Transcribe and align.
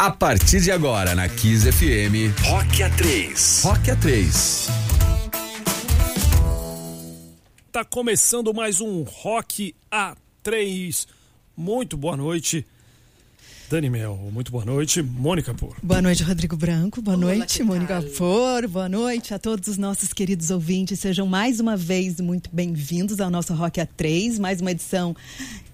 A 0.00 0.10
partir 0.10 0.62
de 0.62 0.70
agora 0.70 1.14
na 1.14 1.28
Kiss 1.28 1.70
FM, 1.70 2.32
Rock 2.48 2.82
A3. 2.82 3.62
Rock 3.62 3.90
A3. 3.90 4.70
Tá 7.70 7.84
começando 7.84 8.54
mais 8.54 8.80
um 8.80 9.02
Rock 9.02 9.74
A3. 9.92 11.06
Muito 11.54 11.98
boa 11.98 12.16
noite. 12.16 12.64
Dani 13.68 13.90
Mel, 13.90 14.16
muito 14.32 14.50
boa 14.50 14.64
noite. 14.64 15.02
Mônica 15.02 15.52
Por. 15.52 15.76
Boa 15.82 16.00
noite, 16.00 16.22
Rodrigo 16.22 16.56
Branco. 16.56 17.02
Boa 17.02 17.18
Olá, 17.18 17.34
noite, 17.34 17.62
Mônica? 17.62 18.00
Por. 18.16 18.66
Boa 18.68 18.88
noite 18.88 19.34
a 19.34 19.38
todos 19.38 19.68
os 19.68 19.76
nossos 19.76 20.14
queridos 20.14 20.50
ouvintes. 20.50 20.98
Sejam 20.98 21.26
mais 21.26 21.60
uma 21.60 21.76
vez 21.76 22.18
muito 22.22 22.48
bem-vindos 22.50 23.20
ao 23.20 23.28
nosso 23.28 23.52
Rock 23.52 23.78
A3, 23.78 24.40
mais 24.40 24.62
uma 24.62 24.70
edição 24.70 25.14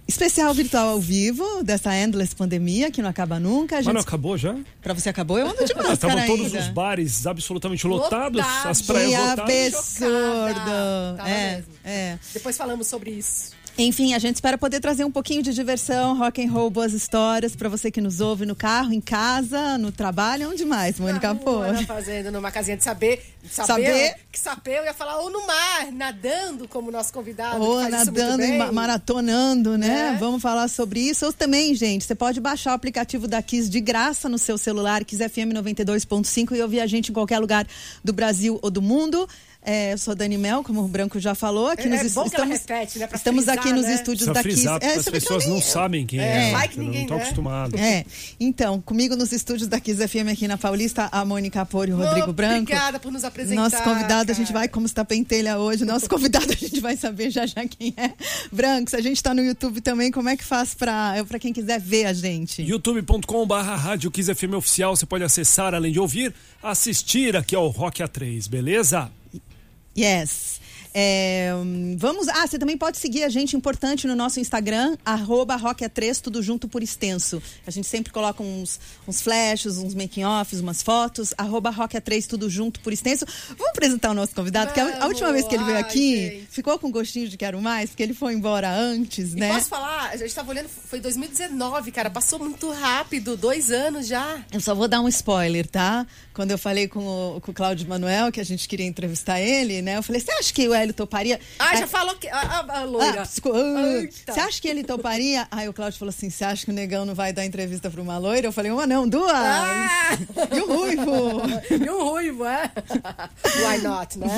especial 0.08 0.52
virtual 0.54 0.88
ao 0.90 1.00
vivo 1.00 1.62
dessa 1.64 1.94
endless 1.96 2.34
pandemia 2.34 2.90
que 2.90 3.02
não 3.02 3.10
acaba 3.10 3.40
nunca. 3.40 3.76
A 3.76 3.78
Mas 3.78 3.86
não 3.86 3.94
gente... 3.94 4.02
acabou 4.08 4.36
já? 4.38 4.54
Pra 4.80 4.94
você 4.94 5.08
acabou? 5.08 5.38
Eu 5.38 5.48
ando 5.48 5.64
de 5.64 5.74
máscara 5.74 5.94
Estavam 5.94 6.26
todos 6.26 6.46
ainda. 6.46 6.58
os 6.60 6.68
bares 6.68 7.26
absolutamente 7.26 7.86
lotados, 7.86 8.40
Lotados. 8.40 8.66
as 8.66 8.82
praias 8.82 9.10
Que 9.20 9.26
lotadas. 9.30 9.74
absurdo! 9.74 11.22
É, 11.26 11.56
mesmo. 11.56 11.72
é. 11.84 12.18
Depois 12.32 12.56
falamos 12.56 12.86
sobre 12.86 13.10
isso. 13.10 13.50
Enfim, 13.78 14.14
a 14.14 14.18
gente 14.18 14.36
espera 14.36 14.56
poder 14.56 14.80
trazer 14.80 15.04
um 15.04 15.10
pouquinho 15.10 15.42
de 15.42 15.52
diversão, 15.52 16.16
rock 16.16 16.42
and 16.42 16.50
roll, 16.50 16.70
boas 16.70 16.94
histórias 16.94 17.54
pra 17.54 17.68
você 17.68 17.90
que 17.90 18.00
nos 18.00 18.20
ouve 18.20 18.46
no 18.46 18.56
carro, 18.56 18.92
em 18.92 19.02
casa, 19.02 19.76
no 19.76 19.92
trabalho, 19.92 20.50
onde 20.50 20.64
mais, 20.64 20.98
Mônica 20.98 21.34
Pô? 21.34 21.60
na 21.60 21.84
fazenda, 21.84 22.30
numa 22.30 22.50
casinha 22.50 22.76
de 22.76 22.82
saber. 22.82 23.22
Saber? 23.50 23.66
Saber? 23.66 24.14
Que 24.32 24.38
saber, 24.38 24.78
eu 24.78 24.84
ia 24.84 24.94
falar, 24.94 25.18
ou 25.18 25.30
no 25.30 25.46
mar, 25.46 25.92
nadando, 25.92 26.66
como 26.66 26.90
nosso 26.90 27.12
convidado. 27.12 27.62
Ou 27.62 27.86
nadando 27.88 28.42
e 28.42 28.72
maratonando, 28.72 29.76
né? 29.76 30.14
É. 30.14 30.18
Vamos 30.18 30.40
falar 30.40 30.68
sobre 30.68 31.00
isso. 31.00 31.26
Ou 31.26 31.32
também, 31.32 31.74
gente, 31.74 32.04
você 32.04 32.14
pode 32.14 32.40
baixar 32.40 32.72
o 32.72 32.74
aplicativo 32.74 33.28
da 33.28 33.42
Kiss 33.42 33.68
de 33.68 33.80
graça 33.80 34.28
no 34.28 34.38
seu 34.38 34.56
celular, 34.56 35.04
Kiss 35.04 35.22
FM 35.28 35.52
92.5 35.54 36.56
e 36.56 36.62
ouvir 36.62 36.80
a 36.80 36.86
gente 36.86 37.10
em 37.10 37.14
qualquer 37.14 37.38
lugar 37.38 37.66
do 38.02 38.12
Brasil 38.12 38.58
ou 38.62 38.70
do 38.70 38.80
mundo. 38.80 39.28
É, 39.68 39.92
eu 39.92 39.98
sou 39.98 40.14
Dani 40.14 40.38
Mel, 40.38 40.62
como 40.62 40.80
o 40.84 40.86
Branco 40.86 41.18
já 41.18 41.34
falou. 41.34 41.66
Aqui 41.66 41.82
É- 41.82 41.86
nos 41.88 42.00
é 42.00 42.04
bom 42.10 42.30
que 42.30 42.36
ela 42.36 42.46
estamos, 42.46 42.58
repete, 42.60 42.98
né? 43.00 43.08
Estamos 43.12 43.44
frisar, 43.44 43.58
aqui 43.58 43.72
nos 43.72 43.82
né? 43.84 43.94
estúdios 43.96 44.28
Precisa 44.30 44.70
da 44.70 44.78
Kiss. 44.78 44.88
porque 44.94 44.98
as 45.00 45.08
pessoas 45.08 45.44
nem- 45.44 45.54
não 45.54 45.60
sabem 45.60 46.06
quem 46.06 46.20
É, 46.20 46.50
é. 46.50 46.52
vai 46.52 46.68
que 46.68 46.78
ninguém, 46.78 46.98
não 46.98 47.02
estão 47.02 47.16
né? 47.16 47.22
acostumados. 47.24 47.80
É, 47.80 48.04
então, 48.38 48.80
comigo 48.80 49.16
nos 49.16 49.32
estúdios 49.32 49.68
da 49.68 49.80
Kiss 49.80 50.00
FM 50.06 50.28
aqui 50.32 50.46
na 50.46 50.56
Paulista, 50.56 51.08
a 51.10 51.24
Mônica 51.24 51.66
Pori 51.66 51.90
e 51.90 51.94
o 51.94 51.96
Rodrigo 51.96 52.30
Oh, 52.30 52.32
Branco. 52.32 52.62
Obrigada 52.62 53.00
por 53.00 53.10
nos 53.10 53.24
apresentar. 53.24 53.60
Nosso 53.62 53.82
convidado, 53.82 54.30
a 54.30 54.34
gente 54.34 54.46
cara. 54.48 54.60
vai 54.60 54.68
como 54.68 54.86
está 54.86 55.04
pentelha 55.04 55.58
hoje. 55.58 55.84
Nosso 55.84 56.08
convidado, 56.08 56.46
a 56.52 56.54
gente 56.56 56.78
vai 56.80 56.96
saber 56.96 57.30
já 57.30 57.44
já 57.44 57.66
quem 57.66 57.92
é. 57.96 58.12
Brancos, 58.52 58.94
a 58.94 59.00
gente 59.00 59.16
está 59.16 59.34
no 59.34 59.42
YouTube 59.42 59.80
também. 59.80 60.12
Como 60.12 60.28
é 60.28 60.36
que 60.36 60.44
faz 60.44 60.74
para 60.74 61.24
para 61.26 61.40
quem 61.40 61.52
quiser 61.52 61.80
ver 61.80 62.04
a 62.06 62.12
gente? 62.12 62.62
youtube.com 62.62 63.44
barra 63.44 63.74
rádio 63.74 64.12
Kiss 64.12 64.32
FM 64.32 64.54
oficial, 64.54 64.94
você 64.94 65.04
pode 65.06 65.24
acessar, 65.24 65.74
além 65.74 65.90
de 65.90 65.98
ouvir, 65.98 66.32
assistir 66.62 67.36
aqui 67.36 67.56
ao 67.56 67.66
Rock 67.68 68.00
A3, 68.00 68.48
beleza? 68.48 69.10
Yes. 69.96 70.60
É, 70.98 71.50
vamos. 71.98 72.26
Ah, 72.26 72.46
você 72.46 72.58
também 72.58 72.78
pode 72.78 72.96
seguir 72.96 73.22
a 73.22 73.28
gente, 73.28 73.54
importante, 73.54 74.06
no 74.06 74.14
nosso 74.16 74.40
Instagram, 74.40 74.96
arroba 75.04 75.54
rockea3, 75.58 76.22
tudo 76.22 76.42
junto 76.42 76.66
por 76.66 76.82
extenso. 76.82 77.42
A 77.66 77.70
gente 77.70 77.86
sempre 77.86 78.10
coloca 78.10 78.42
uns, 78.42 78.80
uns 79.06 79.20
flashes, 79.20 79.76
uns 79.76 79.94
making-offs, 79.94 80.58
umas 80.58 80.82
fotos, 80.82 81.34
arroba 81.36 81.70
rockea3, 81.70 82.26
tudo 82.26 82.48
junto 82.48 82.80
por 82.80 82.94
extenso. 82.94 83.26
Vamos 83.50 83.68
apresentar 83.68 84.12
o 84.12 84.14
nosso 84.14 84.34
convidado, 84.34 84.68
porque 84.68 84.80
a, 84.80 85.04
a 85.04 85.06
última 85.06 85.30
vez 85.34 85.46
que 85.46 85.54
ele 85.54 85.64
veio 85.64 85.76
Ai, 85.76 85.82
aqui, 85.82 86.16
gente. 86.30 86.46
ficou 86.50 86.78
com 86.78 86.90
gostinho 86.90 87.28
de 87.28 87.36
quero 87.36 87.60
mais, 87.60 87.90
porque 87.90 88.02
ele 88.02 88.14
foi 88.14 88.32
embora 88.32 88.70
antes, 88.74 89.34
E 89.34 89.36
né? 89.36 89.52
posso 89.52 89.68
falar, 89.68 90.08
a 90.12 90.16
gente 90.16 90.34
tava 90.34 90.50
olhando, 90.50 90.70
foi 90.70 90.98
2019, 90.98 91.92
cara, 91.92 92.08
passou 92.08 92.38
muito 92.38 92.70
rápido, 92.70 93.36
dois 93.36 93.70
anos 93.70 94.06
já. 94.06 94.42
Eu 94.50 94.60
só 94.60 94.74
vou 94.74 94.88
dar 94.88 95.02
um 95.02 95.08
spoiler, 95.08 95.66
tá? 95.66 96.06
Quando 96.32 96.52
eu 96.52 96.58
falei 96.58 96.88
com 96.88 97.00
o, 97.36 97.40
com 97.42 97.50
o 97.50 97.54
Cláudio 97.54 97.86
Manuel, 97.86 98.32
que 98.32 98.40
a 98.40 98.44
gente 98.44 98.66
queria 98.66 98.86
entrevistar 98.86 99.40
ele, 99.40 99.82
né? 99.82 99.98
Eu 99.98 100.02
falei, 100.02 100.22
você 100.22 100.32
acha 100.32 100.54
que 100.54 100.66
o 100.66 100.85
Hélio 100.86 100.94
toparia? 100.94 101.40
Ah, 101.58 101.70
Aí- 101.70 101.78
já 101.78 101.86
falou 101.86 102.14
que. 102.16 102.28
A, 102.28 102.38
a, 102.38 102.60
a 102.60 102.78
Ah, 102.80 102.84
loira. 102.84 103.22
psico- 103.22 103.52
ah. 103.52 104.32
Você 104.32 104.40
acha 104.40 104.60
que 104.60 104.68
ele 104.68 104.84
toparia? 104.84 105.46
Aí 105.50 105.68
o 105.68 105.72
Cláudio 105.72 105.98
falou 105.98 106.10
assim: 106.10 106.30
você 106.30 106.44
acha 106.44 106.64
que 106.64 106.70
o 106.70 106.74
negão 106.74 107.04
não 107.04 107.14
vai 107.14 107.32
dar 107.32 107.44
entrevista 107.44 107.90
pra 107.90 108.00
uma 108.00 108.18
loira? 108.18 108.46
Eu 108.46 108.52
falei, 108.52 108.70
uma 108.70 108.86
não, 108.86 109.08
duas! 109.08 109.30
Ah! 109.34 110.16
E 110.54 110.60
o 110.60 110.66
ruivo? 110.76 111.42
E 111.84 111.90
um 111.90 112.04
ruivo, 112.04 112.44
é? 112.44 112.70
Why 113.66 113.78
not, 113.82 114.18
né? 114.18 114.28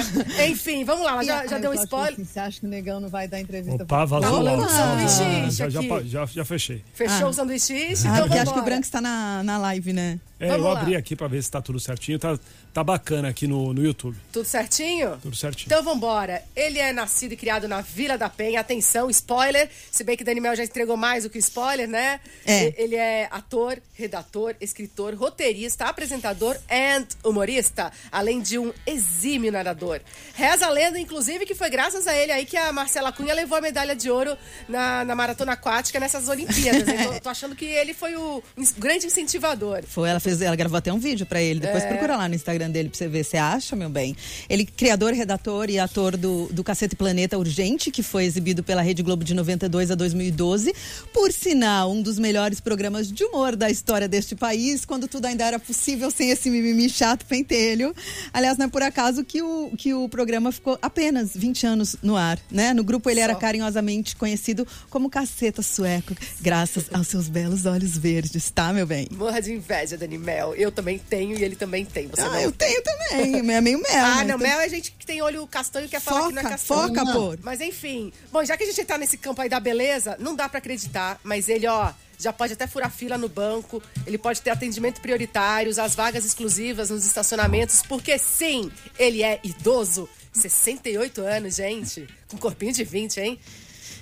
Enfim, 0.49 0.85
vamos 0.85 1.05
lá, 1.05 1.23
já, 1.23 1.41
Aí 1.41 1.49
já 1.49 1.57
o 1.57 1.61
deu 1.61 1.71
um 1.71 1.75
spoiler. 1.75 2.13
assim, 2.15 2.25
você 2.25 2.41
acha 2.41 2.61
que 2.61 2.67
o 2.67 2.69
negão 2.69 3.01
não 3.01 3.09
vai 3.09 3.29
dar 3.29 3.41
entrevista 3.41 3.83
Opa, 3.83 4.05
vazou 4.05 4.21
Tá 4.21 4.29
lá. 4.31 4.51
rolando 4.51 4.71
sanduíche 4.71 5.51
já, 5.57 5.69
já, 5.69 5.81
já, 6.05 6.27
já 6.27 6.45
fechei. 6.45 6.83
Fechou 6.95 7.27
Ah. 7.27 7.31
o 7.31 7.33
sanduíche? 7.33 7.75
Ah, 7.75 7.93
então 7.93 8.13
porque 8.15 8.29
vamos 8.29 8.41
acho 8.43 8.53
que 8.55 8.59
o 8.61 8.63
Branco 8.63 8.83
está 8.85 9.01
na, 9.01 9.43
na 9.43 9.59
live, 9.59 9.93
né? 9.93 10.19
É, 10.41 10.49
Vamos 10.49 10.67
eu 10.67 10.73
lá. 10.73 10.81
abri 10.81 10.97
aqui 10.97 11.17
pra 11.17 11.27
ver 11.27 11.43
se 11.43 11.51
tá 11.51 11.61
tudo 11.61 11.81
certinho. 11.81 12.19
Tá, 12.19 12.39
tá 12.73 12.85
bacana 12.85 13.29
aqui 13.29 13.47
no, 13.47 13.75
no 13.75 13.83
YouTube. 13.85 14.17
Tudo 14.33 14.47
certinho? 14.47 15.19
Tudo 15.21 15.35
certinho. 15.35 15.67
Então 15.67 15.83
vambora. 15.83 16.43
Ele 16.55 16.79
é 16.79 16.93
nascido 16.93 17.33
e 17.33 17.37
criado 17.37 17.67
na 17.67 17.81
Vila 17.81 18.17
da 18.17 18.29
Penha. 18.29 18.61
Atenção, 18.61 19.11
spoiler. 19.11 19.69
Se 19.91 20.05
bem 20.05 20.17
que 20.17 20.23
Dani 20.23 20.41
Mel 20.41 20.55
já 20.55 20.63
entregou 20.63 20.97
mais 20.97 21.25
do 21.25 21.31
que 21.31 21.39
spoiler, 21.39 21.89
né? 21.89 22.21
É. 22.47 22.73
Ele 22.81 22.95
é 22.95 23.29
ator, 23.31 23.79
redator, 23.95 24.55
escritor, 24.61 25.15
roteirista, 25.15 25.87
apresentador 25.87 26.57
e 26.71 27.29
humorista, 27.29 27.91
além 28.13 28.41
de 28.41 28.59
um 28.59 28.73
exímio 28.87 29.51
nadador. 29.51 30.01
Reza 30.35 30.67
a 30.67 30.71
lenda, 30.71 31.01
inclusive, 31.01 31.45
que 31.47 31.55
foi 31.55 31.69
graças 31.71 32.07
a 32.07 32.17
ele 32.17 32.31
aí 32.31 32.47
que 32.47 32.57
a 32.57 32.73
Marcela 32.73 33.11
Cunha 33.13 33.35
levou 33.35 33.59
a 33.59 33.61
medalha 33.61 33.97
de 33.97 34.11
ouro 34.11 34.37
na, 34.69 35.05
na 35.05 35.15
maratona 35.15 35.53
aquática 35.53 35.99
nessas 35.99 36.29
Olimpíadas. 36.29 36.87
Eu 36.89 37.15
tô, 37.15 37.21
tô 37.23 37.29
achando 37.29 37.57
que 37.57 37.65
ele 37.65 37.93
foi 37.93 38.15
o 38.17 38.43
grande 38.77 39.07
incentivador. 39.07 39.83
Foi, 39.85 40.09
ela 40.09 40.21
fez, 40.21 40.28
ela 40.41 40.57
gravou 40.57 40.77
até 40.79 40.93
um 40.93 40.99
vídeo 40.99 41.27
pra 41.27 41.41
ele. 41.41 41.61
Depois 41.61 41.83
É. 41.85 41.87
procura 41.89 42.17
lá 42.17 42.29
no 42.29 42.35
Instagram 42.35 42.71
dele 42.71 42.89
pra 42.89 42.99
você 42.99 43.09
ver. 43.09 43.25
Você 43.25 43.37
acha, 43.37 43.75
meu 43.77 43.89
bem? 43.89 44.17
Ele, 44.49 44.65
criador, 44.65 45.13
redator 45.13 45.71
e 45.71 45.79
ator 45.79 46.17
do, 46.17 46.49
do 46.53 46.63
Cacete 46.65 46.95
Planeta 46.97 47.37
Urgente, 47.39 47.91
que 47.91 48.03
foi 48.03 48.25
exibido 48.25 48.63
pela 48.63 48.83
Rede 48.83 49.03
Globo 49.03 49.25
de 49.25 49.35
92 49.35 49.91
a 49.91 49.95
2012. 49.95 50.73
Por 51.13 51.33
sinal, 51.33 51.93
um 51.93 52.03
dos 52.03 52.19
melhores 52.19 52.61
programas 52.61 53.11
de 53.11 53.25
humor 53.25 53.57
da 53.57 53.71
história 53.71 54.09
deste 54.09 54.35
país, 54.37 54.85
quando 54.85 55.09
tudo 55.09 55.27
ainda 55.27 55.45
era 55.45 55.59
possível 55.59 56.11
sem 56.11 56.31
esse 56.31 56.51
mimimi 56.51 56.89
chato 56.89 57.25
pentelho. 57.27 57.95
Aliás, 58.33 58.59
não 58.59 58.67
é 58.67 58.69
por 58.69 58.83
acaso 58.83 59.25
que 59.25 59.41
o, 59.43 59.71
que 59.77 59.95
o 59.95 60.09
programa 60.09 60.53
ficou 60.53 60.79
apenas 60.83 61.31
20 61.35 61.67
anos 61.67 61.97
no 62.03 62.17
ar, 62.17 62.39
né? 62.51 62.73
No 62.75 62.85
grupo 62.85 63.09
ele 63.09 63.21
era 63.21 63.35
Só. 63.35 63.39
carinhosamente 63.39 64.17
conhecido 64.17 64.67
como 64.91 65.09
Caceta 65.09 65.63
Sueco, 65.63 66.15
graças 66.41 66.85
aos 66.93 67.07
seus 67.09 67.29
belos 67.29 67.67
olhos 67.67 67.97
verdes, 67.97 68.51
tá, 68.51 68.73
meu 68.73 68.87
bem? 68.87 69.09
Morra 69.13 69.41
de 69.41 69.53
inveja, 69.53 69.97
Dani 69.97 70.18
Mel. 70.19 70.55
Eu 70.55 70.71
também 70.73 70.99
tenho 70.99 71.37
e 71.39 71.43
ele 71.45 71.57
também 71.57 71.85
tem. 71.85 72.07
Você 72.09 72.21
Ah, 72.21 72.29
não 72.31 72.41
eu 72.41 72.53
tenho 72.53 72.83
também. 72.83 73.51
É 73.55 73.61
meio 73.61 73.79
mel. 73.79 73.87
Ah, 73.99 74.15
mas 74.17 74.27
não, 74.27 74.39
tem- 74.39 74.49
mel 74.49 74.61
é 74.61 74.69
gente 74.69 74.93
que 74.93 75.07
tem 75.07 75.23
olho 75.23 75.47
castanho 75.47 75.87
e 75.87 75.89
quer 75.89 76.01
falar 76.01 76.29
que 76.29 76.35
não 76.35 76.43
é 76.43 76.45
castanho. 76.45 76.89
foca, 76.89 77.05
pô. 77.13 77.37
Mas 77.43 77.61
enfim. 77.61 78.13
Bom, 78.33 78.45
já 78.45 78.57
que 78.57 78.65
a 78.65 78.67
gente 78.67 78.85
tá 78.85 78.99
nesse 78.99 79.17
campo 79.17 79.41
aí 79.41 79.49
da 79.49 79.59
beleza, 79.61 80.17
não 80.19 80.35
dá 80.35 80.49
pra 80.49 80.59
acreditar, 80.59 81.19
mas 81.23 81.49
ele, 81.49 81.67
ó, 81.67 81.91
já 82.19 82.33
pode 82.33 82.53
até 82.53 82.67
furar 82.67 82.91
fila 82.91 83.17
no 83.17 83.29
banco, 83.29 83.81
ele 84.07 84.19
pode 84.19 84.41
ter 84.43 84.51
atendimento 84.51 85.01
prioritário, 85.01 85.71
as 85.81 85.95
vagas 85.95 86.25
exclusivas 86.25 86.91
nos 86.91 87.05
estacionamentos, 87.07 87.83
porque 87.89 88.19
sim, 88.19 88.71
ele 88.99 89.23
é 89.23 89.39
idoso. 89.45 90.09
68 90.33 91.21
anos, 91.23 91.57
gente. 91.57 92.07
Com 92.29 92.37
corpinho 92.37 92.73
de 92.73 92.85
20, 92.85 93.19
hein? 93.21 93.41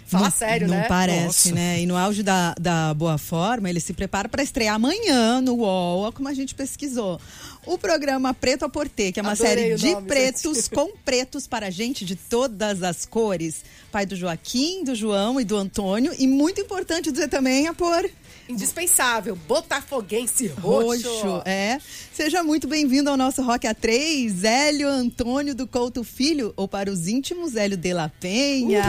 Fala 0.07 0.25
não, 0.25 0.31
sério, 0.31 0.69
não 0.69 0.77
né? 0.77 0.87
parece, 0.89 1.49
Nossa. 1.49 1.55
né? 1.55 1.81
E 1.81 1.87
no 1.87 1.97
auge 1.97 2.23
da, 2.23 2.55
da 2.61 2.95
boa 2.95 3.19
forma, 3.19 3.69
ele 3.69 3.81
se 3.81 3.93
prepara 3.93 4.29
para 4.29 4.43
estrear 4.43 4.77
amanhã 4.77 5.41
no 5.41 5.55
UOL, 5.55 6.13
como 6.13 6.29
a 6.29 6.35
gente 6.35 6.55
pesquisou. 6.55 7.21
O 7.67 7.77
programa 7.77 8.33
Preto 8.33 8.65
a 8.65 8.69
Porter, 8.69 9.13
que 9.13 9.19
é 9.19 9.23
uma 9.23 9.33
Adorei 9.33 9.55
série 9.55 9.75
de 9.75 9.91
nome, 9.91 10.07
pretos 10.07 10.57
gente. 10.57 10.71
com 10.77 10.93
pretos 11.05 11.49
para 11.49 11.69
gente 11.69 12.05
de 12.05 12.15
todas 12.15 12.83
as 12.85 13.05
cores. 13.05 13.65
Pai 13.91 14.07
do 14.07 14.15
Joaquim, 14.15 14.85
do 14.85 14.95
João 14.95 15.41
e 15.41 15.45
do 15.45 15.57
Antônio. 15.57 16.15
E 16.17 16.29
muito 16.29 16.61
importante 16.61 17.11
dizer 17.11 17.29
também 17.29 17.67
a 17.67 17.75
por 17.75 18.09
Indispensável. 18.49 19.35
Botafoguense 19.35 20.47
roxo. 20.47 21.09
roxo. 21.09 21.43
É. 21.45 21.81
Seja 22.13 22.45
muito 22.45 22.69
bem-vindo 22.69 23.11
ao 23.11 23.17
nosso 23.17 23.43
Rock 23.43 23.67
A3, 23.67 24.45
Hélio 24.45 24.89
Antônio 24.89 25.53
do 25.53 25.67
Couto 25.67 26.05
Filho, 26.05 26.55
ou 26.57 26.69
para 26.69 26.89
os 26.89 27.09
íntimos, 27.09 27.57
Hélio 27.57 27.77
de 27.77 27.93
la 27.93 28.09
Penha. 28.09 28.85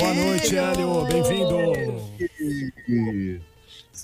Boa 0.00 0.14
noite, 0.14 0.56
Hélio. 0.56 1.04
Bem-vindo. 1.04 1.56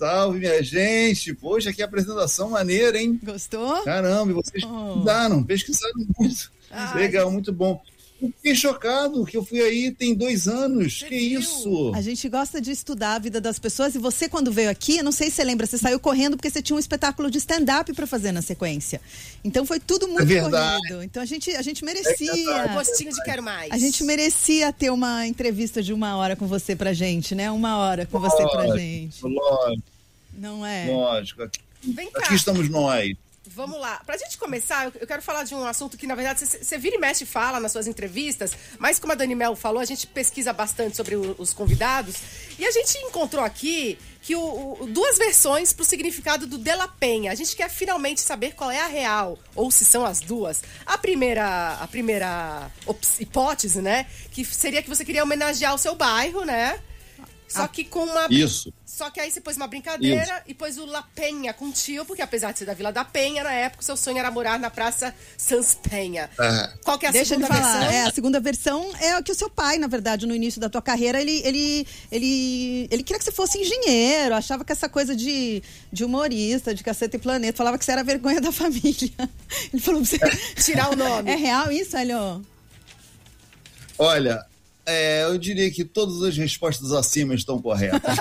Salve, 0.02 0.40
minha 0.40 0.60
gente! 0.64 1.32
Poxa, 1.32 1.72
que 1.72 1.80
apresentação 1.80 2.50
maneira, 2.50 3.00
hein? 3.00 3.20
Gostou? 3.22 3.84
Caramba, 3.84 4.32
e 4.32 4.34
vocês 4.34 4.64
Oh. 4.64 5.44
pesquisaram 5.44 5.94
muito. 6.18 6.50
Legal, 6.96 7.30
muito 7.30 7.52
bom. 7.52 7.80
Fiquei 8.18 8.54
chocado 8.54 9.24
que 9.24 9.36
eu 9.36 9.44
fui 9.44 9.60
aí 9.60 9.92
tem 9.92 10.12
dois 10.14 10.48
anos. 10.48 11.04
que 11.04 11.08
viu? 11.16 11.40
isso? 11.40 11.92
A 11.94 12.00
gente 12.00 12.28
gosta 12.28 12.60
de 12.60 12.72
estudar 12.72 13.14
a 13.14 13.18
vida 13.20 13.40
das 13.40 13.60
pessoas 13.60 13.94
e 13.94 13.98
você, 13.98 14.28
quando 14.28 14.50
veio 14.52 14.70
aqui, 14.70 15.02
não 15.04 15.12
sei 15.12 15.28
se 15.30 15.36
você 15.36 15.44
lembra, 15.44 15.66
você 15.66 15.78
saiu 15.78 16.00
correndo 16.00 16.36
porque 16.36 16.50
você 16.50 16.60
tinha 16.62 16.76
um 16.76 16.80
espetáculo 16.80 17.30
de 17.30 17.38
stand-up 17.38 17.92
para 17.92 18.06
fazer 18.06 18.32
na 18.32 18.42
sequência. 18.42 19.00
Então 19.44 19.64
foi 19.64 19.78
tudo 19.78 20.08
muito 20.08 20.22
É 20.22 20.24
verdade. 20.24 20.78
corrido. 20.88 21.02
Então 21.04 21.22
a 21.22 21.26
gente, 21.26 21.50
a 21.54 21.62
gente 21.62 21.82
Um 21.82 21.86
merecia. 21.86 22.66
gostinho 22.74 23.12
de 23.12 23.22
quero 23.22 23.42
mais. 23.42 23.70
A 23.72 23.78
gente 23.78 24.02
merecia 24.02 24.72
ter 24.72 24.90
uma 24.90 25.26
entrevista 25.28 25.80
de 25.82 25.92
uma 25.92 26.16
hora 26.16 26.34
com 26.34 26.46
você 26.48 26.74
pra 26.74 26.92
gente, 26.92 27.34
né? 27.36 27.50
Uma 27.52 27.76
hora 27.78 28.04
com 28.06 28.18
você 28.20 28.36
pra 28.48 28.62
Lógico. 28.62 28.78
gente. 28.78 29.22
Lógico. 29.24 29.91
Não 30.32 30.64
é? 30.64 30.86
Lógico. 30.86 31.42
Aqui, 31.42 31.60
Vem 31.82 32.10
cá. 32.10 32.24
aqui 32.24 32.34
estamos 32.34 32.68
nós. 32.68 33.14
Vamos 33.44 33.78
lá. 33.80 34.00
Pra 34.06 34.16
gente 34.16 34.38
começar, 34.38 34.84
eu- 34.98 35.06
quero 35.06 35.20
falar 35.20 35.42
de 35.42 35.52
um 35.52 35.64
assunto 35.66 35.98
que, 35.98 36.06
na 36.06 36.14
verdade, 36.14 36.38
você- 36.46 36.62
você 36.62 36.78
vira 36.78 36.94
e 36.94 36.98
mexe 36.98 37.24
e 37.24 37.26
fala 37.26 37.58
nas 37.58 37.72
suas 37.72 37.88
entrevistas, 37.88 38.52
mas 38.78 39.00
como 39.00 39.12
a 39.12 39.16
Dani 39.16 39.34
Mel 39.34 39.56
falou, 39.56 39.80
a 39.80 39.84
gente 39.84 40.06
pesquisa 40.06 40.52
bastante 40.52 40.96
sobre 40.96 41.16
o- 41.16 41.34
os 41.38 41.52
convidados. 41.52 42.14
E 42.56 42.64
a 42.64 42.70
gente 42.70 42.96
encontrou 42.98 43.44
aqui 43.44 43.98
que 44.22 44.36
o, 44.36 44.78
o- 44.80 44.86
duas 44.86 45.18
versões 45.18 45.72
pro 45.72 45.84
significado 45.84 46.46
do 46.46 46.56
De 46.56 46.72
La 46.72 46.86
Penha. 46.86 47.32
A 47.32 47.34
gente 47.34 47.56
quer 47.56 47.68
finalmente 47.68 48.20
saber 48.20 48.52
qual 48.54 48.70
é 48.70 48.80
a 48.80 48.86
real, 48.86 49.36
ou 49.56 49.72
se 49.72 49.84
são 49.84 50.06
as 50.06 50.20
duas. 50.20 50.62
A 50.86 50.96
primeira, 50.96 51.78
a 51.80 51.88
primeira 51.88 52.70
ops- 52.86 53.18
hipótese, 53.20 53.82
né? 53.82 54.06
Que 54.30 54.44
seria 54.44 54.80
que 54.84 54.88
você 54.88 55.04
queria 55.04 55.24
homenagear 55.24 55.74
o 55.74 55.78
seu 55.78 55.96
bairro, 55.96 56.44
né? 56.44 56.78
Só 57.52 57.68
que 57.68 57.84
com 57.84 58.04
uma. 58.04 58.26
Isso. 58.30 58.72
Só 58.86 59.10
que 59.10 59.20
aí 59.20 59.30
você 59.30 59.40
pôs 59.40 59.56
uma 59.56 59.66
brincadeira 59.66 60.42
e 60.46 60.54
pôs 60.54 60.78
o 60.78 60.84
La 60.84 61.02
Penha 61.02 61.52
com 61.52 61.70
tio, 61.70 62.04
porque 62.04 62.22
apesar 62.22 62.52
de 62.52 62.58
ser 62.58 62.64
da 62.66 62.74
Vila 62.74 62.92
da 62.92 63.04
Penha, 63.04 63.42
na 63.42 63.52
época 63.52 63.82
o 63.82 63.84
seu 63.84 63.96
sonho 63.96 64.18
era 64.18 64.30
morar 64.30 64.58
na 64.58 64.70
Praça 64.70 65.14
Sans 65.36 65.74
Penha. 65.74 66.30
Ah. 66.38 66.72
Qual 66.84 66.98
que 66.98 67.06
é 67.06 67.08
a 67.08 67.12
Deixa 67.12 67.34
segunda 67.34 67.46
falar. 67.48 67.80
versão? 67.80 67.90
É, 67.90 68.02
a 68.04 68.10
segunda 68.12 68.40
versão 68.40 68.90
é 69.00 69.22
que 69.22 69.32
o 69.32 69.34
seu 69.34 69.48
pai, 69.50 69.78
na 69.78 69.86
verdade, 69.86 70.26
no 70.26 70.34
início 70.34 70.60
da 70.60 70.68
tua 70.68 70.82
carreira, 70.82 71.20
ele, 71.20 71.42
ele, 71.44 71.86
ele, 72.10 72.88
ele 72.90 73.02
queria 73.02 73.18
que 73.18 73.24
você 73.24 73.32
fosse 73.32 73.58
engenheiro, 73.58 74.34
achava 74.34 74.64
que 74.64 74.72
essa 74.72 74.88
coisa 74.88 75.16
de, 75.16 75.62
de 75.92 76.04
humorista, 76.04 76.74
de 76.74 76.82
caceta 76.84 77.16
e 77.16 77.18
planeta, 77.18 77.56
falava 77.56 77.78
que 77.78 77.84
você 77.84 77.92
era 77.92 78.04
vergonha 78.04 78.40
da 78.40 78.52
família. 78.52 79.10
Ele 79.72 79.82
falou 79.82 80.02
pra 80.02 80.08
você. 80.10 80.18
Tirar 80.62 80.90
o 80.90 80.96
nome. 80.96 81.30
É 81.30 81.34
real 81.36 81.70
isso, 81.70 81.96
Hélio? 81.96 82.44
Olha, 83.98 84.44
é, 84.84 85.24
eu 85.24 85.38
diria 85.38 85.70
que 85.70 85.84
todas 85.84 86.22
as 86.22 86.36
respostas 86.36 86.92
acima 86.92 87.34
estão 87.34 87.60
corretas. 87.60 88.02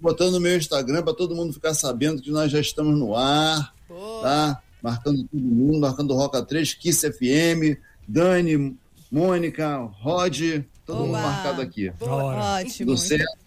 Botando 0.00 0.32
no 0.32 0.40
meu 0.40 0.56
Instagram 0.56 1.02
para 1.02 1.14
todo 1.14 1.34
mundo 1.34 1.52
ficar 1.52 1.74
sabendo 1.74 2.22
que 2.22 2.30
nós 2.30 2.50
já 2.50 2.60
estamos 2.60 2.98
no 2.98 3.14
ar, 3.16 3.74
Boa. 3.88 4.22
tá? 4.22 4.62
Marcando 4.82 5.24
todo 5.24 5.40
mundo, 5.40 5.78
marcando 5.78 6.14
Roca 6.14 6.42
3, 6.42 6.74
Kiss 6.74 7.10
FM, 7.12 7.78
Dani, 8.08 8.76
Mônica, 9.10 9.76
Rod, 9.76 10.62
todo 10.86 11.00
mundo 11.00 11.10
Boa. 11.10 11.20
marcado 11.22 11.60
aqui. 11.60 11.92
Ora. 12.00 12.62
Ótimo. 12.62 12.92
Do 12.92 12.98
certo, 12.98 13.38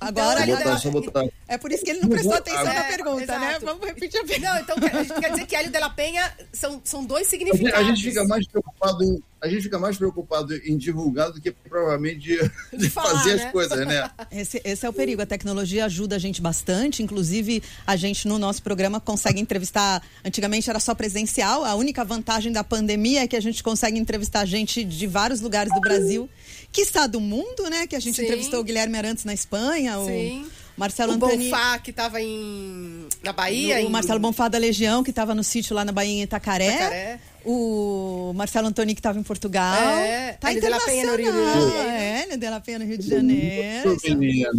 Agora, 0.00 0.42
Então, 0.44 0.56
botar, 0.56 0.78
só 0.78 0.90
botar. 0.90 1.24
é 1.46 1.58
por 1.58 1.70
isso 1.70 1.84
que 1.84 1.90
ele 1.90 2.00
não 2.00 2.08
prestou 2.08 2.32
atenção 2.34 2.60
É, 2.68 2.74
na 2.74 2.84
pergunta, 2.84 3.38
né? 3.38 3.58
Vamos 3.60 3.86
repetir 3.86 4.20
a 4.20 4.24
pergunta. 4.24 4.54
Não, 4.54 4.60
então 4.60 4.76
quer, 4.80 4.94
a 4.96 5.02
gente 5.02 5.20
quer 5.20 5.30
dizer 5.32 5.46
que 5.46 5.54
Hélio 5.56 5.70
de 5.70 5.78
La 5.78 5.90
Penha 5.90 6.32
são, 6.52 6.80
são 6.84 7.04
dois 7.04 7.28
A 7.28 7.30
gente, 7.36 7.44
significados. 7.50 7.78
a 7.86 7.90
gente 7.90 8.02
fica 8.02 8.24
mais 8.24 8.46
preocupado 8.46 9.04
em, 9.04 9.22
a 9.42 9.48
gente 9.48 9.62
fica 9.62 9.78
mais 9.78 9.96
preocupado 9.98 10.54
em 10.56 10.76
divulgar 10.76 11.30
do 11.32 11.40
que 11.40 11.50
provavelmente 11.50 12.18
de, 12.20 12.50
de 12.78 12.90
falar, 12.90 13.10
fazer 13.18 13.36
né? 13.36 13.44
as 13.44 13.52
coisas, 13.52 13.86
né? 13.86 14.10
Esse, 14.32 14.60
esse 14.64 14.86
é 14.86 14.88
o 14.88 14.92
perigo. 14.92 15.20
A 15.22 15.26
tecnologia 15.26 15.84
ajuda 15.84 16.16
a 16.16 16.18
gente 16.18 16.40
bastante. 16.40 17.02
Inclusive, 17.02 17.62
a 17.86 17.96
gente 17.96 18.26
no 18.26 18.38
nosso 18.38 18.62
programa 18.62 19.00
consegue 19.00 19.40
entrevistar. 19.40 20.02
Antigamente 20.24 20.68
era 20.70 20.80
só 20.80 20.94
presencial. 20.94 21.64
A 21.64 21.74
única 21.74 22.04
vantagem 22.04 22.52
da 22.52 22.64
pandemia 22.64 23.22
é 23.22 23.28
que 23.28 23.36
a 23.36 23.40
gente 23.40 23.62
consegue 23.62 23.98
entrevistar 23.98 24.44
gente 24.46 24.82
de 24.84 25.06
vários 25.06 25.40
lugares 25.40 25.72
do 25.72 25.80
Brasil, 25.80 26.28
que 26.72 26.82
está 26.82 27.06
do 27.06 27.20
mundo, 27.20 27.68
né? 27.70 27.86
Que 27.86 27.96
a 27.96 28.00
gente 28.00 28.16
Sim. 28.16 28.22
entrevistou 28.22 28.60
o 28.60 28.64
Guilherme 28.64 28.96
Arantes 28.96 29.24
na 29.24 29.34
Espanha, 29.34 29.94
Sim. 30.04 30.44
o 30.44 30.50
Marcelo 30.80 31.12
o 31.12 31.14
Antoni. 31.16 31.44
Bonfá, 31.50 31.78
que 31.78 31.92
tava 31.92 32.20
em, 32.20 33.06
na 33.22 33.32
Bahia. 33.32 33.76
O 33.76 33.78
em- 33.80 33.88
Marcelo 33.90 34.20
Bonfá 34.20 34.48
da 34.48 34.58
Legião, 34.58 35.02
que 35.02 35.10
estava 35.10 35.34
no 35.34 35.42
sítio 35.44 35.74
lá 35.74 35.84
na 35.84 35.92
Bahia 35.92 36.12
em 36.12 36.22
Itacaré. 36.22 36.66
Itacaré. 36.74 37.20
O 37.44 38.32
Marcelo 38.36 38.68
Antoni, 38.68 38.94
que 38.94 39.00
estava 39.00 39.18
em 39.18 39.22
Portugal. 39.22 39.74
É, 39.98 40.32
tá 40.34 40.50
Hélio 40.50 40.60
de 40.62 40.68
La 40.68 40.80
Penha 40.80 41.06
no 41.06 41.16
Rio 41.16 41.24
de 41.32 41.38
internacional. 41.38 41.70
Janeiro. 41.72 42.32
É, 42.32 42.36
de 42.36 42.50
La 42.50 42.60
Penha 42.60 42.78
no 42.78 42.84
Rio 42.84 42.98
de 42.98 43.08
Janeiro. 43.08 43.94
Isso, 43.94 44.16
meninas. 44.18 44.56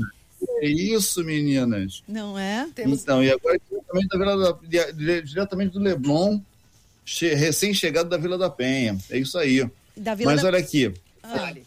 É 0.60 0.68
isso, 0.68 1.24
meninas. 1.24 2.04
Não 2.08 2.38
é? 2.40 2.68
Temos... 2.74 3.02
Então, 3.04 3.24
e 3.24 3.30
agora 3.32 3.60
diretamente 3.70 4.08
da 4.08 4.18
Vila 4.18 4.38
da, 4.38 4.92
dire- 4.94 5.22
diretamente 5.22 5.74
do 5.74 5.80
Leblon, 5.80 6.40
che- 7.06 7.36
recém-chegado 7.36 8.10
da 8.10 8.18
Vila 8.18 8.38
da 8.40 8.50
Penha. 8.50 8.98
É 9.12 9.20
isso 9.20 9.38
aí. 9.38 9.64
Da 9.96 10.16
Vila 10.16 10.32
Mas 10.32 10.42
da... 10.42 10.48
olha 10.48 10.58
aqui, 10.58 10.92
Fale. 11.22 11.64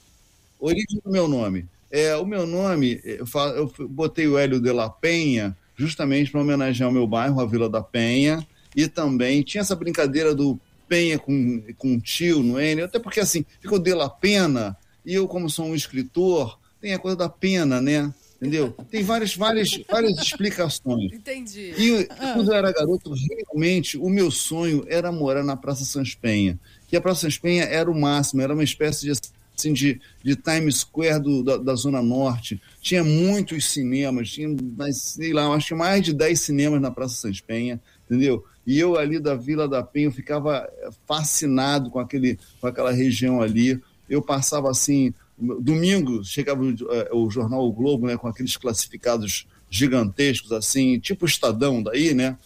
Origem 0.65 1.01
do 1.05 1.11
meu 1.11 1.29
nome. 1.29 1.67
É, 1.91 2.17
o 2.17 2.27
meu 2.27 2.47
nome, 2.47 3.01
eu, 3.05 3.27
fa- 3.27 3.55
eu 3.57 3.73
botei 3.89 4.27
o 4.27 4.37
Hélio 4.37 4.61
de 4.61 4.73
la 4.73 4.89
Penha 4.91 5.57
justamente 5.77 6.31
para 6.31 6.41
homenagear 6.41 6.89
o 6.89 6.93
meu 6.93 7.07
bairro, 7.07 7.41
a 7.41 7.47
Vila 7.47 7.69
da 7.69 7.83
Penha, 7.83 8.45
e 8.75 8.89
também 8.89 9.43
tinha 9.43 9.61
essa 9.61 9.77
brincadeira 9.77 10.35
do 10.35 10.59
Penha 10.89 11.19
com, 11.19 11.63
com 11.79 11.99
tio 12.01 12.43
no 12.43 12.61
N, 12.61 12.83
até 12.83 12.99
porque 12.99 13.21
assim, 13.21 13.45
ficou 13.61 13.79
de 13.79 13.95
la 13.95 14.09
Pena, 14.09 14.77
e 15.05 15.15
eu, 15.15 15.29
como 15.29 15.49
sou 15.51 15.67
um 15.67 15.75
escritor, 15.75 16.59
tem 16.81 16.95
a 16.95 16.99
coisa 16.99 17.17
da 17.17 17.29
pena, 17.29 17.81
né? 17.81 18.13
Entendeu? 18.37 18.73
Tem 18.91 19.03
várias, 19.03 19.35
várias, 19.35 19.71
várias 19.91 20.19
explicações. 20.19 21.13
Entendi. 21.13 21.73
E 21.79 22.07
quando 22.35 22.51
eu 22.51 22.55
era 22.55 22.73
garoto, 22.73 23.15
realmente 23.15 23.97
o 23.97 24.11
meu 24.11 24.31
sonho 24.31 24.85
era 24.87 25.11
morar 25.11 25.43
na 25.43 25.57
Praça 25.57 25.85
Sans 25.85 26.15
Penha. 26.15 26.59
Que 26.87 26.97
a 26.97 27.01
Praça 27.01 27.23
Sans 27.23 27.39
Penha 27.39 27.65
era 27.65 27.91
o 27.91 27.99
máximo, 27.99 28.43
era 28.43 28.53
uma 28.53 28.65
espécie 28.65 29.07
de, 29.07 29.19
assim, 29.57 29.73
de, 29.73 30.01
de 30.23 30.37
Times 30.37 30.79
Square 30.79 31.21
do, 31.21 31.43
da, 31.43 31.57
da 31.57 31.75
Zona 31.75 32.03
Norte. 32.03 32.61
Tinha 32.81 33.05
muitos 33.05 33.71
cinemas, 33.71 34.31
tinha, 34.31 34.55
sei 34.93 35.33
lá, 35.33 35.47
acho 35.49 35.69
que 35.69 35.75
mais 35.75 36.03
de 36.03 36.13
10 36.13 36.41
cinemas 36.41 36.81
na 36.81 36.91
Praça 36.91 37.15
Sans 37.15 37.41
Penha, 37.41 37.81
entendeu? 38.05 38.45
E 38.67 38.79
eu 38.79 38.99
ali 38.99 39.19
da 39.19 39.35
Vila 39.35 39.69
da 39.69 39.83
Penha, 39.83 40.07
eu 40.07 40.13
ficava 40.13 40.69
eh, 40.79 40.91
fascinado 41.07 41.91
com, 41.91 41.99
aquele, 41.99 42.39
com 42.61 42.67
aquela 42.67 42.93
região 42.93 43.41
ali. 43.41 43.81
Eu 44.09 44.23
passava 44.23 44.71
assim, 44.71 45.13
domingo 45.39 46.25
chegava 46.25 46.63
o, 46.63 46.71
eh, 46.71 47.11
o 47.13 47.31
jornal 47.31 47.67
O 47.67 47.73
Globo, 47.73 48.07
né, 48.07 48.17
com 48.17 48.27
aqueles 48.27 48.57
classificados 48.57 49.47
gigantescos 49.69 50.53
assim, 50.53 50.99
tipo 50.99 51.27
Estadão 51.27 51.83
daí, 51.83 52.15
né? 52.15 52.39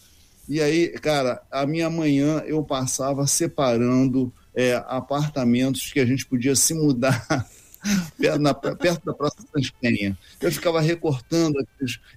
E 0.47 0.59
aí, 0.59 0.89
cara, 0.99 1.41
a 1.51 1.65
minha 1.65 1.89
manhã 1.89 2.43
eu 2.47 2.63
passava 2.63 3.27
separando 3.27 4.33
é, 4.55 4.75
apartamentos 4.87 5.91
que 5.91 5.99
a 5.99 6.05
gente 6.05 6.25
podia 6.25 6.55
se 6.55 6.73
mudar 6.73 7.25
perto, 8.17 8.39
na- 8.41 8.53
perto 8.53 9.05
da 9.05 9.13
Praça 9.13 9.37
Santa 9.41 9.73
Penha. 9.81 10.17
Eu 10.41 10.51
ficava 10.51 10.81
recortando 10.81 11.55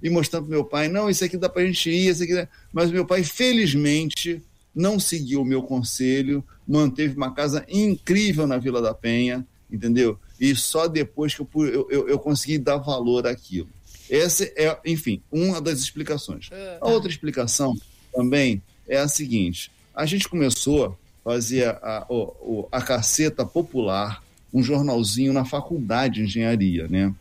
e 0.02 0.10
mostrando 0.10 0.44
pro 0.44 0.52
meu 0.52 0.64
pai, 0.64 0.88
não, 0.88 1.08
isso 1.08 1.24
aqui 1.24 1.36
dá 1.36 1.48
pra 1.48 1.64
gente 1.64 1.90
ir, 1.90 2.08
isso 2.08 2.22
aqui 2.22 2.34
dá... 2.34 2.48
Mas 2.72 2.90
meu 2.90 3.04
pai, 3.06 3.22
felizmente, 3.22 4.42
não 4.74 4.98
seguiu 4.98 5.42
o 5.42 5.44
meu 5.44 5.62
conselho, 5.62 6.42
manteve 6.66 7.16
uma 7.16 7.32
casa 7.34 7.64
incrível 7.68 8.46
na 8.46 8.58
Vila 8.58 8.80
da 8.80 8.94
Penha, 8.94 9.46
entendeu? 9.70 10.18
E 10.40 10.54
só 10.56 10.88
depois 10.88 11.34
que 11.34 11.40
eu, 11.42 11.48
eu, 11.54 11.88
eu, 11.90 12.08
eu 12.08 12.18
consegui 12.18 12.58
dar 12.58 12.78
valor 12.78 13.26
àquilo. 13.26 13.68
Essa 14.10 14.44
é, 14.56 14.76
enfim, 14.84 15.22
uma 15.30 15.60
das 15.60 15.78
explicações. 15.78 16.50
A 16.80 16.88
outra 16.88 17.10
explicação 17.10 17.74
também 18.12 18.60
é 18.88 18.98
a 18.98 19.08
seguinte: 19.08 19.70
a 19.94 20.04
gente 20.04 20.28
começou 20.28 20.98
a 21.24 21.30
fazer 21.30 21.68
a, 21.82 22.06
o- 22.08 22.68
a 22.70 22.80
caceta 22.82 23.44
popular, 23.46 24.22
um 24.52 24.62
jornalzinho 24.62 25.32
na 25.32 25.44
faculdade 25.44 26.16
de 26.16 26.22
engenharia, 26.22 26.86
né? 26.88 27.12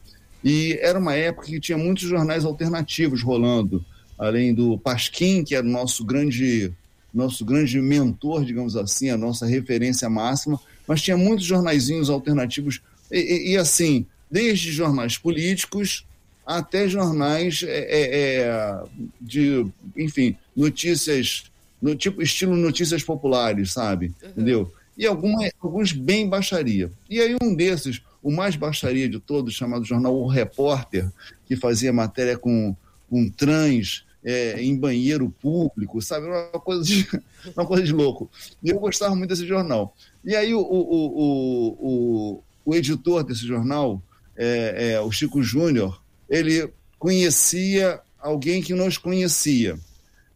E 0.44 0.78
era 0.82 0.98
uma 1.00 1.14
época 1.16 1.48
que 1.48 1.60
tinha 1.60 1.78
muitos 1.78 2.04
jornais 2.04 2.44
alternativos 2.46 3.22
rolando, 3.22 3.86
além 4.18 4.54
do 4.54 4.78
Pasquim, 4.78 5.44
que 5.44 5.56
era 5.56 5.66
o 5.66 5.70
nosso 5.70 6.04
grande, 6.04 6.72
nosso 7.14 7.46
grande 7.46 7.80
mentor, 7.80 8.44
digamos 8.44 8.76
assim, 8.76 9.10
a 9.10 9.18
nossa 9.18 9.46
referência 9.46 10.10
máxima, 10.10 10.60
mas 10.88 11.02
tinha 11.02 11.16
muitos 11.16 11.46
jornaizinhos 11.46 12.10
alternativos, 12.10 12.82
e, 13.12 13.18
e- 13.20 13.52
e, 13.54 13.58
assim, 13.58 14.06
desde 14.30 14.72
jornais 14.72 15.18
políticos 15.18 16.06
até 16.46 16.88
jornais 16.88 17.64
é, 17.66 17.80
é, 17.80 18.42
é, 18.42 18.84
de, 19.22 19.66
enfim, 19.96 20.36
notícias, 20.56 21.44
no 21.82 21.96
tipo 21.96 22.22
estilo 22.22 22.56
notícias 22.56 23.04
populares, 23.04 23.72
sabe? 23.74 24.14
Entendeu? 24.24 24.72
E 24.98 25.08
alguma, 25.08 25.50
alguns 25.60 25.92
bem 25.94 26.30
baixaria. 26.30 26.92
E 27.10 27.20
aí 27.20 27.36
um 27.42 27.56
desses, 27.56 28.02
o 28.22 28.32
mais 28.32 28.56
baixaria 28.56 29.10
de 29.10 29.20
todos, 29.20 29.56
chamado 29.56 29.84
jornal 29.84 30.16
O 30.16 30.28
Repórter, 30.28 31.10
que 31.46 31.56
fazia 31.56 31.92
matéria 31.92 32.38
com, 32.38 32.76
com 33.10 33.30
trans 33.30 34.06
é, 34.24 34.62
em 34.62 34.76
banheiro 34.78 35.30
público, 35.42 36.02
sabe? 36.02 36.28
Uma 36.28 36.60
coisa, 36.60 36.84
de, 36.84 37.08
uma 37.56 37.66
coisa 37.66 37.84
de 37.84 37.92
louco. 37.92 38.30
E 38.64 38.70
eu 38.70 38.80
gostava 38.80 39.16
muito 39.16 39.30
desse 39.30 39.48
jornal. 39.48 39.96
E 40.24 40.36
aí 40.36 40.54
o, 40.54 40.60
o, 40.60 40.80
o, 40.80 41.78
o, 41.80 42.44
o 42.66 42.76
editor 42.76 43.24
desse 43.24 43.48
jornal, 43.48 44.02
é, 44.38 44.94
é, 44.94 45.02
o 45.02 45.12
Chico 45.12 45.42
Júnior, 45.42 46.02
ele 46.30 46.72
conhecia 47.00 48.00
alguém 48.20 48.62
que 48.62 48.74
nos 48.74 48.98
conhecia. 48.98 49.80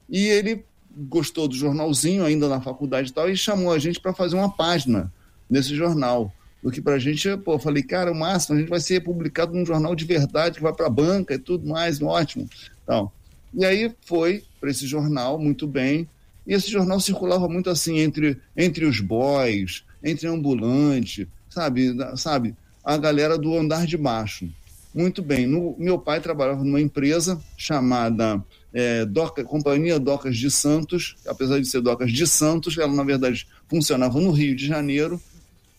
E 0.10 0.26
ele 0.26 0.66
gostou 0.96 1.48
do 1.48 1.56
jornalzinho, 1.56 2.24
ainda 2.24 2.48
na 2.48 2.62
faculdade 2.62 3.10
e 3.10 3.14
tal, 3.14 3.30
e 3.30 3.36
chamou 3.36 3.72
a 3.72 3.80
gente 3.80 4.00
para 4.00 4.14
fazer 4.14 4.36
uma 4.36 4.50
página 4.50 5.12
nesse 5.50 5.76
jornal. 5.76 6.34
O 6.64 6.72
que 6.72 6.82
para 6.82 6.96
a 6.96 7.00
gente, 7.00 7.38
pô, 7.38 7.54
eu 7.54 7.60
falei, 7.60 7.84
cara, 7.84 8.12
o 8.12 8.16
máximo, 8.16 8.56
a 8.56 8.60
gente 8.60 8.70
vai 8.70 8.80
ser 8.80 9.04
publicado 9.04 9.54
num 9.54 9.66
jornal 9.66 9.94
de 9.96 10.06
verdade, 10.06 10.56
que 10.56 10.64
vai 10.64 10.74
para 10.74 10.88
a 10.88 10.90
banca 10.90 11.36
e 11.36 11.40
tudo 11.40 11.68
mais, 11.68 12.02
ótimo. 12.02 12.50
Então, 12.84 13.12
e 13.54 13.64
aí 13.64 13.94
foi 14.06 14.44
para 14.60 14.72
esse 14.72 14.88
jornal, 14.88 15.38
muito 15.38 15.68
bem, 15.68 16.10
e 16.46 16.54
esse 16.54 16.72
jornal 16.72 17.00
circulava 17.00 17.48
muito 17.48 17.70
assim, 17.70 18.00
entre, 18.00 18.38
entre 18.56 18.86
os 18.86 19.00
boys, 19.00 19.84
entre 20.04 20.28
ambulante, 20.28 21.28
sabe, 21.50 21.96
sabe, 22.16 22.56
a 22.84 22.98
galera 22.98 23.38
do 23.38 23.58
andar 23.58 23.86
de 23.86 23.98
baixo. 23.98 24.48
muito 24.94 25.22
bem. 25.22 25.46
No, 25.46 25.76
meu 25.78 26.00
pai 26.00 26.22
trabalhava 26.22 26.64
numa 26.64 26.80
empresa 26.80 27.42
chamada 27.58 28.42
é, 28.76 29.06
Doca, 29.06 29.42
Companhia 29.42 29.98
Docas 29.98 30.36
de 30.36 30.52
Santos, 30.52 31.16
apesar 31.26 31.62
de 31.62 31.66
ser 31.66 31.80
Docas 31.80 32.12
de 32.12 32.28
Santos, 32.28 32.78
ela 32.78 32.92
na 32.92 33.06
verdade 33.06 33.48
funcionava 33.70 34.20
no 34.20 34.32
Rio 34.32 34.54
de 34.54 34.68
Janeiro, 34.68 35.20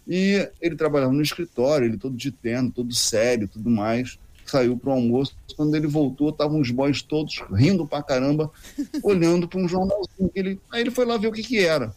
e 0.08 0.48
ele 0.62 0.76
trabalhava 0.76 1.12
no 1.12 1.20
escritório, 1.20 1.86
ele 1.86 1.98
todo 1.98 2.16
de 2.16 2.30
terno, 2.30 2.72
todo 2.72 2.94
sério, 2.94 3.46
tudo 3.46 3.68
mais. 3.68 4.18
Saiu 4.46 4.78
para 4.78 4.90
o 4.90 4.92
almoço. 4.92 5.36
Quando 5.56 5.74
ele 5.74 5.88
voltou, 5.88 6.30
estavam 6.30 6.60
os 6.60 6.70
boys 6.70 7.02
todos 7.02 7.42
rindo 7.52 7.86
pra 7.86 8.02
caramba, 8.02 8.50
olhando 9.02 9.46
para 9.46 9.58
um 9.58 9.68
jornalzinho. 9.68 10.30
Ele, 10.34 10.60
aí 10.72 10.80
ele 10.80 10.92
foi 10.92 11.04
lá 11.04 11.18
ver 11.18 11.26
o 11.26 11.32
que, 11.32 11.42
que 11.42 11.58
era. 11.58 11.94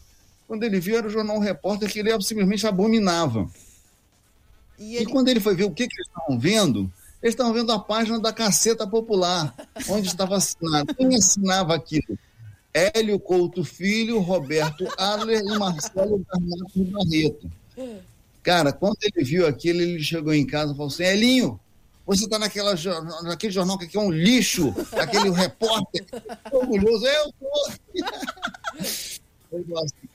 Quando 0.48 0.64
ele 0.64 0.80
viu, 0.80 0.98
era 0.98 1.08
o 1.08 1.12
jornal 1.12 1.40
Repórter 1.40 1.90
que 1.90 2.00
ele 2.00 2.10
simplesmente 2.22 2.66
abominava. 2.66 3.48
E, 4.78 4.96
ele... 4.96 5.04
e 5.04 5.08
quando 5.08 5.30
ele 5.30 5.40
foi 5.40 5.56
ver 5.56 5.66
o 5.66 5.72
que, 5.72 5.88
que 5.88 5.96
eles 5.96 6.08
estavam 6.08 6.40
vendo, 6.40 6.92
eles 7.22 7.34
estavam 7.34 7.54
vendo 7.54 7.72
a 7.72 7.80
página 7.80 8.20
da 8.20 8.32
Caceta 8.32 8.88
Popular, 8.88 9.54
onde 9.90 10.08
estava 10.08 10.38
assinado. 10.38 10.94
Quem 10.96 11.16
assinava 11.16 11.76
aquilo? 11.76 12.18
Hélio 12.74 13.20
Couto 13.20 13.64
Filho, 13.64 14.20
Roberto 14.20 14.88
Adler 14.98 15.42
e 15.42 15.58
Marcelo 15.58 16.26
Bernardo 16.32 16.92
Barreto. 16.92 17.52
Cara, 18.42 18.72
quando 18.72 18.98
ele 19.02 19.24
viu 19.24 19.46
aquilo, 19.46 19.82
ele 19.82 20.02
chegou 20.02 20.34
em 20.34 20.46
casa 20.46 20.72
e 20.72 20.76
falou 20.76 20.88
assim: 20.88 21.04
Elinho, 21.04 21.60
você 22.06 22.24
está 22.24 22.40
naquela, 22.40 22.74
naquele 23.24 23.54
jornal 23.54 23.78
que 23.78 23.98
é 23.98 24.00
um 24.00 24.12
lixo, 24.12 24.74
aquele 24.94 25.30
repórter 25.30 26.06
orgulhoso. 26.52 27.06
Eu 27.06 27.34
tô. 27.40 27.50
Assim, 29.52 30.08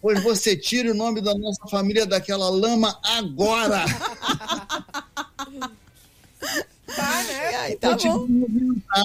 pois 0.00 0.22
você 0.22 0.56
tire 0.56 0.90
o 0.90 0.94
nome 0.94 1.20
da 1.20 1.34
nossa 1.34 1.66
família 1.68 2.06
daquela 2.06 2.48
lama 2.48 2.98
agora. 3.02 3.84
Tá, 6.96 7.22
né? 7.24 7.54
Ai, 7.56 7.76
tá 7.76 7.96
tive, 7.96 8.12
que 8.12 8.32
inventar, 8.32 9.04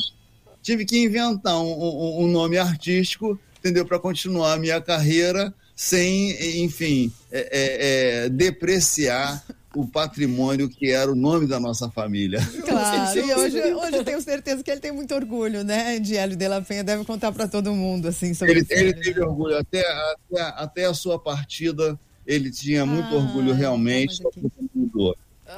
tive 0.61 0.85
que 0.85 1.03
inventar 1.03 1.59
um, 1.59 1.71
um, 1.71 2.23
um 2.25 2.27
nome 2.27 2.57
artístico, 2.57 3.39
entendeu? 3.59 3.85
Para 3.85 3.99
continuar 3.99 4.53
a 4.53 4.57
minha 4.57 4.81
carreira 4.81 5.53
sem, 5.75 6.63
enfim, 6.63 7.11
é, 7.31 7.39
é, 7.39 8.25
é, 8.25 8.29
depreciar 8.29 9.43
o 9.75 9.85
patrimônio 9.85 10.69
que 10.69 10.89
era 10.89 11.11
o 11.11 11.15
nome 11.15 11.47
da 11.47 11.59
nossa 11.59 11.89
família. 11.91 12.39
Claro, 12.65 13.19
e 13.19 13.33
hoje, 13.33 13.59
hoje 13.73 13.95
eu 13.97 14.03
tenho 14.03 14.21
certeza 14.21 14.63
que 14.63 14.71
ele 14.71 14.79
tem 14.79 14.91
muito 14.91 15.13
orgulho, 15.13 15.63
né, 15.63 15.99
de 15.99 16.15
Hélio 16.15 16.37
de 16.37 16.47
la 16.47 16.61
Penha, 16.61 16.83
deve 16.83 17.03
contar 17.03 17.31
para 17.31 17.47
todo 17.47 17.73
mundo, 17.73 18.07
assim, 18.07 18.33
sobre 18.33 18.53
Ele, 18.53 18.61
isso, 18.61 18.73
ele 18.73 18.93
né? 18.93 19.01
teve 19.01 19.21
orgulho, 19.21 19.57
até, 19.57 19.81
até, 19.81 20.41
até 20.41 20.85
a 20.85 20.93
sua 20.93 21.19
partida, 21.19 21.99
ele 22.25 22.49
tinha 22.51 22.85
muito 22.85 23.13
Ah, 23.13 23.17
orgulho 23.17 23.53
realmente, 23.53 24.23
tá, 24.23 24.29
mas 24.35 24.45
aqui. 24.45 24.69
mudou. 24.73 25.15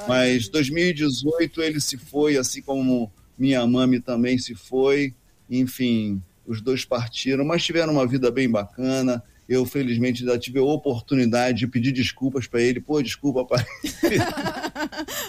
Mas 0.08 0.48
2018 0.50 1.62
ele 1.62 1.80
se 1.80 1.98
foi, 1.98 2.38
assim 2.38 2.62
como 2.62 3.12
minha 3.38 3.66
mãe 3.66 4.00
também 4.02 4.38
se 4.38 4.56
foi. 4.56 5.14
Enfim, 5.50 6.22
os 6.46 6.62
dois 6.62 6.84
partiram, 6.84 7.46
mas 7.46 7.64
tiveram 7.64 7.94
uma 7.94 8.08
vida 8.08 8.30
bem 8.32 8.50
bacana. 8.50 9.24
Eu, 9.50 9.66
felizmente, 9.66 10.26
já 10.26 10.38
tive 10.38 10.60
a 10.60 10.64
oportunidade 10.64 11.60
de 11.60 11.68
pedir 11.68 11.92
desculpas 11.94 12.48
para 12.48 12.62
ele. 12.62 12.82
Pô, 12.82 13.02
desculpa, 13.02 13.46
pai. 13.46 13.66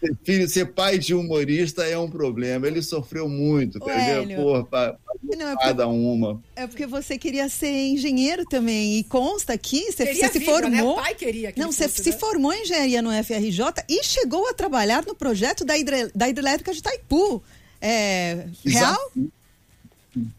Ser, 0.00 0.16
filho, 0.24 0.48
ser 0.48 0.66
pai 0.72 0.98
de 0.98 1.14
humorista 1.14 1.84
é 1.84 1.98
um 1.98 2.08
problema. 2.10 2.66
Ele 2.66 2.82
sofreu 2.82 3.28
muito, 3.28 3.78
Ô, 3.82 3.90
entendeu? 3.90 4.22
Hélio. 4.22 4.36
Pô, 4.36 4.64
pa- 4.64 4.96
Não, 5.22 5.48
é 5.48 5.50
porque, 5.52 5.64
cada 5.66 5.86
uma. 5.88 6.42
é 6.56 6.66
porque 6.66 6.86
você 6.86 7.18
queria 7.18 7.48
ser 7.48 7.68
engenheiro 7.70 8.44
também, 8.44 8.98
e 8.98 9.04
consta 9.04 9.52
aqui, 9.52 9.90
você, 9.92 10.14
você 10.14 10.28
se 10.28 10.38
vida, 10.38 10.68
né? 10.68 10.78
formou... 10.78 10.92
O 10.92 11.02
pai 11.02 11.14
queria 11.14 11.52
que 11.52 11.60
Não, 11.60 11.72
você 11.72 11.88
fosse, 11.88 12.02
se 12.04 12.10
né? 12.10 12.16
formou 12.18 12.52
em 12.52 12.62
engenharia 12.62 13.02
no 13.02 13.10
FRJ 13.24 13.64
e 13.88 14.02
chegou 14.04 14.48
a 14.48 14.54
trabalhar 14.54 15.04
no 15.06 15.14
projeto 15.14 15.64
da, 15.64 15.76
hidre- 15.76 16.10
da 16.14 16.28
hidrelétrica 16.28 16.72
de 16.72 16.78
Itaipu. 16.78 17.42
É, 17.80 18.46
real? 18.64 18.92
Exato. 18.92 19.32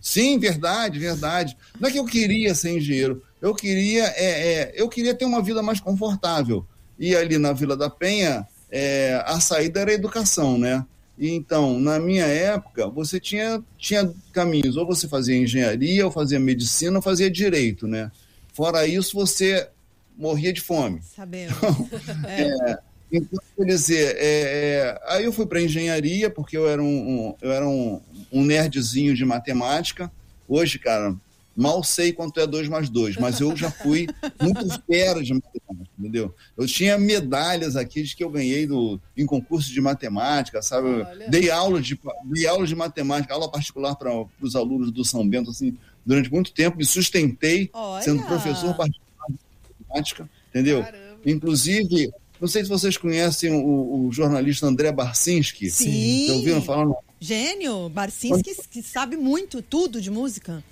Sim, 0.02 0.38
verdade, 0.40 1.00
verdade. 1.00 1.58
Não 1.80 1.90
é 1.90 1.92
que 1.92 2.00
eu 2.00 2.06
queria 2.06 2.54
ser 2.56 2.78
engenheiro, 2.78 3.24
eu 3.42 3.54
queria, 3.54 4.06
é, 4.16 4.54
é, 4.54 4.74
eu 4.76 4.90
queria 4.90 5.14
ter 5.14 5.26
uma 5.26 5.42
vida 5.42 5.62
mais 5.62 5.80
confortável. 5.80 6.66
E 6.98 7.16
ali 7.16 7.38
na 7.38 7.54
Vila 7.54 7.76
da 7.76 7.90
Penha, 7.90 8.48
é, 8.72 9.22
a 9.26 9.40
saída 9.40 9.82
era 9.82 9.92
a 9.92 9.96
educação, 9.96 10.58
né? 10.58 10.86
E 11.18 11.30
então, 11.30 11.80
na 11.80 12.00
minha 12.00 12.26
época, 12.26 12.88
você 12.88 13.20
tinha, 13.20 13.64
tinha 13.78 14.14
caminhos, 14.34 14.76
ou 14.76 14.86
você 14.86 15.08
fazia 15.08 15.38
engenharia, 15.38 16.06
ou 16.06 16.12
fazia 16.12 16.40
medicina, 16.40 16.98
ou 16.98 17.02
fazia 17.02 17.30
direito, 17.30 17.88
né? 17.88 18.12
Fora 18.54 18.88
isso, 18.88 19.16
você 19.16 19.70
morria 20.18 20.52
de 20.52 20.62
fome. 20.62 21.02
Sabemos. 21.16 21.56
É. 22.28 22.78
Então, 23.12 23.40
quer 23.56 23.66
dizer, 23.66 24.16
é, 24.18 24.20
é, 24.20 25.02
aí 25.08 25.26
eu 25.26 25.32
fui 25.32 25.46
para 25.46 25.62
engenharia, 25.62 26.30
porque 26.30 26.58
eu 26.58 26.68
era, 26.68 26.82
um, 26.82 26.88
um- 27.30 27.36
eu 27.42 27.52
era 27.52 27.68
um, 27.68 28.02
um 28.32 28.44
nerdzinho 28.44 29.14
de 29.16 29.24
matemática. 29.24 30.12
Hoje, 30.48 30.80
cara, 30.80 31.16
mal 31.56 31.84
sei 31.84 32.12
quanto 32.12 32.40
é 32.40 32.46
2 32.48 32.68
mais 32.68 32.90
2, 32.90 33.16
mas 33.18 33.40
eu 33.40 33.56
já 33.56 33.72
fui 33.72 34.08
muito 34.42 34.68
fera 34.86 35.24
de 35.24 35.34
matemática, 35.34 35.90
entendeu? 35.98 36.36
Eu 36.58 36.68
tinha 36.68 36.98
medalhas 36.98 37.76
aqui 37.76 38.04
de 38.04 38.16
que 38.16 38.24
eu 38.24 38.30
ganhei 38.30 38.68
do, 38.68 39.00
em 39.16 39.26
concurso 39.26 39.72
de 39.72 39.80
matemática, 39.80 40.62
sabe? 40.62 40.88
Olha. 40.88 41.30
Dei 41.30 41.50
aula 41.50 41.82
de, 41.82 41.98
dei 42.26 42.46
aula 42.48 42.68
de 42.68 42.76
matemática, 42.76 43.34
aula 43.34 43.50
particular 43.50 43.96
para 43.96 44.12
os 44.42 44.56
alunos 44.56 44.92
do 44.92 45.06
São 45.06 45.28
Bento, 45.28 45.52
assim, 45.52 45.78
durante 46.06 46.32
muito 46.32 46.52
tempo, 46.52 46.78
me 46.78 46.86
sustentei 46.86 47.70
Olha. 47.72 48.04
sendo 48.04 48.24
professor 48.24 48.76
particular 48.76 49.28
de 49.30 49.36
matemática, 49.80 50.30
entendeu? 50.50 50.84
Caramba. 50.84 51.06
Inclusive, 51.26 52.12
não 52.40 52.48
sei 52.48 52.64
se 52.64 52.70
vocês 52.70 52.98
conhecem 52.98 53.52
o, 53.52 54.08
o 54.08 54.12
jornalista 54.12 54.66
André 54.66 54.92
Barcinski. 54.92 55.70
Sim. 55.70 56.28
Já 56.28 56.34
ouviram 56.34 56.62
falar 56.62 56.86
no 56.86 56.98
Gênio, 57.20 57.90
Barcinski, 57.90 58.56
que 58.70 58.84
sabe 58.84 59.18
muito, 59.18 59.62
tudo 59.62 60.02
de 60.02 60.12
música. 60.12 60.64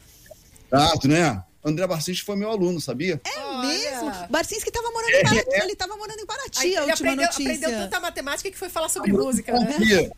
teatro, 0.69 1.09
né? 1.09 1.43
André 1.65 1.87
Barcinski 1.87 2.25
foi 2.25 2.35
meu 2.35 2.49
aluno, 2.51 2.81
sabia? 2.81 3.21
É 3.23 3.39
Olha. 3.39 3.67
mesmo? 3.67 4.11
Barcinski 4.29 4.69
estava 4.69 4.91
morando 4.91 5.15
em 5.15 5.23
Paraty, 5.23 5.49
ele 5.63 5.71
estava 5.71 5.95
morando 5.95 6.19
em 6.19 6.25
Paraty, 6.25 6.59
Aí 6.59 6.75
a 6.75 6.81
ele 6.81 6.91
última 6.91 7.11
aprendeu, 7.11 7.25
notícia. 7.25 7.53
aprendeu 7.53 7.79
tanta 7.79 7.99
matemática 8.01 8.51
que 8.51 8.57
foi 8.57 8.69
falar 8.69 8.89
sobre 8.89 9.13
música, 9.13 9.53
né? 9.57 10.11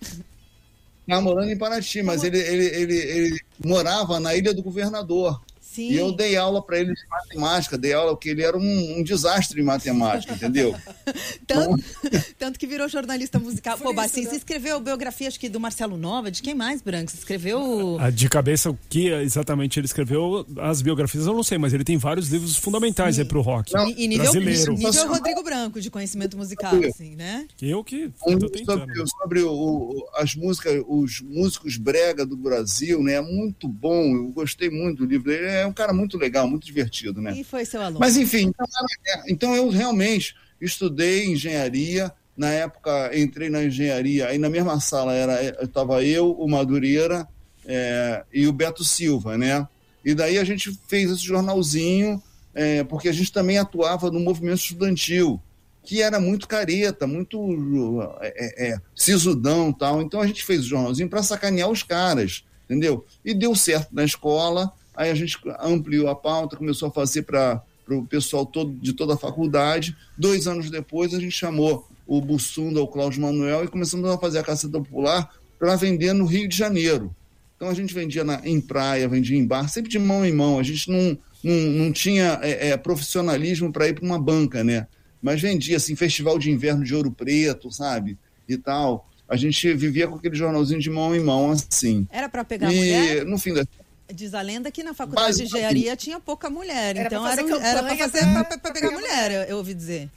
Tá 1.07 1.21
morando 1.21 1.51
em 1.51 1.57
Paraty, 1.57 2.01
mas 2.01 2.23
ele, 2.23 2.39
ele, 2.39 2.65
ele, 2.65 2.95
ele 2.95 3.39
morava 3.63 4.19
na 4.19 4.35
Ilha 4.35 4.53
do 4.55 4.63
Governador. 4.63 5.39
Sim. 5.75 5.91
E 5.91 5.97
eu 5.97 6.11
dei 6.13 6.35
aula 6.37 6.61
para 6.61 6.79
ele 6.79 6.93
de 6.93 7.07
matemática, 7.09 7.77
dei 7.77 7.93
aula 7.93 8.11
porque 8.15 8.29
ele 8.29 8.41
era 8.43 8.57
um, 8.57 8.97
um 8.99 9.03
desastre 9.03 9.59
em 9.59 9.63
matemática, 9.63 10.33
entendeu? 10.33 10.73
Tanto, 11.45 11.83
tanto 12.39 12.59
que 12.59 12.65
virou 12.67 12.87
jornalista 12.89 13.37
musical. 13.39 13.77
Por 13.77 13.83
Pô, 13.83 13.89
isso, 13.89 13.95
Barcinski 13.95 14.31
né? 14.31 14.37
escreveu 14.37 14.79
biografia, 14.79 15.27
acho 15.27 15.39
que 15.39 15.49
do 15.49 15.59
Marcelo 15.59 15.97
Nova, 15.97 16.31
de 16.31 16.41
quem 16.41 16.53
mais, 16.55 16.81
Branco? 16.81 17.11
Você 17.11 17.17
Escreveu... 17.17 17.97
De 18.13 18.29
cabeça, 18.29 18.69
o 18.69 18.77
que 18.89 19.07
exatamente 19.09 19.79
ele 19.79 19.85
escreveu, 19.85 20.45
as 20.59 20.81
biografias 20.81 21.25
eu 21.27 21.33
não 21.33 21.43
sei, 21.43 21.57
mas 21.57 21.73
ele 21.73 21.83
tem 21.83 21.97
vários 21.97 22.29
livros 22.29 22.55
fundamentais 22.55 23.15
Sim. 23.15 23.21
aí 23.21 23.27
pro 23.27 23.41
rock 23.41 23.73
Não, 23.73 23.87
E, 23.87 24.03
e 24.03 24.07
nível, 24.07 24.23
brasileiro. 24.31 24.73
nível. 24.73 25.07
Rodrigo 25.07 25.43
Branco, 25.43 25.81
de 25.81 25.89
conhecimento 25.91 26.37
musical, 26.37 26.73
assim, 26.87 27.15
né? 27.15 27.45
Eu 27.61 27.83
que 27.83 28.11
Um 28.27 28.37
tô 28.39 28.49
tentando. 28.49 28.79
sobre, 28.79 29.07
sobre 29.09 29.41
o- 29.41 29.51
o- 29.51 30.05
as 30.15 30.35
músicas, 30.35 30.83
os 30.87 31.21
músicos 31.21 31.77
brega 31.77 32.25
do 32.25 32.35
Brasil, 32.37 33.01
né? 33.03 33.19
Muito 33.21 33.67
bom, 33.67 34.15
eu 34.15 34.27
gostei 34.29 34.69
muito 34.69 34.99
do 34.99 35.05
livro. 35.05 35.31
Ele 35.31 35.45
é 35.47 35.64
um 35.67 35.73
cara 35.73 35.93
muito 35.93 36.17
legal, 36.17 36.47
muito 36.47 36.65
divertido, 36.65 37.21
né? 37.21 37.33
E 37.35 37.43
foi 37.43 37.65
seu 37.65 37.81
aluno. 37.81 37.99
Mas 37.99 38.17
enfim, 38.17 38.47
então, 38.47 38.65
é, 39.07 39.31
então 39.31 39.55
eu 39.55 39.69
realmente 39.69 40.35
estudei 40.59 41.25
engenharia. 41.25 42.11
Na 42.35 42.49
época 42.49 43.17
entrei 43.17 43.49
na 43.49 43.63
engenharia, 43.63 44.27
aí 44.27 44.37
na 44.37 44.49
mesma 44.49 44.77
sala 44.81 45.13
era 45.13 45.63
estava 45.63 46.03
eu, 46.03 46.31
o 46.31 46.49
Madureira 46.49 47.25
é, 47.65 48.23
e 48.33 48.45
o 48.45 48.51
Beto 48.51 48.83
Silva, 48.83 49.37
né? 49.37 49.65
E 50.03 50.13
daí 50.13 50.37
a 50.37 50.43
gente 50.43 50.77
fez 50.87 51.09
esse 51.09 51.23
jornalzinho, 51.23 52.21
é, 52.53 52.83
porque 52.83 53.09
a 53.09 53.11
gente 53.11 53.31
também 53.31 53.57
atuava 53.57 54.11
no 54.11 54.19
movimento 54.19 54.59
estudantil, 54.59 55.41
que 55.83 56.01
era 56.01 56.19
muito 56.19 56.47
careta, 56.47 57.07
muito 57.07 58.01
é, 58.21 58.73
é, 58.73 58.77
sisudão 58.95 59.73
tal. 59.73 60.01
Então 60.01 60.21
a 60.21 60.27
gente 60.27 60.43
fez 60.43 60.61
o 60.61 60.67
jornalzinho 60.67 61.09
para 61.09 61.23
sacanear 61.23 61.69
os 61.69 61.83
caras, 61.83 62.43
entendeu? 62.65 63.05
E 63.23 63.33
deu 63.33 63.55
certo 63.55 63.89
na 63.93 64.03
escola, 64.03 64.71
aí 64.95 65.09
a 65.09 65.15
gente 65.15 65.37
ampliou 65.59 66.07
a 66.07 66.15
pauta, 66.15 66.57
começou 66.57 66.89
a 66.89 66.91
fazer 66.91 67.23
para 67.23 67.61
o 67.89 68.05
pessoal 68.05 68.45
todo, 68.45 68.73
de 68.73 68.93
toda 68.93 69.13
a 69.15 69.17
faculdade. 69.17 69.95
Dois 70.17 70.47
anos 70.47 70.69
depois 70.69 71.13
a 71.13 71.19
gente 71.19 71.35
chamou 71.37 71.87
o 72.07 72.21
Bussunda, 72.21 72.81
o 72.81 72.87
Cláudio 72.87 73.21
Manuel, 73.21 73.63
e 73.63 73.67
começamos 73.67 74.09
a 74.09 74.17
fazer 74.17 74.39
a 74.39 74.43
Caceta 74.43 74.79
Popular 74.79 75.31
para 75.57 75.75
vender 75.75 76.13
no 76.13 76.25
Rio 76.25 76.47
de 76.47 76.55
Janeiro. 76.55 77.15
Então 77.55 77.69
a 77.69 77.73
gente 77.73 77.93
vendia 77.93 78.23
na, 78.23 78.41
em 78.43 78.59
praia, 78.59 79.07
vendia 79.07 79.37
em 79.37 79.45
bar, 79.45 79.67
sempre 79.69 79.89
de 79.89 79.97
mão 79.97 80.25
em 80.25 80.33
mão. 80.33 80.59
A 80.59 80.63
gente 80.63 80.89
não, 80.91 81.17
não, 81.43 81.55
não 81.55 81.91
tinha 81.91 82.39
é, 82.41 82.69
é, 82.69 82.77
profissionalismo 82.77 83.71
para 83.71 83.87
ir 83.87 83.95
para 83.95 84.05
uma 84.05 84.19
banca, 84.19 84.63
né? 84.63 84.87
Mas 85.21 85.41
vendia 85.41 85.77
assim, 85.77 85.95
festival 85.95 86.37
de 86.37 86.51
inverno 86.51 86.83
de 86.83 86.93
Ouro 86.93 87.11
Preto, 87.11 87.71
sabe? 87.71 88.17
E 88.47 88.57
tal. 88.57 89.09
A 89.27 89.35
gente 89.35 89.73
vivia 89.73 90.07
com 90.07 90.15
aquele 90.15 90.35
jornalzinho 90.35 90.79
de 90.79 90.89
mão 90.89 91.15
em 91.15 91.19
mão, 91.19 91.51
assim. 91.51 92.07
Era 92.11 92.29
pra 92.29 92.43
pegar 92.43 92.71
e 92.71 92.75
mulher? 92.75 93.25
no 93.25 93.39
fim 93.39 93.53
da. 93.53 93.65
Diz 94.13 94.33
a 94.33 94.41
lenda 94.41 94.69
que 94.69 94.83
na 94.83 94.93
faculdade 94.93 95.33
de 95.35 95.43
Basicamente. 95.43 95.57
engenharia 95.73 95.95
tinha 95.95 96.19
pouca 96.19 96.49
mulher. 96.49 96.95
Era 96.95 97.07
então 97.07 97.23
pra 97.23 97.31
era, 97.33 97.43
campanha 97.43 97.97
fazer 98.09 98.19
pra- 98.19 98.33
pra, 98.33 98.43
pra 98.43 98.57
pra 98.59 98.71
pegar 98.73 98.89
pegar 98.89 98.99
mulher, 99.01 99.31
eu, 99.31 99.41
eu 99.43 99.57
ouvi 99.57 99.73
dizer. 99.73 100.09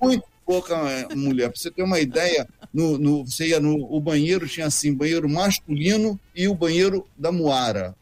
Muito, 0.00 0.24
pouca 0.44 0.74
é, 0.90 1.14
mulher. 1.14 1.48
Pra 1.50 1.58
você 1.58 1.70
ter 1.70 1.82
uma 1.82 1.98
ideia, 1.98 2.46
no, 2.72 2.98
no, 2.98 3.24
você 3.24 3.48
ia 3.48 3.60
no 3.60 3.76
o 3.90 3.98
banheiro, 3.98 4.46
tinha 4.46 4.66
assim, 4.66 4.92
banheiro 4.94 5.28
masculino 5.28 6.20
e 6.34 6.46
o 6.48 6.54
banheiro 6.54 7.06
da 7.16 7.32
Moara. 7.32 7.94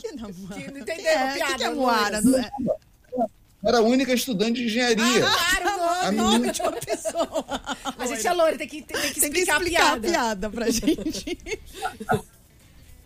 que 0.00 0.12
não, 0.12 0.28
Moara? 0.32 0.60
Que 0.60 0.70
não 0.72 0.80
entendeu 0.80 1.06
É, 1.06 1.14
a 1.30 1.34
piada, 1.34 1.52
que 1.52 1.58
que 1.58 1.64
é? 1.64 1.70
Moara? 1.70 2.20
Não 2.20 2.38
é? 2.38 2.50
Era 3.64 3.78
a 3.78 3.82
única 3.82 4.12
estudante 4.12 4.54
de 4.60 4.66
engenharia. 4.66 5.20
Claro, 5.20 5.68
A 6.02 6.10
nome. 6.10 6.16
Nome 6.16 6.50
de 6.52 6.62
uma 6.62 6.72
pessoa. 6.72 7.44
A 7.96 8.06
gente 8.06 8.26
é 8.26 8.32
loira, 8.32 8.58
tem 8.58 8.66
que, 8.66 8.82
tem 8.82 8.96
que 9.00 9.20
Tem 9.20 9.30
que 9.30 9.38
explicar, 9.38 9.56
explicar 9.58 9.92
a 9.96 10.00
piada. 10.00 10.50
pra 10.50 10.68
gente. 10.68 11.38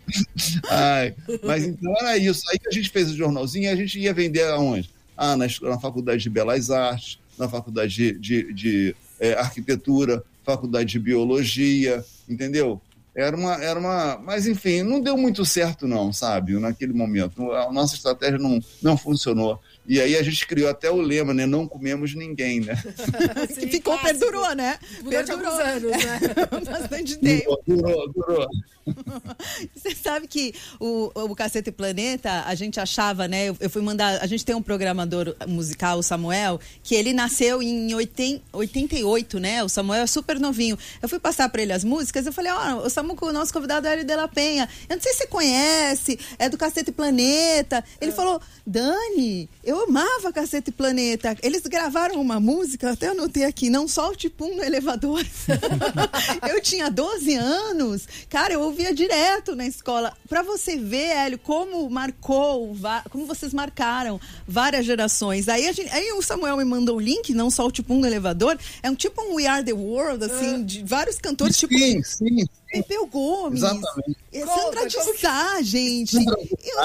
Ai, 0.69 1.15
mas 1.43 1.63
então 1.63 1.93
era 1.99 2.17
isso. 2.17 2.41
Aí 2.49 2.57
a 2.65 2.71
gente 2.73 2.89
fez 2.89 3.11
o 3.11 3.15
jornalzinho 3.17 3.65
e 3.65 3.67
a 3.67 3.75
gente 3.75 3.99
ia 3.99 4.13
vender 4.13 4.43
aonde? 4.47 4.89
Ah, 5.15 5.35
na, 5.35 5.47
na 5.63 5.79
Faculdade 5.79 6.21
de 6.23 6.29
Belas 6.29 6.69
Artes, 6.69 7.19
na 7.37 7.47
Faculdade 7.49 7.93
de, 7.93 8.11
de- 8.19 8.53
de, 8.53 8.95
eh, 9.19 9.33
Arquitetura, 9.33 10.23
Faculdade 10.43 10.91
de 10.91 10.99
Biologia, 10.99 12.03
entendeu? 12.29 12.79
Era 13.15 13.35
uma, 13.35 13.55
era 13.55 13.79
uma. 13.79 14.17
Mas, 14.19 14.45
enfim, 14.45 14.83
não 14.83 15.01
deu 15.01 15.17
muito 15.17 15.43
certo, 15.43 15.87
não, 15.87 16.13
sabe? 16.13 16.53
Naquele 16.59 16.93
momento. 16.93 17.51
A 17.51 17.71
nossa 17.71 17.95
estratégia 17.95 18.37
não, 18.37 18.59
não 18.81 18.95
funcionou. 18.95 19.59
E 19.87 20.01
aí 20.01 20.17
a 20.17 20.23
gente 20.23 20.45
criou 20.45 20.69
até 20.69 20.91
o 20.91 20.99
lema, 20.99 21.33
né? 21.33 21.45
Não 21.45 21.67
comemos 21.67 22.13
ninguém, 22.13 22.59
né? 22.59 22.75
que 23.47 23.61
Sim, 23.61 23.67
ficou, 23.69 23.97
clássico. 23.97 24.19
perdurou, 24.19 24.55
né? 24.55 24.77
Durante 25.01 25.31
alguns 25.31 25.47
anos, 25.47 25.91
né? 25.91 26.19
Bastante 26.65 27.17
tempo. 27.17 27.63
Durou, 27.65 28.11
durou, 28.11 28.13
durou. 28.13 28.47
Você 29.75 29.95
sabe 29.95 30.27
que 30.27 30.53
o, 30.79 31.11
o 31.13 31.35
Cacete 31.35 31.71
Planeta, 31.71 32.43
a 32.45 32.55
gente 32.55 32.79
achava, 32.79 33.27
né? 33.27 33.49
Eu, 33.49 33.57
eu 33.59 33.69
fui 33.69 33.81
mandar. 33.81 34.21
A 34.21 34.27
gente 34.27 34.45
tem 34.45 34.55
um 34.55 34.61
programador 34.61 35.35
musical, 35.47 35.99
o 35.99 36.03
Samuel, 36.03 36.59
que 36.83 36.95
ele 36.95 37.13
nasceu 37.13 37.61
em 37.61 37.93
80, 37.93 38.43
88, 38.53 39.39
né? 39.39 39.63
O 39.63 39.69
Samuel 39.69 40.03
é 40.03 40.07
super 40.07 40.39
novinho. 40.39 40.77
Eu 41.01 41.09
fui 41.09 41.19
passar 41.19 41.49
pra 41.49 41.61
ele 41.61 41.73
as 41.73 41.83
músicas, 41.83 42.25
eu 42.25 42.33
falei, 42.33 42.51
ó, 42.51 42.85
o 42.85 42.89
Samu, 42.89 43.17
o 43.19 43.31
nosso 43.31 43.53
convidado 43.53 43.87
é 43.87 43.93
Hélio 43.93 44.05
de 44.05 44.15
la 44.15 44.27
Penha. 44.27 44.67
Eu 44.89 44.95
não 44.95 45.03
sei 45.03 45.13
se 45.13 45.19
você 45.19 45.27
conhece, 45.27 46.19
é 46.37 46.49
do 46.49 46.57
Cacete 46.57 46.91
Planeta. 46.91 47.83
Ele 47.99 48.11
falou, 48.11 48.41
Dani, 48.65 49.49
eu 49.63 49.76
amava 49.83 50.31
Cacete 50.33 50.71
Planeta. 50.71 51.35
Eles 51.41 51.61
gravaram 51.63 52.19
uma 52.21 52.39
música, 52.39 52.91
até 52.91 53.07
anotei 53.09 53.43
aqui, 53.43 53.69
não 53.69 53.87
solte 53.87 54.29
pum 54.29 54.55
no 54.55 54.63
elevador. 54.63 55.25
eu 56.49 56.61
tinha 56.61 56.89
12 56.89 57.33
anos, 57.35 58.07
cara, 58.29 58.53
eu 58.53 58.61
ouvia 58.61 58.93
direto 58.93 59.55
na 59.55 59.65
escola. 59.65 60.13
Pra 60.27 60.41
você 60.41 60.77
ver, 60.77 61.07
Hélio, 61.15 61.39
como 61.39 61.89
marcou, 61.89 62.75
como 63.09 63.25
vocês 63.25 63.53
marcaram 63.53 64.19
várias 64.47 64.85
gerações. 64.85 65.47
Aí, 65.49 65.71
gente- 65.73 65.91
aí 65.91 66.11
o 66.13 66.21
Samuel 66.21 66.57
me 66.57 66.65
mandou 66.65 66.97
o 66.97 66.99
link, 66.99 67.33
não 67.33 67.49
solte 67.49 67.81
pum 67.83 67.99
no 67.99 68.07
elevador. 68.07 68.57
É 68.81 68.89
um 68.89 68.95
tipo 68.95 69.21
um 69.21 69.35
We 69.35 69.47
Are 69.47 69.63
the 69.63 69.73
World, 69.73 70.23
assim, 70.25 70.63
de 70.63 70.83
vários 70.83 71.17
cantores, 71.17 71.57
tipo 71.57 71.73
Sim, 71.77 72.01
sim, 72.03 72.27
sim. 72.39 72.45
Pepeu 72.71 73.05
Gomes. 73.07 73.61
Exatamente. 73.61 74.17
é 74.33 74.45
Sandra 74.45 74.87
de 74.87 74.95
que- 74.97 75.17
Sá, 75.17 75.61
gente. 75.61 76.11
Sandra 76.11 76.35
de 76.43 76.57
Eu- 76.69 76.79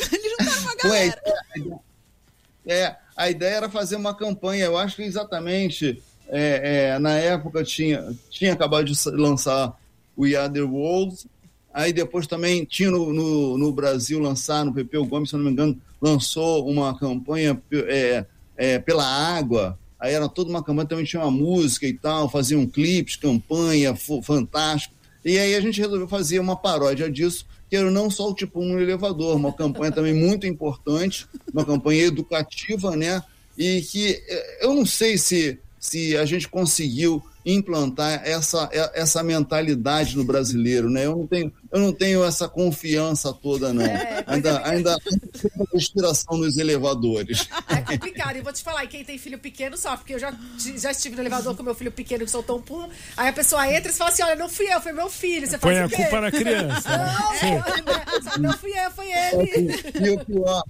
Eles 0.12 0.30
juntaram 0.38 0.60
uma 0.62 0.90
Ué, 0.92 1.08
galera. 1.08 1.22
a 1.54 1.58
ideia- 1.58 1.80
é, 2.68 2.96
a 3.16 3.30
ideia 3.30 3.54
era 3.54 3.70
fazer 3.70 3.96
uma 3.96 4.14
campanha. 4.14 4.64
Eu 4.64 4.76
acho 4.76 4.96
que 4.96 5.02
exatamente 5.02 6.02
é, 6.28 6.92
é, 6.94 6.98
na 6.98 7.14
época 7.14 7.62
tinha, 7.64 8.12
tinha 8.30 8.52
acabado 8.52 8.84
de 8.84 9.10
lançar 9.10 9.78
o 10.16 10.22
We 10.22 10.34
Are 10.34 10.52
the 10.52 10.62
World. 10.62 11.16
Aí 11.72 11.92
depois 11.92 12.26
também 12.26 12.64
tinha 12.64 12.90
no, 12.90 13.12
no, 13.12 13.58
no 13.58 13.72
Brasil 13.72 14.18
lançar, 14.18 14.64
no 14.64 14.72
Pepeu 14.72 15.04
Gomes, 15.04 15.30
se 15.30 15.36
não 15.36 15.44
me 15.44 15.50
engano, 15.50 15.78
lançou 16.00 16.66
uma 16.68 16.98
campanha 16.98 17.60
é, 17.72 18.24
é, 18.56 18.78
pela 18.78 19.04
água. 19.04 19.78
Aí 20.00 20.12
era 20.12 20.28
toda 20.28 20.50
uma 20.50 20.62
campanha, 20.62 20.88
também 20.88 21.04
tinha 21.04 21.22
uma 21.22 21.30
música 21.30 21.86
e 21.86 21.92
tal, 21.94 22.28
faziam 22.30 22.66
clipes, 22.66 23.16
campanha, 23.16 23.94
fantástico. 24.22 24.94
E 25.24 25.38
aí 25.38 25.54
a 25.54 25.60
gente 25.60 25.80
resolveu 25.80 26.08
fazer 26.08 26.38
uma 26.38 26.56
paródia 26.56 27.10
disso, 27.10 27.46
que 27.68 27.76
era 27.76 27.90
não 27.90 28.10
só 28.10 28.28
o 28.28 28.34
tipo 28.34 28.60
um 28.60 28.74
no 28.74 28.80
elevador, 28.80 29.36
uma 29.36 29.52
campanha 29.52 29.92
também 29.92 30.14
muito 30.14 30.46
importante, 30.46 31.26
uma 31.52 31.64
campanha 31.64 32.04
educativa, 32.04 32.96
né? 32.96 33.22
E 33.58 33.82
que 33.82 34.22
eh, 34.28 34.58
eu 34.64 34.74
não 34.74 34.86
sei 34.86 35.18
se, 35.18 35.58
se 35.80 36.16
a 36.16 36.24
gente 36.24 36.48
conseguiu 36.48 37.22
implantar 37.46 38.22
essa, 38.24 38.68
eh, 38.72 38.92
essa 38.94 39.22
mentalidade 39.22 40.16
no 40.16 40.24
brasileiro, 40.24 40.90
né? 40.90 41.06
Eu 41.06 41.16
não 41.16 41.26
tenho, 41.26 41.52
eu 41.70 41.80
não 41.80 41.92
tenho 41.92 42.24
essa 42.24 42.48
confiança 42.48 43.32
toda, 43.32 43.72
não. 43.72 43.84
É, 43.84 44.24
ainda, 44.26 44.50
é. 44.50 44.68
ainda 44.70 44.86
ainda 44.86 44.98
inspiração 45.74 46.38
nos 46.38 46.56
elevadores. 46.56 47.48
É 47.68 47.80
complicado. 47.82 48.36
E 48.36 48.40
vou 48.40 48.52
te 48.52 48.62
falar, 48.62 48.84
e 48.84 48.88
quem 48.88 49.04
tem 49.04 49.18
filho 49.18 49.38
pequeno 49.38 49.76
sofre, 49.76 49.98
porque 49.98 50.14
eu 50.14 50.18
já, 50.18 50.34
já 50.76 50.90
estive 50.90 51.16
no 51.16 51.22
elevador 51.22 51.56
com 51.56 51.62
meu 51.62 51.74
filho 51.74 51.90
pequeno 51.92 52.24
que 52.24 52.30
soltou 52.30 52.58
um 52.58 52.62
pum. 52.62 52.88
Aí 53.16 53.28
a 53.28 53.32
pessoa 53.32 53.66
entra 53.72 53.90
e 53.90 53.94
fala 53.94 54.10
assim: 54.10 54.22
olha, 54.22 54.36
não 54.36 54.48
fui 54.48 54.72
eu, 54.72 54.80
foi 54.80 54.92
meu 54.92 55.10
filho. 55.10 55.46
Você 55.46 55.58
Põe 55.58 55.74
faz 55.74 55.82
a 55.82 55.86
o 55.86 55.90
quê? 55.90 55.96
culpa 55.96 56.20
na 56.20 56.30
criança. 56.30 56.88
né? 56.96 57.14
Não, 58.36 58.50
não 58.50 58.58
fui 58.58 58.70
eu, 58.70 58.90
foi 58.90 59.10
ele. 59.10 59.72
E 60.00 60.10
o 60.10 60.24
pior, 60.24 60.62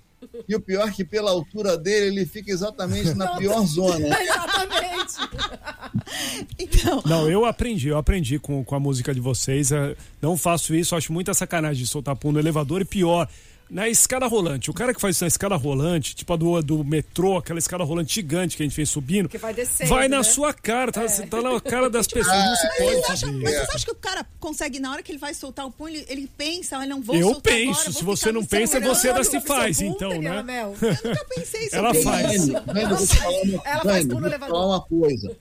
e 0.48 0.54
o 0.54 0.60
pior 0.60 0.88
é 0.88 0.92
que 0.92 1.04
pela 1.04 1.30
altura 1.30 1.76
dele, 1.76 2.06
ele 2.18 2.26
fica 2.26 2.50
exatamente 2.50 3.14
na 3.14 3.36
pior 3.36 3.64
zona. 3.66 4.06
Exatamente. 4.20 5.16
Então, 6.58 7.02
Não, 7.06 7.30
eu 7.30 7.44
aprendi, 7.44 7.88
eu 7.88 7.96
aprendi 7.96 8.38
com, 8.38 8.64
com 8.64 8.74
a 8.74 8.80
música 8.80 9.14
de 9.14 9.20
vocês. 9.20 9.70
eh, 9.72 9.96
Não 10.20 10.36
faço 10.36 10.74
isso, 10.74 10.94
acho 10.96 11.12
muita 11.12 11.32
sacanagem 11.34 11.82
de 11.84 11.88
soltar 11.88 12.16
pum 12.16 12.32
no 12.32 12.38
elevador 12.38 12.80
e 12.82 12.84
pior. 12.84 13.28
Na 13.68 13.88
escada 13.88 14.26
rolante, 14.28 14.70
o 14.70 14.74
cara 14.74 14.94
que 14.94 15.00
faz 15.00 15.16
isso 15.16 15.24
na 15.24 15.28
escada 15.28 15.56
rolante, 15.56 16.14
tipo 16.14 16.32
a 16.32 16.36
do, 16.36 16.62
do 16.62 16.84
metrô, 16.84 17.36
aquela 17.36 17.58
escada 17.58 17.82
rolante 17.82 18.14
gigante 18.14 18.56
que 18.56 18.62
a 18.62 18.66
gente 18.66 18.76
vem 18.76 18.86
subindo, 18.86 19.28
Que 19.28 19.38
vai 19.38 19.52
descendo, 19.52 19.90
vai 19.90 20.06
na 20.06 20.18
né? 20.18 20.22
sua 20.22 20.54
cara, 20.54 20.92
tá, 20.92 21.02
você 21.02 21.26
tá 21.26 21.42
na 21.42 21.60
cara 21.60 21.90
das 21.90 22.06
pessoas, 22.08 22.36
não 22.36 22.54
se 22.54 22.66
mas 22.68 22.76
pode 22.78 22.96
acham, 22.98 23.06
fazer 23.06 23.32
mas 23.32 23.42
isso. 23.42 23.52
vocês 23.58 23.68
acham 23.74 23.84
que 23.86 23.90
o 23.90 23.94
cara 24.00 24.26
consegue, 24.38 24.78
na 24.78 24.92
hora 24.92 25.02
que 25.02 25.10
ele 25.10 25.18
vai 25.18 25.34
soltar 25.34 25.66
o 25.66 25.72
punho, 25.72 25.96
ele, 25.96 26.06
ele 26.08 26.30
pensa, 26.38 26.76
eu 26.76 26.88
não 26.88 27.02
vou 27.02 27.16
Eu 27.16 27.32
soltar 27.32 27.52
penso, 27.54 27.80
agora, 27.80 27.92
se 27.92 28.04
você 28.04 28.30
não 28.30 28.44
pensa, 28.44 28.78
você 28.78 29.08
é 29.08 29.12
da 29.12 29.24
Seu 29.24 29.40
se 29.40 29.46
faz, 29.48 29.80
então, 29.80 30.20
né? 30.20 30.42
Mel. 30.44 30.74
Eu 30.80 30.88
nunca 31.10 31.24
pensei 31.34 31.62
sobre 31.68 31.78
Ela 31.78 31.90
isso. 31.92 32.02
faz. 32.04 32.48
Eu 32.48 32.96
te 32.98 33.16
falar 33.16 33.40
uma, 33.42 33.62
Ela 33.64 33.82
faz 33.82 34.06
Dani, 34.06 34.08
pum 34.08 34.20
no 34.20 34.28
vou 34.28 34.30
te 34.30 34.38
falar 34.38 34.66
uma 34.66 34.80
coisa. 34.80 35.36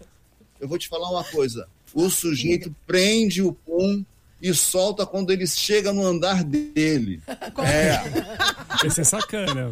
Eu 0.60 0.68
vou 0.68 0.78
te 0.80 0.88
falar 0.88 1.10
uma 1.12 1.24
coisa. 1.24 1.68
O 1.94 2.10
sujeito 2.10 2.76
prende 2.88 3.44
o 3.44 3.54
pum 3.54 4.04
e 4.46 4.54
solta 4.54 5.08
quando 5.08 5.32
ele 5.32 5.48
chega 5.48 5.92
no 5.92 6.06
andar 6.06 6.44
dele. 6.44 7.20
É. 7.66 8.86
Esse 8.86 9.02
é 9.02 9.04
sacana. 9.04 9.72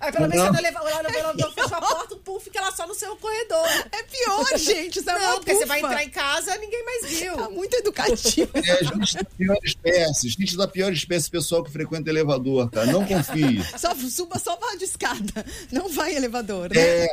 Aí 0.00 0.10
pelo 0.10 0.28
menos 0.28 0.44
Não. 0.44 0.46
você 0.46 0.52
não 0.52 0.62
leva 0.62 0.80
lá 0.80 1.02
no 1.02 1.08
elevador, 1.08 1.52
fecha 1.52 1.76
a 1.76 1.80
porta, 1.80 2.14
o 2.14 2.18
pum 2.18 2.40
fica 2.40 2.60
lá 2.60 2.72
só 2.72 2.86
no 2.86 2.94
seu 2.94 3.14
corredor. 3.16 3.68
É 3.92 4.02
pior, 4.02 4.58
gente. 4.58 4.98
Isso 4.98 5.08
é 5.08 5.18
Não, 5.18 5.36
porque 5.36 5.54
você 5.54 5.66
vai 5.66 5.78
entrar 5.78 6.02
em 6.02 6.08
casa 6.08 6.56
ninguém 6.56 6.84
mais 6.84 7.06
viu. 7.10 7.36
Tá 7.36 7.50
muito 7.50 7.74
educativo. 7.74 8.50
É 8.54 8.84
gente 8.84 9.16
da 9.16 9.24
pior 9.24 9.58
espécie, 9.62 10.28
gente 10.28 10.56
da 10.56 10.66
pior 10.66 10.92
espécie, 10.92 11.30
pessoal 11.30 11.62
que 11.62 11.70
frequenta 11.70 12.10
elevador, 12.10 12.70
cara. 12.70 12.86
Não 12.86 13.06
confie. 13.06 13.62
Só 13.78 13.94
suba 13.94 14.38
só 14.38 14.56
vai 14.56 14.76
de 14.76 14.84
escada. 14.84 15.44
Não 15.70 15.88
vai 15.88 16.12
em 16.14 16.16
elevador, 16.16 16.70
né? 16.74 16.80
É, 16.80 17.08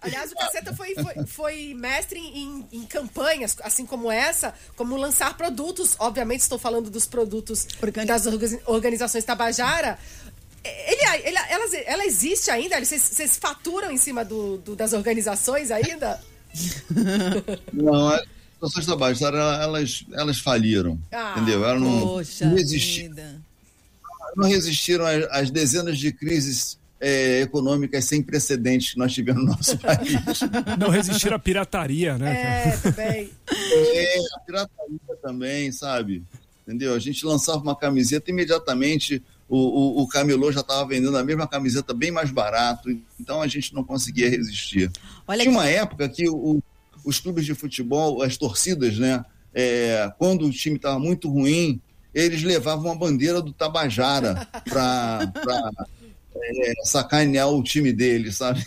Aliás, 0.00 0.32
o 0.32 0.34
Caceta 0.36 0.74
foi, 0.74 0.94
foi, 0.94 1.26
foi 1.26 1.74
mestre 1.74 2.18
em, 2.18 2.66
em 2.72 2.84
campanhas, 2.86 3.56
assim 3.62 3.86
como 3.86 4.10
essa, 4.10 4.52
como 4.74 4.96
lançar 4.96 5.36
produtos. 5.36 5.94
Obviamente, 5.98 6.40
estou 6.40 6.58
falando 6.58 6.90
dos 6.90 7.06
produtos 7.06 7.66
das 8.06 8.26
orga- 8.26 8.60
organizações 8.66 9.24
Tabajara. 9.24 9.98
Ele, 10.64 11.22
ele, 11.26 11.36
ela, 11.48 11.76
ela 11.86 12.04
existe 12.06 12.50
ainda? 12.50 12.78
Vocês, 12.84 13.02
vocês 13.02 13.36
faturam 13.36 13.90
em 13.90 13.96
cima 13.98 14.24
do, 14.24 14.58
do- 14.58 14.76
das 14.76 14.92
organizações 14.92 15.70
ainda? 15.70 16.20
não, 17.72 18.08
as 18.08 18.22
pessoas 18.60 18.86
trabalharam, 18.86 19.38
elas, 19.38 20.04
elas 20.12 20.38
faliram. 20.38 20.98
Ah, 21.10 21.34
entendeu? 21.36 21.64
Elas 21.64 21.80
não, 21.80 22.00
Poxa 22.00 22.46
não, 22.46 22.54
resisti- 22.56 23.02
vida. 23.08 23.40
não 24.36 24.48
resistiram 24.48 25.04
às, 25.06 25.24
às 25.30 25.50
dezenas 25.50 25.98
de 25.98 26.12
crises 26.12 26.78
é, 27.04 27.40
econômicas 27.40 28.04
sem 28.04 28.22
precedentes 28.22 28.92
que 28.92 28.98
nós 28.98 29.12
tivemos 29.12 29.42
no 29.44 29.50
nosso 29.50 29.76
país. 29.82 30.12
Não 30.78 30.88
resistir 30.88 31.32
à 31.32 31.38
pirataria, 31.38 32.16
né? 32.16 32.64
É, 32.68 32.76
também. 32.76 33.30
É, 33.50 34.18
a 34.36 34.40
pirataria 34.40 35.16
também, 35.20 35.72
sabe? 35.72 36.22
Entendeu? 36.66 36.94
A 36.94 36.98
gente 37.00 37.26
lançava 37.26 37.58
uma 37.58 37.74
camiseta 37.76 38.30
imediatamente 38.30 39.20
o, 39.48 39.58
o, 39.58 40.02
o 40.02 40.08
camelô 40.08 40.50
já 40.52 40.60
estava 40.60 40.86
vendendo 40.88 41.16
a 41.18 41.24
mesma 41.24 41.46
camiseta 41.46 41.92
bem 41.92 42.10
mais 42.10 42.30
barato, 42.30 42.88
então 43.20 43.42
a 43.42 43.48
gente 43.48 43.74
não 43.74 43.84
conseguia 43.84 44.30
resistir. 44.30 44.90
Olha 45.28 45.42
Tinha 45.42 45.50
aqui. 45.52 45.58
uma 45.60 45.68
época 45.68 46.08
que 46.08 46.26
o- 46.28 46.62
os 47.04 47.18
clubes 47.20 47.44
de 47.44 47.54
futebol, 47.54 48.22
as 48.22 48.36
torcidas, 48.38 48.96
né? 48.96 49.22
é, 49.52 50.10
quando 50.18 50.46
o 50.46 50.50
time 50.50 50.76
estava 50.76 50.98
muito 50.98 51.28
ruim, 51.28 51.78
eles 52.14 52.42
levavam 52.42 52.92
a 52.92 52.94
bandeira 52.94 53.42
do 53.42 53.52
Tabajara 53.52 54.46
para 54.70 55.30
é, 56.34 56.72
sacanear 56.84 57.48
o 57.50 57.62
time 57.62 57.92
dele, 57.92 58.32
sabe? 58.32 58.64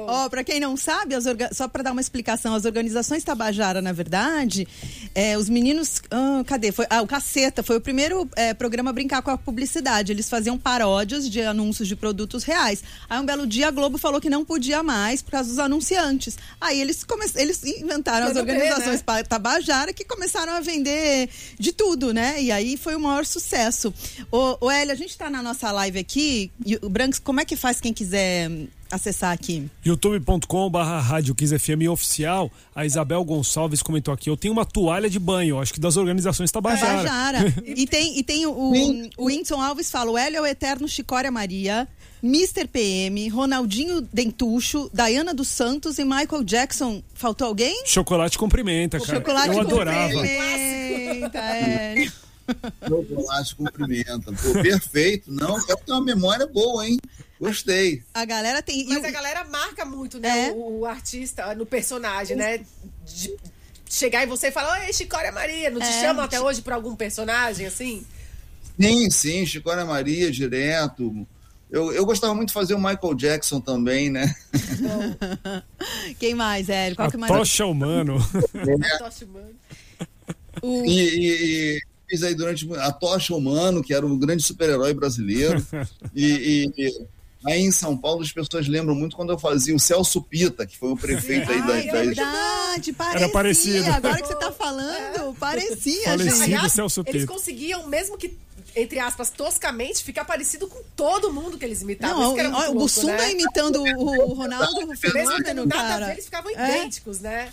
Ó, 0.00 0.26
oh, 0.26 0.30
para 0.30 0.44
quem 0.44 0.60
não 0.60 0.76
sabe, 0.76 1.16
orga... 1.16 1.50
só 1.52 1.68
para 1.68 1.82
dar 1.82 1.92
uma 1.92 2.00
explicação, 2.00 2.54
as 2.54 2.64
organizações 2.64 3.24
Tabajara, 3.24 3.82
na 3.82 3.92
verdade, 3.92 4.66
é, 5.14 5.36
os 5.36 5.48
meninos. 5.48 6.02
Ah, 6.10 6.42
cadê? 6.46 6.72
Foi, 6.72 6.86
ah, 6.88 7.02
o 7.02 7.06
Caceta 7.06 7.62
foi 7.62 7.76
o 7.76 7.80
primeiro 7.80 8.28
é, 8.36 8.54
programa 8.54 8.90
a 8.90 8.92
brincar 8.92 9.22
com 9.22 9.30
a 9.30 9.38
publicidade. 9.38 10.12
Eles 10.12 10.28
faziam 10.28 10.58
paródias 10.58 11.28
de 11.28 11.40
anúncios 11.42 11.88
de 11.88 11.96
produtos 11.96 12.44
reais. 12.44 12.82
Aí 13.08 13.18
um 13.18 13.26
belo 13.26 13.46
dia 13.46 13.68
a 13.68 13.70
Globo 13.70 13.98
falou 13.98 14.20
que 14.20 14.30
não 14.30 14.44
podia 14.44 14.82
mais 14.82 15.22
por 15.22 15.32
causa 15.32 15.48
dos 15.48 15.58
anunciantes. 15.58 16.38
Aí 16.60 16.80
eles, 16.80 17.04
come... 17.04 17.24
eles 17.36 17.62
inventaram 17.64 18.26
as 18.28 18.36
organizações 18.36 19.02
ver, 19.02 19.12
né? 19.12 19.22
Tabajara 19.22 19.92
que 19.92 20.04
começaram 20.04 20.52
a 20.52 20.60
vender 20.60 21.28
de 21.58 21.72
tudo, 21.72 22.12
né? 22.12 22.40
E 22.42 22.50
aí 22.50 22.76
foi 22.76 22.94
o 22.94 23.00
maior 23.00 23.24
sucesso. 23.24 23.92
Ô, 24.30 24.56
ô 24.60 24.70
Hélio, 24.70 24.92
a 24.92 24.96
gente 24.96 25.10
está 25.10 25.28
na 25.28 25.42
nossa 25.42 25.70
live 25.72 25.98
aqui. 25.98 26.50
O 26.84 26.88
Branks, 26.88 27.18
como 27.18 27.40
é 27.40 27.44
que 27.44 27.56
faz 27.56 27.80
quem 27.80 27.92
quiser 27.92 28.50
acessar 28.90 29.32
aqui? 29.32 29.68
youtube.com 29.84 30.70
barra 30.70 31.00
rádio 31.00 31.34
FM 31.34 31.88
oficial. 31.90 32.50
A 32.74 32.84
Isabel 32.84 33.24
Gonçalves 33.24 33.82
comentou 33.82 34.12
aqui, 34.12 34.28
eu 34.28 34.36
tenho 34.36 34.52
uma 34.52 34.64
toalha 34.64 35.08
de 35.08 35.18
banho, 35.18 35.58
acho 35.58 35.72
que 35.72 35.80
das 35.80 35.96
organizações 35.96 36.50
Tabajara. 36.50 37.04
Tabajara. 37.04 37.54
e 37.64 37.86
tem, 37.86 38.18
e 38.18 38.22
tem 38.22 38.46
o, 38.46 38.52
o, 38.52 39.08
o 39.16 39.24
Whindersson 39.26 39.60
Alves 39.60 39.90
fala, 39.90 40.10
o 40.10 40.18
Hélio 40.18 40.38
é 40.38 40.40
o 40.42 40.46
eterno 40.46 40.86
Chicória 40.86 41.30
Maria. 41.30 41.88
Mr. 42.22 42.66
PM, 42.66 43.28
Ronaldinho 43.28 44.00
Dentucho, 44.00 44.90
Diana 44.94 45.34
dos 45.34 45.48
Santos 45.48 45.98
e 45.98 46.04
Michael 46.04 46.42
Jackson. 46.42 47.02
Faltou 47.12 47.46
alguém? 47.48 47.84
Chocolate 47.84 48.38
cumprimenta, 48.38 48.98
cara. 48.98 49.18
Chocolate 49.18 49.48
Eu 49.50 49.60
adorava. 49.60 50.10
cumprimenta, 50.10 51.38
é. 51.38 52.06
Chocolate 52.86 53.56
cumprimenta. 53.56 54.32
Pô, 54.32 54.52
perfeito. 54.62 55.32
Não, 55.32 55.58
é 55.58 55.76
ter 55.76 55.92
uma 55.92 56.04
memória 56.04 56.46
boa, 56.46 56.86
hein? 56.86 56.98
Gostei. 57.40 58.02
A 58.12 58.24
galera 58.24 58.62
tem. 58.62 58.86
Mas 58.86 59.04
a 59.04 59.10
galera 59.10 59.44
marca 59.44 59.84
muito, 59.84 60.18
né? 60.18 60.48
É? 60.48 60.52
O, 60.52 60.80
o, 60.80 60.86
artista 60.86 61.54
no 61.54 61.66
personagem, 61.66 62.36
né? 62.36 62.60
De 63.04 63.34
chegar 63.88 64.24
em 64.24 64.26
você 64.28 64.48
e 64.48 64.52
falar, 64.52 64.80
oi, 64.80 64.92
Chicória 64.92 65.32
Maria. 65.32 65.70
Não 65.70 65.80
te 65.80 65.86
é. 65.86 66.00
chamam 66.00 66.24
até 66.24 66.40
hoje 66.40 66.62
pra 66.62 66.74
algum 66.74 66.94
personagem 66.94 67.66
assim? 67.66 68.04
Sim, 68.80 69.10
sim, 69.10 69.46
Chicória 69.46 69.84
Maria, 69.84 70.30
direto. 70.30 71.26
Eu, 71.70 71.92
eu 71.92 72.06
gostava 72.06 72.34
muito 72.34 72.48
de 72.48 72.54
fazer 72.54 72.74
o 72.74 72.78
Michael 72.78 73.14
Jackson 73.14 73.60
também, 73.60 74.08
né? 74.10 74.32
Quem 76.20 76.34
mais, 76.34 76.68
Hélio? 76.68 76.94
Qual 76.94 77.08
a 77.08 77.10
que 77.10 77.16
mais? 77.16 77.32
Tocha 77.32 77.66
Humano. 77.66 78.16
É. 78.54 78.98
Tocha 78.98 79.24
Humano. 79.24 79.54
E, 80.62 81.00
e, 81.00 81.76
e, 81.76 81.82
aí 82.22 82.34
durante 82.34 82.66
a 82.76 82.92
Tocha 82.92 83.34
Humano, 83.34 83.82
que 83.82 83.94
era 83.94 84.06
o 84.06 84.16
grande 84.16 84.42
super-herói 84.42 84.94
brasileiro. 84.94 85.64
e, 86.14 86.70
e, 86.76 87.06
aí 87.44 87.60
em 87.60 87.72
São 87.72 87.96
Paulo 87.96 88.22
as 88.22 88.32
pessoas 88.32 88.68
lembram 88.68 88.94
muito 88.94 89.16
quando 89.16 89.30
eu 89.32 89.38
fazia 89.38 89.74
o 89.74 89.80
Celso 89.80 90.22
Pita, 90.22 90.66
que 90.66 90.78
foi 90.78 90.90
o 90.90 90.96
prefeito 90.96 91.50
aí 91.50 91.60
da. 91.60 91.74
Ai, 91.74 91.88
é 91.88 91.92
verdade, 91.92 92.92
parecia. 92.92 93.20
Era 93.20 93.28
parecido. 93.30 93.90
Agora 93.90 94.20
que 94.20 94.26
você 94.26 94.34
está 94.34 94.52
falando, 94.52 95.30
é. 95.30 95.34
parecia, 95.38 96.04
Falecido 96.04 96.46
gente. 96.46 96.70
Celso 96.70 97.04
Pita. 97.04 97.16
Eles 97.16 97.28
conseguiam, 97.28 97.86
mesmo 97.86 98.16
que 98.16 98.36
entre 98.76 98.98
aspas, 98.98 99.30
toscamente, 99.30 100.02
ficar 100.02 100.24
parecido 100.24 100.66
com 100.66 100.82
todo 100.96 101.32
mundo 101.32 101.56
que 101.56 101.64
eles 101.64 101.82
imitavam. 101.82 102.36
Não, 102.36 102.52
ó, 102.52 102.70
o 102.70 102.74
Bussunda 102.74 103.16
né? 103.16 103.32
imitando 103.32 103.80
o 103.82 104.34
Ronaldo 104.34 104.90
o 104.90 104.96
Fenômeno, 104.98 105.68
cara. 105.68 106.12
Eles 106.12 106.24
ficavam 106.24 106.50
é. 106.56 106.78
idênticos, 106.78 107.20
né? 107.20 107.52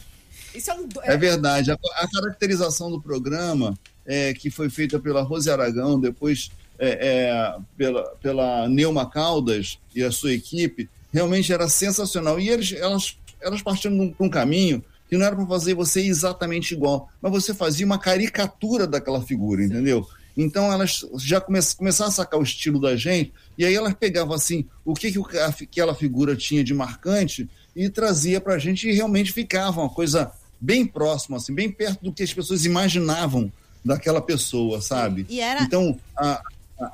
Isso 0.54 0.69
é, 0.71 0.74
um, 0.74 0.88
é... 1.04 1.13
é 1.13 1.17
verdade. 1.17 1.71
A, 1.71 1.76
a, 1.76 2.08
caracterização 2.10 2.89
do 2.89 3.02
programa 3.02 3.78
é, 4.06 4.34
que 4.34 4.50
foi 4.50 4.70
feita 4.70 5.00
pela 5.00 5.22
Rose 5.22 5.50
Aragão, 5.50 6.00
depois 6.00 6.52
é, 6.80 6.90
é, 6.90 7.56
pela, 7.78 8.04
pela 8.22 8.68
Neuma 8.68 9.10
Caldas 9.10 9.78
e 9.96 10.04
a 10.04 10.12
sua 10.12 10.34
equipe, 10.34 10.90
realmente 11.14 11.54
era 11.54 11.70
sensacional. 11.70 12.40
E 12.40 12.50
eles, 12.50 12.74
elas, 12.74 13.18
elas 13.40 13.62
partiram 13.62 14.10
para 14.10 14.26
um 14.26 14.30
caminho 14.30 14.84
que 15.10 15.18
não 15.18 15.26
era 15.26 15.36
para 15.36 15.46
fazer 15.46 15.74
você 15.74 16.02
exatamente 16.02 16.74
igual, 16.74 17.10
mas 17.22 17.32
você 17.32 17.54
fazia 17.54 17.86
uma 17.86 18.00
caricatura 18.00 18.88
daquela 18.88 19.22
figura, 19.22 19.62
entendeu? 19.62 20.08
Então 20.36 20.72
elas 20.72 21.06
já 21.18 21.42
come, 21.42 21.60
começaram 21.78 22.10
a 22.10 22.14
sacar 22.14 22.40
o 22.40 22.44
estilo 22.44 22.80
da 22.80 22.96
gente, 22.96 23.34
e 23.58 23.66
aí 23.66 23.76
elas 23.76 23.94
pegavam 23.94 24.34
assim 24.34 24.66
o 24.86 24.94
que, 24.94 25.12
que 25.12 25.20
aquela 25.38 25.94
figura 25.94 26.34
tinha 26.34 26.64
de 26.64 26.74
marcante 26.74 27.50
e 27.76 27.90
trazia 27.90 28.40
para 28.40 28.56
a 28.56 28.58
gente 28.58 28.88
e 28.88 28.94
realmente 28.94 29.34
ficava 29.34 29.82
uma 29.82 29.90
coisa 29.90 30.32
bem 30.60 30.86
próxima, 30.86 31.38
assim, 31.38 31.54
bem 31.54 31.70
perto 31.70 32.04
do 32.04 32.14
que 32.14 32.24
as 32.24 32.34
pessoas 32.34 32.66
imaginavam 32.66 33.52
daquela 33.84 34.22
pessoa, 34.22 34.82
sabe? 34.82 35.26
Era... 35.39 35.63
Então, 35.63 35.98
a, 36.17 36.41
a 36.80 36.91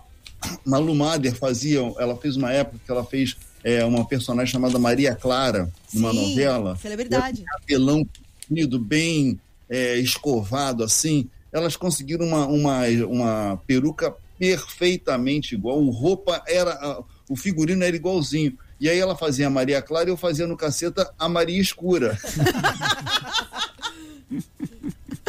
Malu 0.65 0.95
Mader 0.95 1.35
fazia, 1.35 1.79
ela 1.99 2.15
fez 2.15 2.37
uma 2.37 2.51
época 2.51 2.79
que 2.85 2.91
ela 2.91 3.03
fez 3.03 3.35
é, 3.63 3.83
uma 3.83 4.05
personagem 4.05 4.51
chamada 4.51 4.79
Maria 4.79 5.15
Clara, 5.15 5.69
numa 5.93 6.11
Sim, 6.11 6.29
novela. 6.29 6.77
Celebridade. 6.77 7.43
Cabelão 7.43 8.07
comprido, 8.47 8.79
bem 8.79 9.39
é, 9.69 9.97
escovado, 9.97 10.83
assim. 10.83 11.29
Elas 11.51 11.75
conseguiram 11.75 12.25
uma, 12.25 12.45
uma, 12.47 12.81
uma 13.07 13.61
peruca 13.65 14.15
perfeitamente 14.37 15.55
igual. 15.55 15.81
O 15.81 15.89
roupa 15.89 16.41
era. 16.47 17.01
O 17.29 17.35
figurino 17.35 17.83
era 17.83 17.95
igualzinho. 17.95 18.57
E 18.79 18.87
aí 18.87 18.97
ela 18.99 19.17
fazia 19.17 19.47
a 19.47 19.49
Maria 19.49 19.81
Clara 19.81 20.07
e 20.07 20.11
eu 20.11 20.17
fazia 20.17 20.45
no 20.47 20.55
caceta 20.55 21.11
a 21.17 21.27
Maria 21.27 21.59
Escura. 21.59 22.17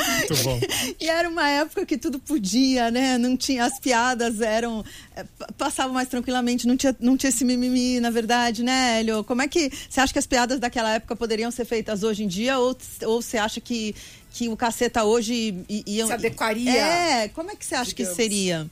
Muito 0.06 0.34
bom. 0.44 0.60
e 1.00 1.08
era 1.08 1.28
uma 1.28 1.48
época 1.48 1.84
que 1.84 1.98
tudo 1.98 2.18
podia, 2.18 2.90
né? 2.90 3.18
Não 3.18 3.36
tinha 3.36 3.64
as 3.64 3.78
piadas 3.78 4.40
eram 4.40 4.84
eh, 5.16 5.24
passavam 5.56 5.92
mais 5.92 6.08
tranquilamente, 6.08 6.66
não 6.66 6.76
tinha 6.76 6.94
não 7.00 7.16
tinha 7.16 7.30
esse 7.30 7.44
mimimi, 7.44 8.00
na 8.00 8.10
verdade, 8.10 8.62
né, 8.62 9.00
Hélio? 9.00 9.24
Como 9.24 9.42
é 9.42 9.48
que 9.48 9.70
você 9.88 10.00
acha 10.00 10.12
que 10.12 10.18
as 10.18 10.26
piadas 10.26 10.58
daquela 10.60 10.94
época 10.94 11.16
poderiam 11.16 11.50
ser 11.50 11.64
feitas 11.64 12.02
hoje 12.02 12.24
em 12.24 12.28
dia 12.28 12.58
ou 12.58 12.76
ou 13.04 13.22
você 13.22 13.38
acha 13.38 13.60
que 13.60 13.94
que 14.32 14.48
o 14.48 14.56
caceta 14.56 15.04
hoje 15.04 15.64
ia 15.68 16.06
se 16.06 16.12
adequaria? 16.12 16.70
É, 16.70 17.28
como 17.28 17.50
é 17.50 17.56
que 17.56 17.64
você 17.64 17.74
acha 17.74 17.90
digamos. 17.90 18.16
que 18.16 18.22
seria? 18.22 18.70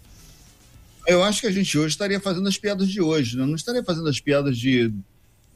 Eu 1.07 1.23
acho 1.23 1.41
que 1.41 1.47
a 1.47 1.53
gente 1.53 1.79
hoje 1.79 1.95
estaria 1.95 2.21
fazendo 2.21 2.49
as 2.49 2.59
piadas 2.59 2.89
de 2.89 3.01
hoje, 3.01 3.37
né? 3.37 3.47
não 3.47 3.55
estaria 3.55 3.83
fazendo 3.83 4.09
as 4.09 4.19
piadas 4.19 4.59
de 4.59 4.93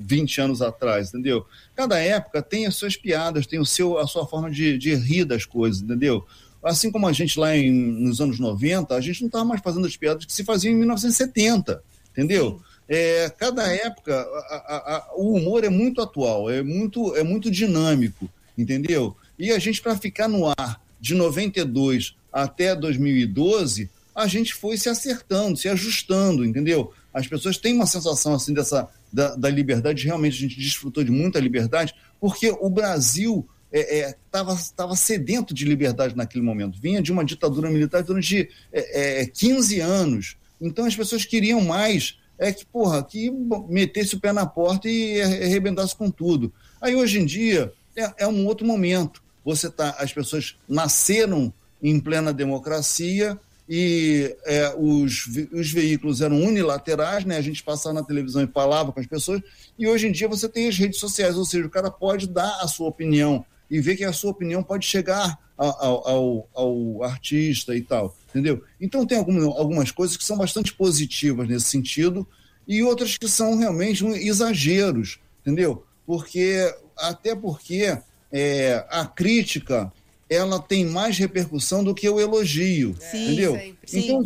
20 0.01 0.41
anos 0.41 0.63
atrás, 0.63 1.09
entendeu? 1.09 1.45
Cada 1.77 1.99
época 1.99 2.43
tem 2.43 2.67
as 2.67 2.75
suas 2.75 2.97
piadas, 2.97 3.47
tem 3.47 3.61
o 3.61 3.67
seu, 3.67 3.99
a 3.99 4.07
sua 4.07 4.27
forma 4.27 4.51
de, 4.51 4.79
de 4.79 4.95
rir 4.95 5.25
das 5.25 5.45
coisas, 5.45 5.83
entendeu? 5.83 6.27
Assim 6.63 6.91
como 6.91 7.07
a 7.07 7.13
gente 7.13 7.39
lá 7.39 7.57
em, 7.57 7.71
nos 7.71 8.21
anos 8.21 8.39
90, 8.39 8.95
a 8.95 9.01
gente 9.01 9.21
não 9.21 9.29
estava 9.29 9.45
mais 9.45 9.61
fazendo 9.61 9.87
as 9.87 9.97
piadas 9.97 10.25
que 10.25 10.33
se 10.33 10.45
faziam 10.45 10.73
em 10.73 10.77
1970, 10.77 11.83
entendeu? 12.11 12.61
É, 12.89 13.31
cada 13.39 13.67
época, 13.73 14.15
a, 14.15 14.55
a, 14.55 14.97
a, 14.97 15.11
o 15.15 15.35
humor 15.35 15.65
é 15.65 15.69
muito 15.69 16.01
atual, 16.01 16.51
é 16.51 16.63
muito, 16.63 17.15
é 17.15 17.23
muito 17.23 17.51
dinâmico, 17.51 18.29
entendeu? 18.57 19.17
E 19.39 19.53
a 19.53 19.59
gente, 19.59 19.81
para 19.81 19.97
ficar 19.97 20.29
no 20.29 20.49
ar 20.49 20.81
de 21.01 21.15
92 21.15 22.17
até 22.33 22.75
2012, 22.75 23.89
a 24.15 24.27
gente 24.27 24.55
foi 24.55 24.77
se 24.77 24.89
acertando, 24.89 25.57
se 25.57 25.69
ajustando, 25.69 26.45
entendeu? 26.45 26.93
As 27.13 27.27
pessoas 27.27 27.57
têm 27.57 27.75
uma 27.75 27.87
sensação 27.87 28.35
assim 28.35 28.55
dessa 28.55 28.89
da, 29.13 29.35
da 29.35 29.51
liberdade, 29.51 30.05
realmente 30.05 30.37
a 30.37 30.49
gente 30.49 30.59
desfrutou 30.59 31.03
de 31.03 31.11
muita 31.11 31.41
liberdade, 31.41 31.95
porque 32.21 32.51
o 32.61 32.71
Brasil 32.71 33.49
estava 33.73 34.53
é, 34.53 34.93
é, 34.93 34.97
sedento 34.97 35.55
de 35.55 35.65
liberdade 35.65 36.17
naquele 36.17 36.45
momento. 36.45 36.81
Vinha 36.81 37.01
de 37.01 37.13
uma 37.13 37.25
ditadura 37.25 37.71
militar 37.71 38.03
durante 38.03 38.49
é, 38.73 39.23
é, 39.23 39.27
15 39.27 39.81
anos. 39.81 40.37
Então 40.61 40.85
as 40.85 40.97
pessoas 40.97 41.25
queriam 41.25 41.61
mais 41.61 42.19
é 42.39 42.53
que, 42.53 42.65
porra, 42.65 43.05
que 43.05 43.31
metesse 43.69 44.15
o 44.15 44.21
pé 44.21 44.33
na 44.33 44.47
porta 44.47 44.89
e 44.89 45.21
arrebentasse 45.21 45.95
com 45.95 46.11
tudo. 46.11 46.53
Aí 46.81 46.97
hoje 46.97 47.19
em 47.19 47.27
dia 47.27 47.73
é, 47.95 48.25
é 48.25 48.27
um 48.27 48.47
outro 48.47 48.67
momento. 48.67 49.23
Você 49.45 49.71
tá, 49.71 49.95
as 49.99 50.13
pessoas 50.13 50.57
nasceram 50.69 51.53
em 51.83 52.01
plena 52.01 52.33
democracia, 52.33 53.39
e 53.73 54.37
é, 54.47 54.75
os, 54.77 55.29
os 55.53 55.71
veículos 55.71 56.21
eram 56.21 56.43
unilaterais, 56.43 57.25
né? 57.25 57.37
A 57.37 57.41
gente 57.41 57.63
passava 57.63 57.95
na 57.95 58.03
televisão 58.03 58.43
e 58.43 58.49
falava 58.49 58.91
com 58.91 58.99
as 58.99 59.07
pessoas, 59.07 59.41
e 59.79 59.87
hoje 59.87 60.09
em 60.09 60.13
dia 60.13 60.27
você 60.27 60.49
tem 60.49 60.67
as 60.67 60.77
redes 60.77 60.99
sociais, 60.99 61.37
ou 61.37 61.45
seja, 61.45 61.65
o 61.65 61.71
cara 61.71 61.89
pode 61.89 62.27
dar 62.27 62.59
a 62.61 62.67
sua 62.67 62.89
opinião 62.89 63.47
e 63.71 63.81
ver 63.81 63.95
que 63.97 64.03
a 64.03 64.13
sua 64.13 64.33
opinião 64.33 64.61
pode 64.61 64.85
chegar 64.85 65.39
ao, 65.57 66.09
ao, 66.09 66.49
ao 66.53 67.05
artista 67.05 67.77
e 67.77 67.81
tal, 67.81 68.17
entendeu? 68.31 68.61
Então 68.81 69.07
tem 69.07 69.19
algumas, 69.19 69.45
algumas 69.45 69.93
coisas 69.93 70.17
que 70.17 70.25
são 70.25 70.37
bastante 70.37 70.75
positivas 70.75 71.49
nesse 71.49 71.67
sentido 71.67 72.27
e 72.67 72.83
outras 72.83 73.17
que 73.17 73.29
são 73.29 73.57
realmente 73.57 74.05
exageros, 74.05 75.21
entendeu? 75.43 75.85
Porque, 76.05 76.75
até 76.99 77.37
porque 77.37 77.97
é, 78.33 78.85
a 78.91 79.07
crítica 79.07 79.93
ela 80.31 80.61
tem 80.61 80.87
mais 80.87 81.19
repercussão 81.19 81.83
do 81.83 81.93
que 81.93 82.09
o 82.09 82.21
elogio, 82.21 82.97
Sim, 83.11 83.25
entendeu? 83.25 83.53
Sempre. 83.55 83.79
Então, 83.93 84.25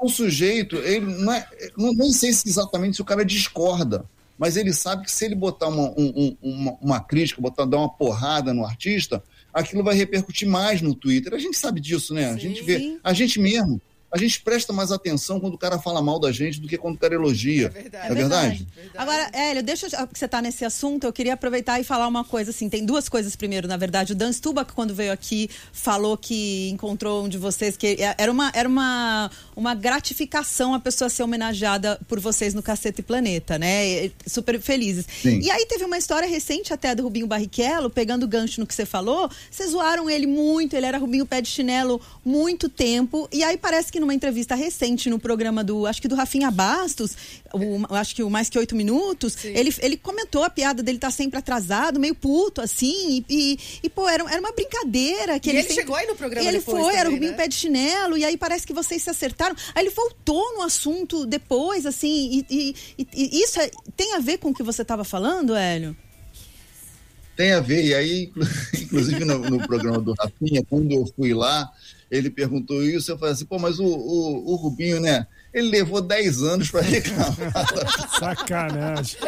o 0.00 0.08
sujeito, 0.08 0.76
ele 0.76 1.06
não 1.06 1.32
é, 1.32 1.46
não, 1.76 1.92
nem 1.92 2.12
sei 2.12 2.32
se 2.32 2.48
exatamente 2.48 2.96
se 2.96 3.02
o 3.02 3.04
cara 3.04 3.24
discorda, 3.24 4.04
mas 4.38 4.56
ele 4.56 4.72
sabe 4.72 5.04
que 5.04 5.10
se 5.10 5.24
ele 5.24 5.34
botar 5.34 5.68
uma, 5.68 5.90
um, 5.96 6.36
uma, 6.42 6.72
uma, 6.80 7.00
crítica, 7.00 7.40
botar 7.40 7.64
dar 7.64 7.78
uma 7.78 7.88
porrada 7.88 8.54
no 8.54 8.64
artista, 8.64 9.22
aquilo 9.52 9.84
vai 9.84 9.94
repercutir 9.94 10.48
mais 10.48 10.80
no 10.80 10.94
Twitter. 10.94 11.34
A 11.34 11.38
gente 11.38 11.56
sabe 11.56 11.80
disso, 11.80 12.14
né? 12.14 12.30
A 12.30 12.36
gente 12.36 12.62
vê, 12.62 12.98
a 13.04 13.12
gente 13.12 13.38
mesmo, 13.38 13.80
a 14.12 14.18
gente 14.18 14.42
presta 14.42 14.74
mais 14.74 14.92
atenção 14.92 15.40
quando 15.40 15.54
o 15.54 15.58
cara 15.58 15.78
fala 15.78 16.02
mal 16.02 16.20
da 16.20 16.30
gente 16.30 16.60
do 16.60 16.68
que 16.68 16.76
quando 16.76 16.96
o 16.96 16.98
cara 16.98 17.14
elogia. 17.14 17.66
É 17.66 17.70
verdade. 17.70 18.06
É 18.06 18.14
verdade? 18.14 18.68
verdade. 18.76 18.90
Agora, 18.94 19.30
Hélio, 19.32 19.62
deixa 19.62 19.86
eu, 19.86 20.06
que 20.06 20.18
você 20.18 20.26
está 20.26 20.42
nesse 20.42 20.66
assunto, 20.66 21.04
eu 21.04 21.12
queria 21.12 21.32
aproveitar 21.32 21.80
e 21.80 21.84
falar 21.84 22.06
uma 22.06 22.22
coisa, 22.22 22.50
assim, 22.50 22.68
tem 22.68 22.84
duas 22.84 23.08
coisas 23.08 23.34
primeiro, 23.34 23.66
na 23.66 23.78
verdade. 23.78 24.12
O 24.12 24.14
Dan 24.14 24.30
Stubach, 24.30 24.70
quando 24.74 24.94
veio 24.94 25.12
aqui, 25.12 25.48
falou 25.72 26.18
que 26.18 26.68
encontrou 26.68 27.24
um 27.24 27.28
de 27.28 27.38
vocês, 27.38 27.74
que 27.74 27.96
era 28.18 28.30
uma, 28.30 28.52
era 28.54 28.68
uma, 28.68 29.30
uma 29.56 29.74
gratificação 29.74 30.74
a 30.74 30.80
pessoa 30.80 31.08
ser 31.08 31.22
homenageada 31.22 31.98
por 32.06 32.20
vocês 32.20 32.52
no 32.52 32.62
Cacete 32.62 33.00
Planeta, 33.02 33.58
né? 33.58 34.10
Super 34.26 34.60
felizes. 34.60 35.06
Sim. 35.22 35.40
E 35.40 35.50
aí 35.50 35.64
teve 35.64 35.84
uma 35.86 35.96
história 35.96 36.28
recente 36.28 36.70
até 36.70 36.94
do 36.94 37.02
Rubinho 37.02 37.26
Barrichello, 37.26 37.88
pegando 37.88 38.28
gancho 38.28 38.60
no 38.60 38.66
que 38.66 38.74
você 38.74 38.84
falou, 38.84 39.30
vocês 39.50 39.70
zoaram 39.70 40.10
ele 40.10 40.26
muito, 40.26 40.76
ele 40.76 40.84
era 40.84 40.98
Rubinho 40.98 41.24
Pé 41.24 41.40
de 41.40 41.48
Chinelo 41.48 41.98
muito 42.22 42.68
tempo, 42.68 43.26
e 43.32 43.42
aí 43.42 43.56
parece 43.56 43.90
que 43.90 44.01
numa 44.02 44.12
entrevista 44.12 44.54
recente 44.54 45.08
no 45.08 45.18
programa 45.18 45.64
do, 45.64 45.86
acho 45.86 46.02
que 46.02 46.08
do 46.08 46.14
Rafinha 46.14 46.50
Bastos, 46.50 47.16
o, 47.54 47.94
acho 47.94 48.14
que 48.14 48.22
o 48.22 48.28
Mais 48.28 48.50
Que 48.50 48.58
Oito 48.58 48.76
Minutos, 48.76 49.44
ele, 49.44 49.74
ele 49.80 49.96
comentou 49.96 50.44
a 50.44 50.50
piada 50.50 50.82
dele 50.82 50.98
estar 50.98 51.08
tá 51.08 51.12
sempre 51.12 51.38
atrasado, 51.38 51.98
meio 51.98 52.14
puto, 52.14 52.60
assim, 52.60 53.24
e, 53.28 53.54
e, 53.54 53.58
e 53.84 53.88
pô, 53.88 54.08
era, 54.08 54.22
era 54.30 54.40
uma 54.40 54.52
brincadeira. 54.52 55.40
Que 55.40 55.48
e 55.48 55.52
ele, 55.52 55.58
ele 55.60 55.68
sempre, 55.68 55.82
chegou 55.82 55.96
aí 55.96 56.06
no 56.06 56.14
programa 56.14 56.48
Ele 56.48 56.60
foi, 56.60 56.74
também, 56.74 56.96
era 56.96 57.08
o 57.08 57.12
Rubinho 57.12 57.30
né? 57.32 57.36
Pé 57.36 57.48
de 57.48 57.54
Chinelo, 57.54 58.18
e 58.18 58.24
aí 58.24 58.36
parece 58.36 58.66
que 58.66 58.74
vocês 58.74 59.02
se 59.02 59.08
acertaram. 59.08 59.56
Aí 59.74 59.84
ele 59.84 59.94
voltou 59.94 60.54
no 60.54 60.62
assunto 60.62 61.24
depois, 61.24 61.86
assim, 61.86 62.44
e, 62.50 62.74
e, 62.98 63.08
e 63.14 63.42
isso 63.42 63.58
é, 63.60 63.70
tem 63.96 64.14
a 64.14 64.18
ver 64.18 64.38
com 64.38 64.50
o 64.50 64.54
que 64.54 64.62
você 64.62 64.82
estava 64.82 65.04
falando, 65.04 65.54
Hélio? 65.54 65.96
Tem 67.36 67.52
a 67.52 67.60
ver, 67.60 67.84
e 67.84 67.94
aí, 67.94 68.32
inclusive 68.80 69.24
no, 69.24 69.38
no 69.38 69.66
programa 69.66 69.98
do 69.98 70.12
Rafinha, 70.12 70.62
quando 70.68 70.92
eu 70.92 71.06
fui 71.16 71.32
lá, 71.32 71.70
ele 72.12 72.28
perguntou 72.28 72.84
isso, 72.84 73.10
eu 73.10 73.18
falei 73.18 73.32
assim, 73.32 73.46
pô, 73.46 73.58
mas 73.58 73.78
o, 73.78 73.86
o, 73.86 74.52
o 74.52 74.56
Rubinho, 74.56 75.00
né? 75.00 75.26
Ele 75.52 75.70
levou 75.70 76.02
10 76.02 76.42
anos 76.42 76.70
para 76.70 76.82
reclamar. 76.82 77.34
Sacanagem. 78.20 79.18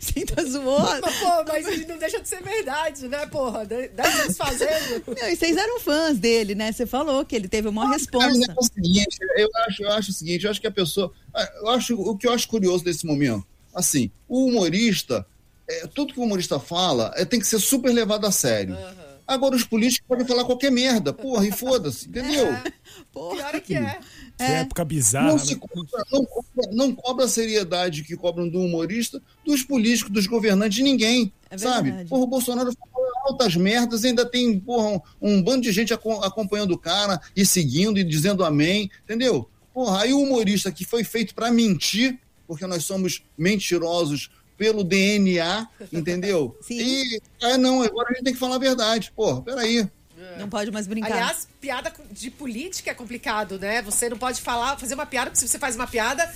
Sim, 0.00 0.24
tá 0.24 0.42
zoando. 0.44 1.02
Mas, 1.02 1.18
pô, 1.18 1.44
mas 1.46 1.86
não 1.86 1.98
deixa 1.98 2.20
de 2.20 2.28
ser 2.28 2.42
verdade, 2.42 3.06
né, 3.06 3.26
porra? 3.26 3.66
10 3.66 3.98
anos 3.98 4.36
fazendo. 4.38 5.04
Não, 5.08 5.28
e 5.28 5.36
vocês 5.36 5.58
eram 5.58 5.78
fãs 5.78 6.18
dele, 6.18 6.54
né? 6.54 6.72
Você 6.72 6.86
falou 6.86 7.22
que 7.22 7.36
ele 7.36 7.48
teve 7.48 7.68
uma 7.68 7.90
resposta. 7.90 8.50
É 8.50 8.54
o 8.56 8.62
seguinte, 8.62 9.18
eu 9.36 9.50
acho, 9.66 9.82
eu 9.82 9.92
acho 9.92 10.10
o 10.10 10.14
seguinte, 10.14 10.44
eu 10.46 10.50
acho 10.50 10.60
que 10.62 10.66
a 10.66 10.72
pessoa. 10.72 11.12
Eu 11.60 11.68
acho, 11.68 11.94
o 12.00 12.16
que 12.16 12.26
eu 12.26 12.32
acho 12.32 12.48
curioso 12.48 12.82
desse 12.82 13.04
momento, 13.04 13.46
assim, 13.74 14.10
o 14.26 14.46
humorista, 14.46 15.26
é, 15.68 15.86
tudo 15.86 16.14
que 16.14 16.20
o 16.20 16.22
humorista 16.22 16.58
fala 16.58 17.12
é, 17.14 17.26
tem 17.26 17.38
que 17.38 17.46
ser 17.46 17.58
super 17.58 17.92
levado 17.92 18.26
a 18.26 18.32
sério. 18.32 18.74
Uhum. 18.74 19.07
Agora 19.28 19.54
os 19.54 19.62
políticos 19.62 20.08
podem 20.08 20.26
falar 20.26 20.42
qualquer 20.46 20.72
merda, 20.72 21.12
porra, 21.12 21.46
e 21.46 21.52
foda-se, 21.52 22.08
entendeu? 22.08 22.46
É, 22.46 22.64
porra. 23.12 23.36
Pior 23.36 23.54
é 23.54 23.60
que 23.60 23.74
é. 23.74 24.00
Que 24.38 24.42
é. 24.42 24.52
época 24.60 24.86
bizarra. 24.86 25.28
Não, 25.28 25.36
né? 25.36 25.54
cobra, 25.54 26.04
não, 26.10 26.24
cobra, 26.24 26.70
não, 26.72 26.94
cobra, 26.94 27.24
a 27.26 27.28
seriedade 27.28 28.04
que 28.04 28.16
cobram 28.16 28.48
do 28.48 28.58
humorista, 28.58 29.22
dos 29.44 29.62
políticos, 29.62 30.10
dos 30.10 30.26
governantes, 30.26 30.76
de 30.76 30.82
ninguém. 30.82 31.30
É 31.50 31.58
sabe? 31.58 32.06
Porra, 32.06 32.22
o 32.22 32.26
Bolsonaro 32.26 32.72
falou 32.72 33.08
altas 33.26 33.54
merdas, 33.54 34.02
ainda 34.02 34.24
tem 34.24 34.58
porra, 34.58 35.02
um, 35.20 35.34
um 35.34 35.42
bando 35.42 35.60
de 35.60 35.72
gente 35.72 35.92
acompanhando 35.92 36.72
o 36.72 36.78
cara 36.78 37.20
e 37.36 37.44
seguindo 37.44 37.98
e 37.98 38.04
dizendo 38.04 38.42
amém, 38.42 38.90
entendeu? 39.04 39.46
Porra, 39.74 40.04
aí 40.04 40.14
o 40.14 40.22
humorista 40.22 40.72
que 40.72 40.86
foi 40.86 41.04
feito 41.04 41.34
para 41.34 41.52
mentir, 41.52 42.18
porque 42.46 42.66
nós 42.66 42.82
somos 42.82 43.22
mentirosos 43.36 44.30
pelo 44.58 44.82
DNA, 44.82 45.66
entendeu? 45.92 46.58
Sim. 46.60 46.78
E, 46.78 47.22
ah, 47.40 47.56
não, 47.56 47.82
agora 47.82 48.08
a 48.10 48.14
gente 48.14 48.24
tem 48.24 48.34
que 48.34 48.38
falar 48.38 48.56
a 48.56 48.58
verdade. 48.58 49.12
Pô, 49.14 49.40
peraí. 49.40 49.88
Não 50.36 50.48
pode 50.48 50.70
mais 50.70 50.86
brincar. 50.86 51.12
Aliás, 51.12 51.48
piada 51.60 51.92
de 52.10 52.30
política 52.30 52.90
é 52.90 52.94
complicado, 52.94 53.58
né? 53.58 53.80
Você 53.82 54.08
não 54.08 54.18
pode 54.18 54.40
falar, 54.40 54.76
fazer 54.76 54.94
uma 54.94 55.06
piada, 55.06 55.30
porque 55.30 55.38
se 55.38 55.48
você 55.48 55.58
faz 55.58 55.76
uma 55.76 55.86
piada, 55.86 56.32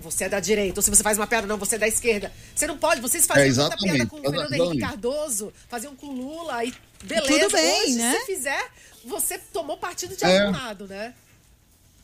você 0.00 0.24
é 0.24 0.28
da 0.28 0.40
direita. 0.40 0.78
Ou 0.78 0.82
se 0.82 0.90
você 0.90 1.02
faz 1.02 1.18
uma 1.18 1.26
piada, 1.26 1.46
não, 1.46 1.56
você 1.56 1.74
é 1.74 1.78
da 1.78 1.88
esquerda. 1.88 2.32
Você 2.54 2.66
não 2.66 2.78
pode. 2.78 3.00
Vocês 3.00 3.26
faziam 3.26 3.66
é, 3.66 3.68
muita 3.68 3.76
piada 3.76 4.06
com 4.06 4.16
o 4.16 4.20
Fernando 4.20 4.52
Henrique 4.52 4.78
Cardoso, 4.78 5.52
faziam 5.68 5.94
com 5.96 6.06
Lula 6.06 6.64
e 6.64 6.72
beleza. 7.04 7.26
Tudo 7.26 7.52
bem, 7.52 7.82
Hoje, 7.82 7.94
né? 7.96 8.16
Se 8.20 8.26
fizer, 8.26 8.70
você 9.04 9.38
tomou 9.52 9.76
partido 9.76 10.16
de 10.16 10.24
é. 10.24 10.40
algum 10.40 10.58
lado, 10.58 10.86
né? 10.86 11.14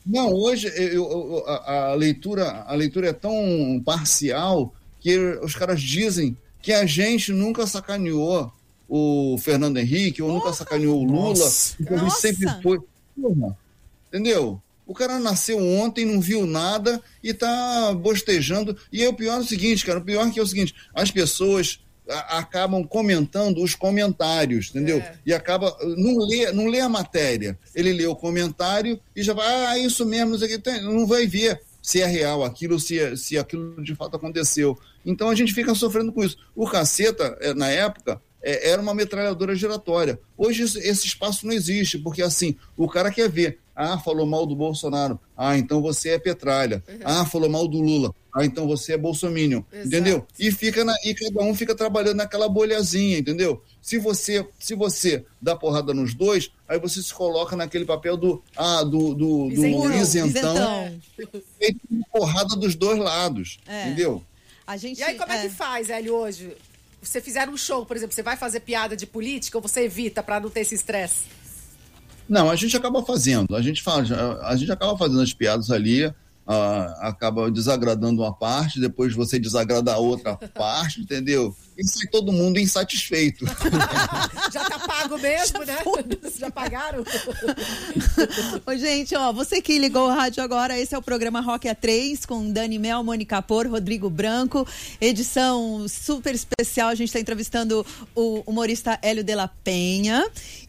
Não, 0.05 0.33
hoje 0.33 0.67
eu, 0.75 1.09
eu, 1.09 1.43
a, 1.47 1.91
a, 1.91 1.93
leitura, 1.93 2.65
a 2.67 2.75
leitura 2.75 3.09
é 3.09 3.13
tão 3.13 3.81
parcial 3.85 4.73
que 5.03 5.17
os 5.43 5.53
caras 5.53 5.81
dizem 5.81 6.37
que 6.61 6.71
a 6.71 6.85
gente 6.85 7.33
nunca 7.33 7.67
sacaneou 7.67 8.49
o 8.87 9.37
Fernando 9.37 9.77
Henrique, 9.77 10.21
ou 10.21 10.31
nunca 10.31 10.53
sacaneou 10.53 11.01
o 11.01 11.03
Lula, 11.03 11.39
Nossa. 11.39 11.75
porque 11.75 11.93
ele 11.93 12.09
sempre 12.09 12.47
foi. 12.61 12.79
Entendeu? 14.07 14.61
O 14.87 14.93
cara 14.93 15.19
nasceu 15.19 15.59
ontem, 15.59 16.05
não 16.05 16.21
viu 16.21 16.45
nada 16.45 17.01
e 17.21 17.33
tá 17.33 17.93
bostejando. 17.93 18.77
E 18.91 19.03
é 19.03 19.09
o 19.09 19.13
pior 19.13 19.37
é 19.37 19.39
o 19.39 19.43
seguinte, 19.43 19.85
cara, 19.85 19.99
o 19.99 20.03
pior 20.03 20.25
é 20.25 20.31
que 20.31 20.39
é 20.39 20.43
o 20.43 20.47
seguinte, 20.47 20.73
as 20.93 21.11
pessoas 21.11 21.79
acabam 22.07 22.83
comentando 22.83 23.61
os 23.61 23.75
comentários, 23.75 24.69
entendeu? 24.69 24.99
É. 24.99 25.17
E 25.25 25.33
acaba 25.33 25.75
não 25.97 26.17
lê, 26.25 26.51
não 26.51 26.67
lê 26.67 26.79
a 26.79 26.89
matéria. 26.89 27.57
Ele 27.75 27.91
lê 27.91 28.05
o 28.05 28.15
comentário 28.15 28.99
e 29.13 29.21
já 29.21 29.33
vai, 29.33 29.65
ah, 29.65 29.77
isso 29.77 30.05
mesmo, 30.05 30.35
isso 30.35 30.45
aqui 30.45 30.61
não 30.81 31.05
vai 31.05 31.27
ver 31.27 31.61
se 31.83 32.01
é 32.01 32.05
real 32.07 32.45
aquilo, 32.45 32.79
se, 32.79 32.97
é, 32.97 33.15
se 33.17 33.37
aquilo 33.37 33.83
de 33.83 33.93
fato 33.93 34.15
aconteceu. 34.15 34.79
Então 35.05 35.29
a 35.29 35.35
gente 35.35 35.53
fica 35.53 35.75
sofrendo 35.75 36.13
com 36.13 36.23
isso. 36.23 36.37
O 36.55 36.65
caceta, 36.65 37.37
é, 37.41 37.53
na 37.53 37.69
época, 37.69 38.21
é, 38.41 38.69
era 38.71 38.81
uma 38.81 38.95
metralhadora 38.95 39.53
giratória. 39.53 40.17
Hoje 40.37 40.63
esse 40.63 41.05
espaço 41.05 41.45
não 41.45 41.53
existe, 41.53 41.99
porque 41.99 42.21
assim, 42.21 42.55
o 42.77 42.87
cara 42.87 43.11
quer 43.11 43.29
ver. 43.29 43.59
Ah, 43.75 43.97
falou 43.97 44.25
mal 44.25 44.45
do 44.45 44.55
Bolsonaro. 44.55 45.19
Ah, 45.35 45.57
então 45.57 45.81
você 45.81 46.09
é 46.11 46.19
petralha. 46.19 46.81
Uhum. 46.87 46.99
Ah, 47.03 47.25
falou 47.25 47.49
mal 47.49 47.67
do 47.67 47.81
Lula. 47.81 48.13
Ah, 48.33 48.43
então 48.43 48.67
você 48.67 48.93
é 48.93 48.97
bolsominion. 48.97 49.61
Exato. 49.71 49.87
Entendeu? 49.87 50.27
E 50.39 50.51
fica 50.51 50.83
na, 50.83 50.95
e 51.03 51.13
cada 51.13 51.41
um 51.41 51.53
fica 51.53 51.75
trabalhando 51.75 52.17
naquela 52.17 52.49
bolhazinha, 52.49 53.17
entendeu? 53.17 53.61
Se 53.81 53.99
você 53.99 54.47
se 54.57 54.73
você 54.73 55.23
dá 55.41 55.55
porrada 55.55 55.93
nos 55.93 56.13
dois, 56.13 56.49
aí 56.67 56.79
você 56.79 57.01
se 57.01 57.13
coloca 57.13 57.55
naquele 57.55 57.85
papel 57.85 58.17
do 58.17 58.43
ah, 58.57 58.83
do 58.83 59.13
do, 59.13 59.49
do 59.49 59.93
isentão, 59.93 60.25
isentão. 60.27 61.01
Feito 61.59 61.79
porrada 62.11 62.55
dos 62.55 62.75
dois 62.75 62.97
lados, 62.97 63.59
é. 63.67 63.87
entendeu? 63.87 64.23
A 64.65 64.77
gente, 64.77 64.99
e 64.99 65.03
aí, 65.03 65.17
como 65.17 65.31
é, 65.31 65.37
é 65.37 65.41
que 65.41 65.49
faz, 65.49 65.89
Hélio, 65.89 66.15
hoje? 66.15 66.55
Você 67.01 67.19
fizer 67.19 67.49
um 67.49 67.57
show, 67.57 67.85
por 67.85 67.97
exemplo, 67.97 68.15
você 68.15 68.23
vai 68.23 68.37
fazer 68.37 68.61
piada 68.61 68.95
de 68.95 69.05
política 69.05 69.57
ou 69.57 69.61
você 69.61 69.81
evita 69.81 70.23
para 70.23 70.39
não 70.39 70.49
ter 70.49 70.61
esse 70.61 70.73
estresse? 70.73 71.25
Não, 72.29 72.49
a 72.49 72.55
gente 72.55 72.75
acaba 72.77 73.03
fazendo. 73.03 73.55
A 73.55 73.61
gente, 73.61 73.83
faz, 73.83 74.09
a 74.11 74.55
gente 74.55 74.71
acaba 74.71 74.97
fazendo 74.97 75.19
as 75.19 75.33
piadas 75.33 75.69
ali, 75.69 76.09
uh, 76.47 77.07
acaba 77.07 77.49
desagradando 77.49 78.21
uma 78.21 78.33
parte, 78.33 78.79
depois 78.79 79.13
você 79.13 79.39
desagrada 79.39 79.93
a 79.93 79.97
outra 79.97 80.35
parte, 80.53 81.01
entendeu? 81.01 81.55
E 81.77 81.87
sai 81.87 82.07
todo 82.07 82.31
mundo 82.31 82.59
insatisfeito. 82.59 83.45
Já 84.53 84.69
tá 84.69 84.79
pago 84.79 85.17
mesmo, 85.17 85.65
Já 85.65 85.73
né? 85.73 85.83
Já 86.37 86.51
pagaram? 86.51 87.03
Ô, 88.65 88.75
gente, 88.75 89.15
ó, 89.15 89.33
você 89.33 89.61
que 89.61 89.79
ligou 89.79 90.07
o 90.07 90.13
rádio 90.13 90.43
agora, 90.43 90.79
esse 90.79 90.93
é 90.93 90.97
o 90.97 91.01
programa 91.01 91.41
Rock 91.41 91.67
A3 91.67 92.27
com 92.27 92.51
Dani 92.51 92.77
Mel, 92.77 93.03
Mônica 93.03 93.41
Por, 93.41 93.67
Rodrigo 93.67 94.09
Branco. 94.09 94.67
Edição 95.01 95.87
super 95.87 96.35
especial. 96.35 96.89
A 96.89 96.95
gente 96.95 97.07
está 97.07 97.19
entrevistando 97.19 97.83
o 98.15 98.43
humorista 98.45 98.99
Hélio 99.01 99.23
de 99.23 99.33
la 99.33 99.47
Penha. 99.47 100.23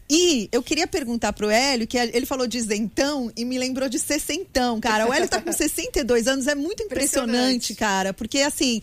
E 0.09 0.47
eu 0.51 0.61
queria 0.61 0.85
perguntar 0.85 1.33
pro 1.33 1.49
Hélio, 1.49 1.87
que 1.87 1.97
ele 1.97 2.25
falou 2.25 2.45
de 2.45 2.57
isentão 2.57 3.31
e 3.35 3.43
me 3.43 3.57
lembrou 3.57 3.89
de 3.89 3.97
sessentão, 3.97 4.79
cara. 4.79 5.07
O 5.07 5.13
Hélio 5.13 5.27
tá 5.27 5.41
com 5.41 5.51
62 5.53 6.27
anos, 6.27 6.45
é 6.47 6.53
muito 6.53 6.83
impressionante, 6.83 7.73
impressionante. 7.73 7.75
cara. 7.75 8.13
Porque, 8.13 8.39
assim, 8.39 8.81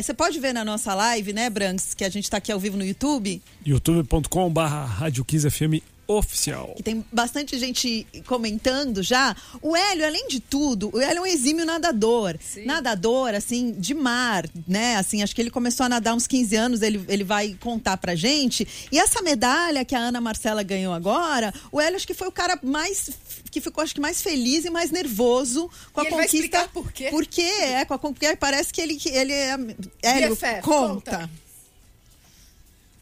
você 0.00 0.14
pode 0.14 0.38
ver 0.38 0.52
na 0.52 0.64
nossa 0.64 0.94
live, 0.94 1.32
né, 1.32 1.50
Branks, 1.50 1.92
que 1.94 2.04
a 2.04 2.08
gente 2.08 2.30
tá 2.30 2.36
aqui 2.36 2.52
ao 2.52 2.60
vivo 2.60 2.76
no 2.76 2.84
YouTube. 2.84 3.42
youtube.com.br 3.66 4.60
Rádio 4.60 5.24
FM 5.24 5.82
oficial. 6.10 6.74
Que 6.76 6.82
tem 6.82 7.04
bastante 7.12 7.58
gente 7.58 8.06
comentando 8.26 9.02
já. 9.02 9.36
O 9.62 9.76
Hélio, 9.76 10.04
além 10.04 10.26
de 10.26 10.40
tudo, 10.40 10.90
o 10.92 11.00
Hélio 11.00 11.18
é 11.18 11.20
um 11.20 11.26
exímio 11.26 11.64
nadador. 11.64 12.36
Sim. 12.40 12.64
Nadador, 12.64 13.34
assim, 13.34 13.72
de 13.72 13.94
mar, 13.94 14.48
né? 14.66 14.96
Assim, 14.96 15.22
acho 15.22 15.34
que 15.34 15.40
ele 15.40 15.50
começou 15.50 15.86
a 15.86 15.88
nadar 15.88 16.14
uns 16.14 16.26
15 16.26 16.56
anos, 16.56 16.82
ele, 16.82 17.04
ele 17.08 17.22
vai 17.22 17.56
contar 17.60 17.96
pra 17.96 18.14
gente. 18.14 18.66
E 18.90 18.98
essa 18.98 19.22
medalha 19.22 19.84
que 19.84 19.94
a 19.94 19.98
Ana 19.98 20.20
Marcela 20.20 20.62
ganhou 20.62 20.92
agora, 20.92 21.54
o 21.70 21.80
Hélio 21.80 21.96
acho 21.96 22.06
que 22.06 22.14
foi 22.14 22.28
o 22.28 22.32
cara 22.32 22.58
mais 22.62 23.10
que 23.50 23.60
ficou 23.60 23.82
acho 23.82 23.94
que 23.94 24.00
mais 24.00 24.22
feliz 24.22 24.64
e 24.64 24.70
mais 24.70 24.92
nervoso 24.92 25.68
com 25.92 26.02
e 26.02 26.06
a 26.06 26.10
conquista. 26.10 26.68
por 26.68 26.92
quê? 26.92 27.08
Por 27.10 27.26
quê? 27.26 27.42
É, 27.42 27.84
com 27.84 27.94
a, 27.94 27.98
porque 27.98 28.36
parece 28.36 28.72
que 28.72 28.80
ele, 28.80 28.98
ele 29.06 29.32
é. 29.32 29.56
Hélio, 30.02 30.36
conta. 30.36 30.60
conta. 30.62 31.30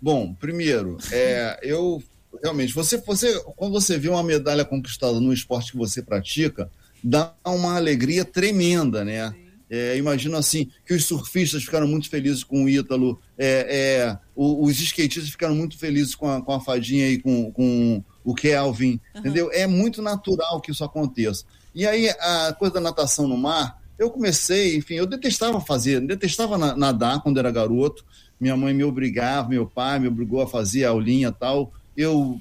Bom, 0.01 0.33
primeiro, 0.35 0.97
é, 1.11 1.59
eu 1.63 2.03
realmente, 2.43 2.75
você, 2.75 2.99
você, 2.99 3.39
quando 3.57 3.73
você 3.73 3.99
vê 3.99 4.09
uma 4.09 4.23
medalha 4.23 4.65
conquistada 4.65 5.21
no 5.21 5.33
esporte 5.33 5.73
que 5.73 5.79
você 5.79 6.03
pratica, 6.03 6.71
dá 7.03 7.35
uma 7.45 7.77
alegria 7.77 8.25
tremenda, 8.25 9.05
né? 9.05 9.35
É, 9.71 9.97
imagino 9.99 10.37
assim 10.37 10.71
que 10.87 10.95
os 10.95 11.05
surfistas 11.05 11.63
ficaram 11.63 11.87
muito 11.87 12.09
felizes 12.09 12.43
com 12.43 12.65
o 12.65 12.69
Ítalo, 12.69 13.21
é, 13.37 14.09
é, 14.09 14.19
os 14.35 14.81
skatistas 14.81 15.29
ficaram 15.29 15.55
muito 15.55 15.77
felizes 15.77 16.15
com 16.15 16.27
a, 16.27 16.41
com 16.41 16.53
a 16.53 16.61
fadinha 16.61 17.07
e 17.11 17.19
com, 17.19 17.53
com 17.53 18.03
o 18.25 18.35
Kelvin, 18.35 18.99
uhum. 19.15 19.21
entendeu? 19.21 19.51
É 19.53 19.67
muito 19.67 20.01
natural 20.01 20.61
que 20.61 20.71
isso 20.71 20.83
aconteça. 20.83 21.45
E 21.75 21.87
aí, 21.87 22.09
a 22.09 22.55
coisa 22.59 22.75
da 22.75 22.81
natação 22.81 23.29
no 23.29 23.37
mar, 23.37 23.79
eu 23.99 24.11
comecei, 24.11 24.77
enfim, 24.77 24.95
eu 24.95 25.07
detestava 25.07 25.61
fazer, 25.61 26.01
detestava 26.01 26.57
nadar 26.75 27.21
quando 27.23 27.39
era 27.39 27.51
garoto. 27.51 28.05
Minha 28.41 28.57
mãe 28.57 28.73
me 28.73 28.85
obrigava, 28.85 29.49
meu 29.49 29.67
pai 29.67 29.99
me 29.99 30.09
obrigou 30.09 30.41
a 30.41 30.47
fazer 30.47 30.85
a 30.85 30.91
aulinha 30.91 31.33
tal. 31.33 31.73
Eu 31.99 32.41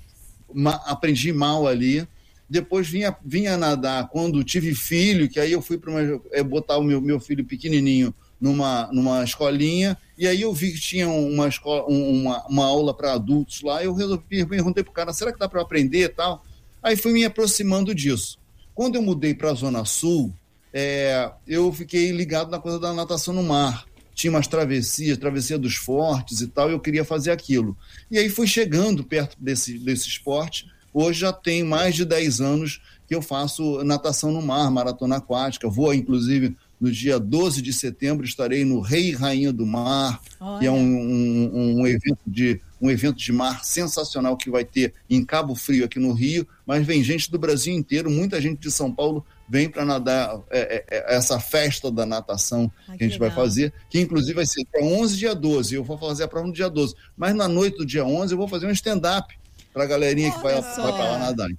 aprendi 0.85 1.33
mal 1.33 1.67
ali. 1.67 2.07
Depois 2.49 2.87
vinha, 2.87 3.17
vinha 3.25 3.57
nadar 3.57 4.07
quando 4.07 4.43
tive 4.43 4.73
filho, 4.73 5.27
que 5.27 5.39
aí 5.39 5.51
eu 5.51 5.61
fui 5.61 5.77
para 5.77 5.91
é, 6.31 6.41
botar 6.41 6.77
o 6.77 6.83
meu, 6.83 7.01
meu 7.01 7.19
filho 7.19 7.43
pequenininho 7.43 8.13
numa, 8.39 8.87
numa 8.93 9.23
escolinha, 9.23 9.97
e 10.17 10.27
aí 10.27 10.41
eu 10.41 10.53
vi 10.53 10.71
que 10.71 10.79
tinha 10.79 11.09
uma, 11.09 11.47
escola, 11.47 11.83
uma, 11.87 12.45
uma 12.47 12.65
aula 12.65 12.93
para 12.93 13.13
adultos 13.13 13.61
lá, 13.61 13.83
eu 13.83 13.93
resolvi, 13.93 14.45
perguntei 14.45 14.83
para 14.83 14.91
o 14.91 14.93
cara, 14.93 15.11
será 15.11 15.33
que 15.33 15.39
dá 15.39 15.49
para 15.49 15.61
aprender 15.61 16.03
e 16.03 16.09
tal? 16.09 16.45
Aí 16.81 16.95
fui 16.95 17.11
me 17.11 17.25
aproximando 17.25 17.93
disso. 17.93 18.37
Quando 18.73 18.95
eu 18.95 19.01
mudei 19.01 19.33
para 19.33 19.49
a 19.49 19.55
Zona 19.55 19.83
Sul, 19.85 20.31
é, 20.71 21.31
eu 21.47 21.73
fiquei 21.73 22.11
ligado 22.11 22.51
na 22.51 22.59
coisa 22.59 22.79
da 22.79 22.93
natação 22.93 23.33
no 23.33 23.41
mar. 23.41 23.86
Tinha 24.17 24.31
umas 24.31 24.47
travessias, 24.47 25.15
travessia 25.19 25.59
dos 25.59 25.75
fortes 25.75 26.41
e 26.41 26.47
tal, 26.47 26.71
e 26.71 26.73
eu 26.73 26.79
queria 26.79 27.05
fazer 27.05 27.29
aquilo. 27.29 27.77
E 28.09 28.17
aí 28.17 28.29
fui 28.29 28.47
chegando 28.47 29.03
perto 29.03 29.37
desse, 29.39 29.77
desse 29.77 30.07
esporte. 30.07 30.65
Hoje 30.91 31.19
já 31.19 31.31
tem 31.31 31.63
mais 31.63 31.93
de 31.93 32.03
10 32.03 32.41
anos 32.41 32.81
que 33.07 33.13
eu 33.13 33.21
faço 33.21 33.83
natação 33.83 34.31
no 34.31 34.41
mar, 34.41 34.71
maratona 34.71 35.17
aquática. 35.17 35.69
Vou, 35.69 35.93
inclusive, 35.93 36.57
no 36.81 36.91
dia 36.91 37.19
12 37.19 37.61
de 37.61 37.71
setembro 37.71 38.25
estarei 38.25 38.65
no 38.65 38.79
Rei 38.79 39.09
e 39.09 39.11
Rainha 39.11 39.53
do 39.53 39.67
Mar, 39.67 40.19
Olha. 40.39 40.59
que 40.59 40.65
é 40.65 40.71
um, 40.71 40.79
um, 40.79 41.81
um, 41.81 41.87
evento 41.87 42.19
de, 42.25 42.59
um 42.81 42.89
evento 42.89 43.17
de 43.17 43.31
mar 43.31 43.63
sensacional 43.63 44.35
que 44.35 44.49
vai 44.49 44.65
ter 44.65 44.95
em 45.07 45.23
Cabo 45.23 45.53
Frio, 45.53 45.85
aqui 45.85 45.99
no 45.99 46.11
Rio. 46.11 46.47
Mas 46.65 46.83
vem 46.83 47.03
gente 47.03 47.29
do 47.29 47.37
Brasil 47.37 47.75
inteiro, 47.75 48.09
muita 48.09 48.41
gente 48.41 48.59
de 48.59 48.71
São 48.71 48.91
Paulo 48.91 49.23
vem 49.47 49.69
para 49.69 49.85
nadar 49.85 50.41
é, 50.49 50.59
é, 50.59 50.85
é, 50.97 51.15
essa 51.15 51.39
festa 51.39 51.91
da 51.91 52.05
natação 52.05 52.71
ah, 52.87 52.97
que, 52.97 53.03
a 53.03 53.07
gente 53.07 53.19
legal. 53.19 53.29
vai 53.29 53.45
fazer, 53.45 53.73
que 53.89 53.99
inclusive 53.99 54.33
vai 54.33 54.45
ser 54.45 54.63
dia 54.63 54.83
11 54.83 55.17
dia 55.17 55.35
12. 55.35 55.75
Eu 55.75 55.83
vou 55.83 55.97
fazer 55.97 56.23
a 56.23 56.27
prova 56.27 56.47
no 56.47 56.53
dia 56.53 56.69
12. 56.69 56.95
Mas 57.15 57.33
na 57.33 57.47
noite 57.47 57.77
do 57.77 57.85
dia 57.85 58.05
11 58.05 58.33
eu 58.33 58.37
vou 58.37 58.47
fazer 58.47 58.67
um 58.67 58.71
stand-up 58.71 59.33
para 59.73 59.83
a 59.83 59.87
galerinha 59.87 60.29
Olha 60.29 60.37
que 60.37 60.43
vai, 60.43 60.61
vai 60.61 60.93
para 60.93 61.11
lá 61.11 61.19
nadar. 61.19 61.49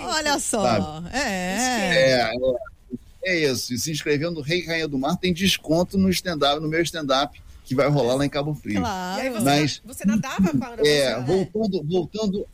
Olha 0.00 0.38
só. 0.38 1.02
É. 1.12 1.18
é. 1.18 2.30
é. 2.30 2.32
É 3.24 3.38
isso. 3.38 3.72
E 3.72 3.78
se 3.78 3.90
inscrevendo 3.90 4.34
no 4.34 4.40
Rei 4.40 4.66
Rainha 4.66 4.88
do 4.88 4.98
Mar, 4.98 5.16
tem 5.16 5.32
desconto 5.32 5.96
no 5.96 6.10
stand-up, 6.10 6.60
no 6.60 6.68
meu 6.68 6.82
stand-up, 6.82 7.40
que 7.64 7.74
vai 7.74 7.88
rolar 7.88 8.16
lá 8.16 8.26
em 8.26 8.28
Cabo 8.28 8.54
Frio. 8.54 8.80
Claro. 8.80 9.18
E 9.18 9.22
aí 9.22 9.30
você, 9.30 9.44
Mas, 9.44 9.82
você 9.84 10.04
nadava 10.04 10.52
para 10.58 10.86
É, 10.86 11.20
voltando, 11.20 11.82
voltando, 11.84 12.46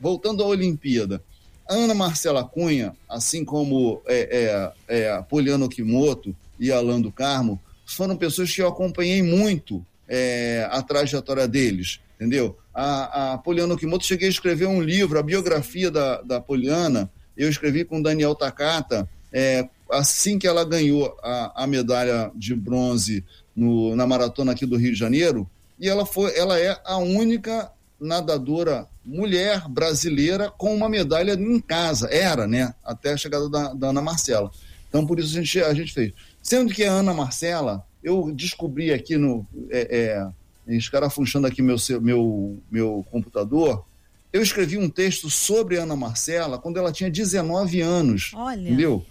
voltando 0.00 0.42
à 0.42 0.46
Olimpíada. 0.46 1.22
Ana 1.70 1.94
Marcela 1.94 2.42
Cunha, 2.42 2.94
assim 3.08 3.44
como 3.44 4.02
é, 4.06 4.72
é, 4.88 5.02
é, 5.02 5.22
Poliano 5.22 5.68
Kimoto 5.68 6.34
e 6.58 6.72
Alan 6.72 7.00
do 7.00 7.12
Carmo, 7.12 7.60
foram 7.86 8.16
pessoas 8.16 8.52
que 8.52 8.60
eu 8.60 8.68
acompanhei 8.68 9.22
muito 9.22 9.84
é, 10.08 10.68
a 10.70 10.82
trajetória 10.82 11.46
deles, 11.46 12.00
entendeu? 12.16 12.58
A, 12.74 13.34
a 13.34 13.38
Poliana 13.38 13.76
Kimoto, 13.76 14.04
cheguei 14.04 14.26
a 14.26 14.30
escrever 14.30 14.66
um 14.66 14.82
livro, 14.82 15.18
a 15.18 15.22
biografia 15.22 15.90
da, 15.90 16.20
da 16.22 16.40
Poliana, 16.40 17.10
eu 17.36 17.48
escrevi 17.48 17.84
com 17.84 18.02
Daniel 18.02 18.34
Takata, 18.34 19.08
é, 19.32 19.68
assim 19.90 20.38
que 20.38 20.48
ela 20.48 20.64
ganhou 20.64 21.16
a, 21.22 21.64
a 21.64 21.66
medalha 21.66 22.32
de 22.34 22.54
bronze 22.54 23.24
no, 23.54 23.94
na 23.94 24.06
maratona 24.06 24.52
aqui 24.52 24.66
do 24.66 24.76
Rio 24.76 24.92
de 24.92 24.98
Janeiro, 24.98 25.48
e 25.78 25.88
ela 25.88 26.04
foi, 26.04 26.36
ela 26.36 26.58
é 26.58 26.76
a 26.84 26.98
única 26.98 27.70
nadadora 28.00 28.88
mulher 29.04 29.68
brasileira 29.68 30.50
com 30.50 30.74
uma 30.74 30.88
medalha 30.88 31.34
em 31.34 31.60
casa. 31.60 32.08
Era, 32.10 32.46
né? 32.46 32.74
Até 32.84 33.12
a 33.12 33.16
chegada 33.16 33.48
da, 33.48 33.74
da 33.74 33.88
Ana 33.88 34.02
Marcela. 34.02 34.50
Então, 34.88 35.06
por 35.06 35.18
isso 35.18 35.38
a 35.38 35.42
gente, 35.42 35.60
a 35.60 35.74
gente 35.74 35.92
fez. 35.92 36.12
Sendo 36.42 36.72
que 36.72 36.84
a 36.84 36.92
Ana 36.92 37.12
Marcela, 37.12 37.84
eu 38.02 38.32
descobri 38.32 38.92
aqui 38.92 39.16
no. 39.16 39.46
É, 39.70 40.30
é, 40.66 40.74
escarafunchando 40.74 41.46
aqui 41.46 41.62
meu, 41.62 41.76
meu, 42.00 42.58
meu 42.70 43.06
computador, 43.10 43.84
eu 44.32 44.40
escrevi 44.40 44.78
um 44.78 44.88
texto 44.88 45.28
sobre 45.28 45.76
Ana 45.76 45.96
Marcela 45.96 46.58
quando 46.58 46.78
ela 46.78 46.92
tinha 46.92 47.10
19 47.10 47.80
anos. 47.80 48.32
Olha. 48.34 48.60
Entendeu? 48.60 49.04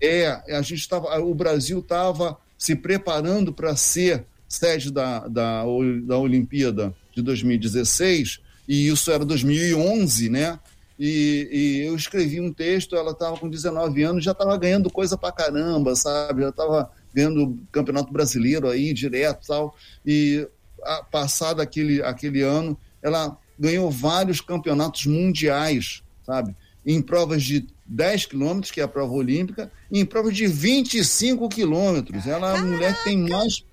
É, 0.00 0.28
a 0.56 0.62
gente 0.62 0.80
estava, 0.80 1.20
o 1.20 1.34
Brasil 1.34 1.78
estava 1.80 2.38
se 2.56 2.74
preparando 2.74 3.52
para 3.52 3.76
ser 3.76 4.24
sede 4.48 4.90
da, 4.90 5.26
da, 5.28 5.64
da 6.04 6.18
Olimpíada 6.18 6.94
de 7.14 7.22
2016, 7.22 8.40
e 8.68 8.88
isso 8.88 9.10
era 9.10 9.24
2011, 9.24 10.28
né? 10.30 10.58
E, 10.98 11.48
e 11.50 11.86
eu 11.86 11.96
escrevi 11.96 12.40
um 12.40 12.52
texto, 12.52 12.94
ela 12.94 13.12
estava 13.12 13.36
com 13.36 13.48
19 13.48 14.02
anos, 14.02 14.24
já 14.24 14.32
estava 14.32 14.56
ganhando 14.56 14.90
coisa 14.90 15.16
para 15.16 15.32
caramba, 15.32 15.96
sabe? 15.96 16.42
Já 16.42 16.50
estava 16.50 16.90
ganhando 17.12 17.58
campeonato 17.72 18.12
brasileiro 18.12 18.68
aí 18.68 18.92
direto 18.92 19.46
tal. 19.46 19.76
E 20.06 20.46
a, 20.82 21.02
passado 21.02 21.60
aquele, 21.60 22.02
aquele 22.02 22.42
ano, 22.42 22.78
ela 23.02 23.36
ganhou 23.58 23.90
vários 23.90 24.40
campeonatos 24.40 25.06
mundiais, 25.06 26.02
sabe? 26.24 26.54
Em 26.84 27.00
provas 27.00 27.42
de 27.42 27.66
10 27.86 28.26
quilômetros, 28.26 28.70
que 28.70 28.80
é 28.80 28.84
a 28.84 28.88
prova 28.88 29.12
olímpica, 29.12 29.70
e 29.90 30.00
em 30.00 30.06
prova 30.06 30.32
de 30.32 30.46
25 30.46 31.48
quilômetros. 31.48 32.26
Ela 32.26 32.54
é 32.54 32.58
a 32.58 32.62
mulher 32.62 32.96
que 32.98 33.04
tem 33.04 33.18
mais, 33.18 33.64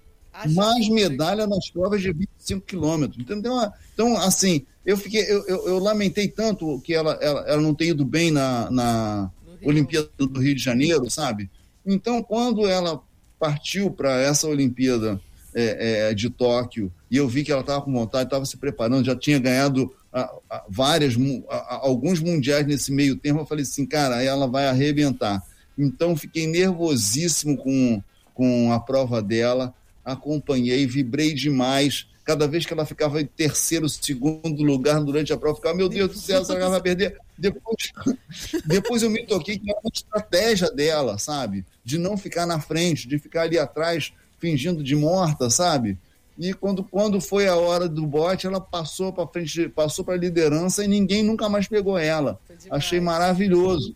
mais 0.47 0.87
medalha 0.89 1.45
nas 1.47 1.69
provas 1.69 2.01
de 2.01 2.11
25 2.11 2.65
quilômetros. 2.65 3.25
Então, 3.29 3.71
então, 3.93 4.17
assim, 4.17 4.65
eu 4.85 4.97
fiquei, 4.97 5.21
eu, 5.23 5.45
eu, 5.47 5.67
eu 5.67 5.79
lamentei 5.79 6.27
tanto 6.27 6.79
que 6.81 6.93
ela, 6.93 7.17
ela, 7.21 7.41
ela, 7.47 7.61
não 7.61 7.73
tenha 7.73 7.91
ido 7.91 8.05
bem 8.05 8.31
na, 8.31 8.69
na 8.71 9.31
Olimpíada 9.63 10.09
do 10.17 10.39
Rio 10.39 10.55
de 10.55 10.63
Janeiro, 10.63 11.09
sabe? 11.09 11.49
Então, 11.85 12.23
quando 12.23 12.67
ela 12.67 13.01
partiu 13.39 13.91
para 13.91 14.19
essa 14.19 14.47
Olimpíada 14.47 15.19
é, 15.53 16.09
é, 16.09 16.13
de 16.13 16.29
Tóquio 16.29 16.91
e 17.09 17.17
eu 17.17 17.27
vi 17.27 17.43
que 17.43 17.51
ela 17.51 17.61
estava 17.61 17.81
com 17.81 17.91
vontade, 17.91 18.25
estava 18.25 18.45
se 18.45 18.57
preparando, 18.57 19.05
já 19.05 19.15
tinha 19.15 19.39
ganhado 19.39 19.91
a, 20.11 20.31
a, 20.49 20.63
várias, 20.69 21.15
a, 21.49 21.79
alguns 21.81 22.19
mundiais 22.19 22.65
nesse 22.65 22.91
meio 22.91 23.15
tempo, 23.15 23.39
eu 23.39 23.45
falei 23.45 23.63
assim, 23.63 23.85
cara, 23.85 24.21
ela 24.23 24.47
vai 24.47 24.67
arrebentar. 24.67 25.41
Então 25.77 26.15
fiquei 26.15 26.45
nervosíssimo 26.45 27.57
com, 27.57 28.03
com 28.33 28.71
a 28.71 28.79
prova 28.79 29.21
dela, 29.21 29.73
acompanhei, 30.03 30.85
vibrei 30.85 31.33
demais. 31.33 32.07
Cada 32.23 32.47
vez 32.47 32.65
que 32.65 32.73
ela 32.73 32.85
ficava 32.85 33.21
em 33.21 33.25
terceiro, 33.25 33.89
segundo 33.89 34.61
lugar 34.61 35.03
durante 35.03 35.33
a 35.33 35.37
prova, 35.37 35.55
ficava, 35.55 35.75
meu 35.75 35.89
Deus 35.89 36.11
do 36.11 36.17
céu, 36.19 36.43
ela 36.49 36.69
vai 36.69 36.81
perder. 36.81 37.17
Depois, 37.37 37.91
depois 38.65 39.01
eu 39.01 39.09
me 39.09 39.25
toquei 39.25 39.57
que 39.57 39.69
era 39.69 39.79
uma 39.79 39.91
estratégia 39.93 40.69
dela, 40.69 41.17
sabe? 41.17 41.65
De 41.83 41.97
não 41.97 42.17
ficar 42.17 42.45
na 42.45 42.59
frente, 42.59 43.07
de 43.07 43.17
ficar 43.17 43.43
ali 43.43 43.57
atrás, 43.57 44.13
fingindo 44.37 44.83
de 44.83 44.95
morta, 44.95 45.49
sabe? 45.49 45.97
E 46.39 46.53
quando, 46.53 46.83
quando 46.85 47.19
foi 47.19 47.49
a 47.49 47.57
hora 47.57 47.89
do 47.89 48.07
bote, 48.07 48.47
ela 48.47 48.61
passou 48.61 49.11
para 49.11 49.27
frente, 49.27 49.67
passou 49.67 50.05
para 50.05 50.13
a 50.13 50.17
liderança 50.17 50.85
e 50.85 50.87
ninguém 50.87 51.21
nunca 51.21 51.49
mais 51.49 51.67
pegou 51.67 51.97
ela. 51.97 52.39
Achei 52.71 53.01
maravilhoso. 53.01 53.93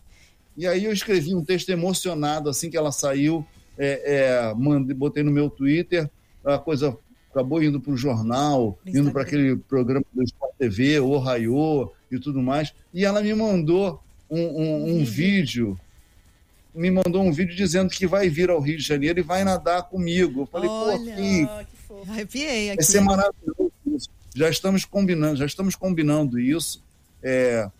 E 0.54 0.66
aí 0.66 0.84
eu 0.84 0.92
escrevi 0.92 1.34
um 1.34 1.42
texto 1.42 1.70
emocionado 1.70 2.50
assim 2.50 2.70
que 2.70 2.76
ela 2.76 2.92
saiu, 2.92 3.46
é, 3.78 4.14
é, 4.16 4.54
mandei, 4.54 4.94
botei 4.94 5.22
no 5.22 5.30
meu 5.30 5.50
Twitter, 5.50 6.08
a 6.44 6.58
coisa 6.58 6.96
acabou 7.30 7.62
indo 7.62 7.80
para 7.80 7.92
o 7.92 7.96
jornal, 7.96 8.78
indo 8.86 9.10
para 9.10 9.22
aquele 9.22 9.56
programa 9.56 10.04
do 10.12 10.22
Sport 10.22 10.54
TV, 10.58 11.00
o 11.00 11.18
Raiô 11.18 11.90
e 12.10 12.18
tudo 12.18 12.40
mais. 12.40 12.72
E 12.92 13.04
ela 13.04 13.20
me 13.20 13.34
mandou 13.34 14.00
um, 14.30 14.40
um, 14.40 14.96
um 14.96 15.04
vídeo 15.04 15.78
me 16.74 16.90
mandou 16.90 17.22
um 17.22 17.30
vídeo 17.30 17.54
dizendo 17.54 17.88
que 17.88 18.04
vai 18.04 18.28
vir 18.28 18.50
ao 18.50 18.58
Rio 18.58 18.76
de 18.76 18.82
Janeiro 18.82 19.20
e 19.20 19.22
vai 19.22 19.44
nadar 19.44 19.84
comigo. 19.84 20.40
Eu 20.40 20.46
falei, 20.46 20.68
Olha, 20.68 20.98
pô, 20.98 21.04
que, 21.14 22.10
Arrepiei 22.10 22.70
aqui. 22.70 22.76
Vai 22.76 22.84
ser 22.84 23.00
maravilhoso 23.00 23.72
isso. 23.86 24.08
Já 24.34 24.50
estamos 24.50 24.84
combinando, 24.84 25.36
já 25.36 25.46
estamos 25.46 25.76
combinando 25.76 26.40
isso. 26.40 26.82
É, 27.22 27.70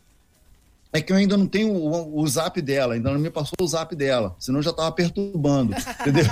é 0.94 1.02
que 1.02 1.12
eu 1.12 1.16
ainda 1.16 1.37
não 1.37 1.46
tenho 1.46 1.72
o, 1.72 2.20
o, 2.20 2.28
zap 2.28 2.62
dela, 2.62 2.94
ainda 2.94 3.11
não 3.11 3.18
me 3.18 3.28
passou 3.28 3.57
o 3.61 3.66
zap 3.66 3.96
dela, 3.96 4.37
senão 4.38 4.62
já 4.62 4.70
estava 4.70 4.92
perturbando, 4.92 5.74
entendeu? 6.00 6.24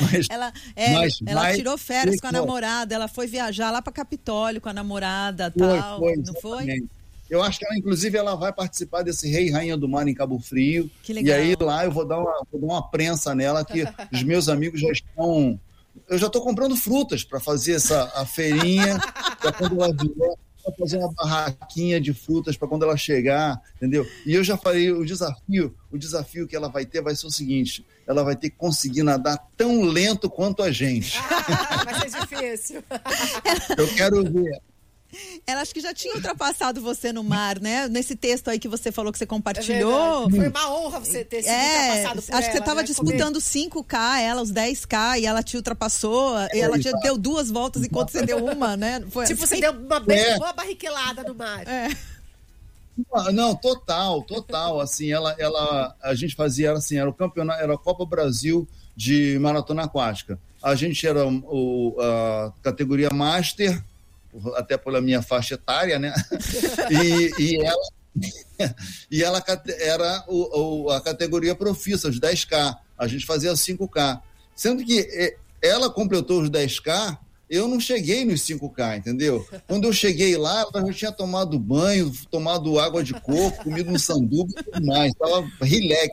Mas, 0.00 0.26
ela 0.28 0.52
é, 0.74 0.92
mas, 0.92 1.18
ela 1.24 1.42
mas, 1.42 1.56
tirou 1.56 1.78
férias 1.78 2.16
foi, 2.16 2.20
com 2.20 2.26
a 2.26 2.32
namorada, 2.32 2.92
ela 2.92 3.06
foi 3.06 3.28
viajar 3.28 3.70
lá 3.70 3.80
para 3.80 3.92
Capitólio 3.92 4.60
com 4.60 4.68
a 4.68 4.72
namorada, 4.72 5.52
tal, 5.52 6.00
foi, 6.00 6.16
não 6.16 6.34
foi? 6.34 6.88
Eu 7.30 7.42
acho 7.42 7.60
que 7.60 7.66
ela, 7.66 7.76
inclusive, 7.76 8.18
ela 8.18 8.34
vai 8.34 8.52
participar 8.52 9.02
desse 9.02 9.30
Rei 9.30 9.48
e 9.48 9.50
Rainha 9.50 9.76
do 9.76 9.88
Mar 9.88 10.08
em 10.08 10.14
Cabo 10.14 10.38
Frio. 10.40 10.90
Que 11.02 11.12
legal. 11.12 11.36
E 11.36 11.40
aí 11.40 11.56
lá 11.60 11.84
eu 11.84 11.92
vou 11.92 12.06
dar 12.06 12.18
uma, 12.18 12.42
vou 12.50 12.60
dar 12.60 12.66
uma 12.66 12.90
prensa 12.90 13.34
nela 13.34 13.64
que 13.64 13.84
os 14.10 14.22
meus 14.22 14.48
amigos 14.48 14.80
já 14.80 14.90
estão 14.90 15.60
eu 16.08 16.16
já 16.16 16.26
estou 16.26 16.42
comprando 16.42 16.76
frutas 16.76 17.24
para 17.24 17.38
fazer 17.38 17.72
essa 17.72 18.10
a 18.14 18.24
feirinha, 18.24 18.98
para 19.40 19.52
quando 19.52 19.82
ela 19.82 19.92
vier, 19.92 20.34
para 20.70 20.84
fazer 20.84 20.98
uma 20.98 21.12
barraquinha 21.12 22.00
de 22.00 22.12
frutas 22.12 22.56
para 22.56 22.68
quando 22.68 22.84
ela 22.84 22.96
chegar, 22.96 23.60
entendeu? 23.76 24.06
E 24.26 24.34
eu 24.34 24.44
já 24.44 24.56
falei, 24.56 24.92
o 24.92 25.04
desafio, 25.04 25.74
o 25.90 25.98
desafio 25.98 26.46
que 26.46 26.56
ela 26.56 26.68
vai 26.68 26.84
ter 26.84 27.02
vai 27.02 27.14
ser 27.14 27.26
o 27.26 27.30
seguinte: 27.30 27.84
ela 28.06 28.22
vai 28.22 28.36
ter 28.36 28.50
que 28.50 28.56
conseguir 28.56 29.02
nadar 29.02 29.38
tão 29.56 29.82
lento 29.82 30.28
quanto 30.30 30.62
a 30.62 30.70
gente. 30.70 31.18
Ah, 31.18 31.84
vai 31.84 32.08
ser 32.08 32.20
difícil. 32.20 32.82
eu 33.76 33.94
quero 33.94 34.22
ver. 34.24 34.60
Ela 35.46 35.62
acho 35.62 35.72
que 35.72 35.80
já 35.80 35.94
tinha 35.94 36.14
ultrapassado 36.14 36.80
você 36.80 37.12
no 37.12 37.24
mar, 37.24 37.58
né? 37.60 37.88
Nesse 37.88 38.14
texto 38.14 38.48
aí 38.48 38.58
que 38.58 38.68
você 38.68 38.92
falou 38.92 39.10
que 39.10 39.18
você 39.18 39.24
É 39.24 39.26
compartilhou. 39.26 40.28
verdade. 40.28 40.36
Foi 40.36 40.48
uma 40.62 40.76
honra 40.76 41.00
você 41.00 41.24
ter 41.24 41.42
sido 41.42 41.50
É, 41.52 41.78
ultrapassado 41.80 42.22
por 42.22 42.34
acho 42.34 42.46
que 42.46 42.52
você 42.52 42.56
ela, 42.58 42.66
tava 42.66 42.80
né? 42.80 42.86
disputando 42.86 43.38
5K, 43.40 44.20
ela 44.20 44.42
os 44.42 44.52
10K, 44.52 45.20
e 45.20 45.26
ela 45.26 45.42
te 45.42 45.56
ultrapassou. 45.56 46.34
E 46.52 46.60
ela 46.60 46.78
te 46.78 46.90
deu 47.00 47.16
duas 47.16 47.50
voltas 47.50 47.82
enquanto 47.84 48.10
você 48.10 48.22
deu 48.22 48.44
uma, 48.44 48.76
né? 48.76 49.02
Foi 49.10 49.26
Tipo, 49.26 49.44
assim? 49.44 49.54
você 49.56 49.60
deu 49.60 49.72
uma 49.72 49.98
bem 50.00 50.18
É. 50.18 50.38
boa 50.38 50.52
barriquelada 50.52 51.22
no 51.24 51.34
mar. 51.34 51.66
É. 51.66 51.88
Não, 53.32 53.54
total, 53.54 54.22
total. 54.24 54.80
Assim, 54.80 55.12
ela, 55.12 55.34
ela, 55.38 55.94
a 56.02 56.14
gente 56.14 56.34
fazia 56.34 56.72
assim, 56.72 56.98
era 56.98 57.08
o 57.08 57.14
campeonato, 57.14 57.62
era 57.62 57.74
a 57.74 57.78
Copa 57.78 58.04
Brasil 58.04 58.68
de 58.96 59.38
maratona 59.40 59.84
aquática. 59.84 60.38
A 60.62 60.74
gente 60.74 61.06
era 61.06 61.24
o, 61.26 61.96
a 62.00 62.52
categoria 62.62 63.08
master, 63.10 63.80
até 64.56 64.76
pela 64.76 65.00
minha 65.00 65.22
faixa 65.22 65.54
etária, 65.54 65.98
né? 65.98 66.12
E, 66.90 67.42
e 67.42 67.56
ela, 67.64 67.88
e 69.10 69.22
ela 69.22 69.44
era 69.80 70.24
o, 70.28 70.84
o- 70.86 70.90
a 70.90 71.00
categoria 71.00 71.54
profissa, 71.54 72.08
os 72.08 72.18
10K. 72.18 72.76
A 72.96 73.06
gente 73.06 73.24
fazia 73.26 73.52
5K. 73.52 74.20
Sendo 74.54 74.84
que 74.84 75.00
eh, 75.00 75.36
ela 75.62 75.88
completou 75.90 76.42
os 76.42 76.50
10K, 76.50 77.16
eu 77.48 77.66
não 77.68 77.78
cheguei 77.80 78.24
nos 78.24 78.40
5K, 78.42 78.98
entendeu? 78.98 79.46
Quando 79.66 79.84
eu 79.86 79.92
cheguei 79.92 80.36
lá, 80.36 80.66
ela 80.74 80.86
já 80.88 80.92
tinha 80.92 81.12
tomado 81.12 81.58
banho, 81.58 82.12
tomado 82.30 82.78
água 82.78 83.02
de 83.02 83.14
coco, 83.14 83.62
comido 83.64 83.90
um 83.90 83.98
sanduba 83.98 84.50
e 84.58 84.62
tudo 84.64 84.84
mais. 84.86 85.12
Estava 85.12 85.48
relax. 85.62 86.10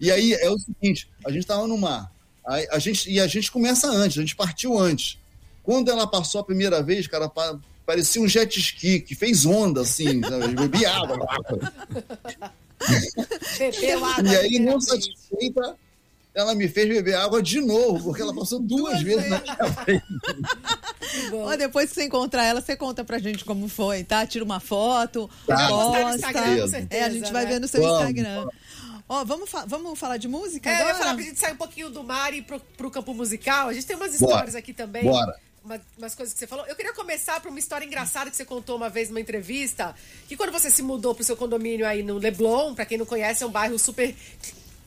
E 0.00 0.10
aí 0.10 0.32
é 0.34 0.48
o 0.50 0.58
seguinte: 0.58 1.10
a 1.26 1.30
gente 1.30 1.42
estava 1.42 1.66
no 1.66 1.76
mar. 1.76 2.10
Aí 2.46 2.66
a 2.70 2.78
gente, 2.78 3.10
e 3.10 3.20
a 3.20 3.26
gente 3.26 3.50
começa 3.52 3.88
antes, 3.88 4.18
a 4.18 4.20
gente 4.20 4.34
partiu 4.36 4.78
antes. 4.78 5.18
Quando 5.62 5.90
ela 5.90 6.06
passou 6.06 6.40
a 6.40 6.44
primeira 6.44 6.82
vez, 6.82 7.06
cara, 7.06 7.28
pa- 7.28 7.58
parecia 7.86 8.20
um 8.20 8.28
jet 8.28 8.58
ski 8.58 9.00
que 9.00 9.14
fez 9.14 9.44
onda, 9.46 9.82
assim, 9.82 10.20
sabe? 10.22 10.44
Eu 10.44 10.52
bebi 10.54 10.84
água. 10.86 11.18
Bebeu 13.58 14.04
água. 14.04 14.32
E 14.32 14.36
aí, 14.36 14.58
não 14.58 14.80
satisfeita, 14.80 15.76
ela 16.34 16.54
me 16.54 16.68
fez 16.68 16.88
beber 16.88 17.14
água 17.14 17.42
de 17.42 17.60
novo, 17.60 18.04
porque 18.04 18.22
ela 18.22 18.34
passou 18.34 18.58
duas, 18.60 19.00
vezes 19.02 19.28
na 19.28 19.40
minha 19.40 19.56
frente. 19.72 20.04
Ó, 21.32 21.54
depois 21.56 21.90
que 21.90 21.94
você 21.94 22.04
encontrar 22.04 22.44
ela, 22.44 22.60
você 22.60 22.74
conta 22.74 23.04
pra 23.04 23.18
gente 23.18 23.44
como 23.44 23.68
foi, 23.68 24.02
tá? 24.02 24.26
Tira 24.26 24.44
uma 24.44 24.58
foto, 24.60 25.28
Tá. 25.46 25.54
Vai 25.56 25.68
posta. 25.68 26.26
É, 26.28 26.32
certeza, 26.32 26.86
É, 26.90 27.04
a 27.04 27.10
gente 27.10 27.32
vai 27.32 27.44
né? 27.44 27.52
ver 27.52 27.60
no 27.60 27.68
seu 27.68 27.82
Vamos, 27.82 28.00
Instagram. 28.08 28.46
Ó, 29.08 29.24
vamos, 29.24 29.50
fa- 29.50 29.64
vamos 29.66 29.98
falar 29.98 30.16
de 30.16 30.26
música 30.26 30.70
É, 30.70 30.72
eu 30.72 30.76
ia 30.76 30.82
agora? 30.84 30.98
falar 30.98 31.14
pra 31.14 31.22
gente 31.24 31.38
sair 31.38 31.52
um 31.52 31.56
pouquinho 31.56 31.90
do 31.90 32.02
mar 32.02 32.32
e 32.32 32.38
ir 32.38 32.42
pro, 32.42 32.58
pro 32.78 32.90
campo 32.90 33.12
musical. 33.12 33.68
A 33.68 33.72
gente 33.74 33.84
tem 33.86 33.94
umas 33.94 34.18
Bora. 34.18 34.32
histórias 34.32 34.54
aqui 34.54 34.72
também. 34.72 35.04
Bora. 35.04 35.36
Uma- 35.64 35.80
umas 35.96 36.14
coisas 36.14 36.32
que 36.32 36.40
você 36.40 36.46
falou. 36.46 36.66
Eu 36.66 36.74
queria 36.74 36.92
começar 36.92 37.40
por 37.40 37.48
uma 37.48 37.58
história 37.58 37.84
engraçada 37.84 38.28
que 38.30 38.36
você 38.36 38.44
contou 38.44 38.76
uma 38.76 38.88
vez 38.88 39.08
numa 39.08 39.20
entrevista. 39.20 39.94
Que 40.26 40.36
quando 40.36 40.50
você 40.50 40.70
se 40.70 40.82
mudou 40.82 41.14
pro 41.14 41.22
seu 41.22 41.36
condomínio 41.36 41.86
aí 41.86 42.02
no 42.02 42.18
Leblon, 42.18 42.74
pra 42.74 42.84
quem 42.84 42.98
não 42.98 43.06
conhece, 43.06 43.44
é 43.44 43.46
um 43.46 43.50
bairro 43.50 43.78
super 43.78 44.12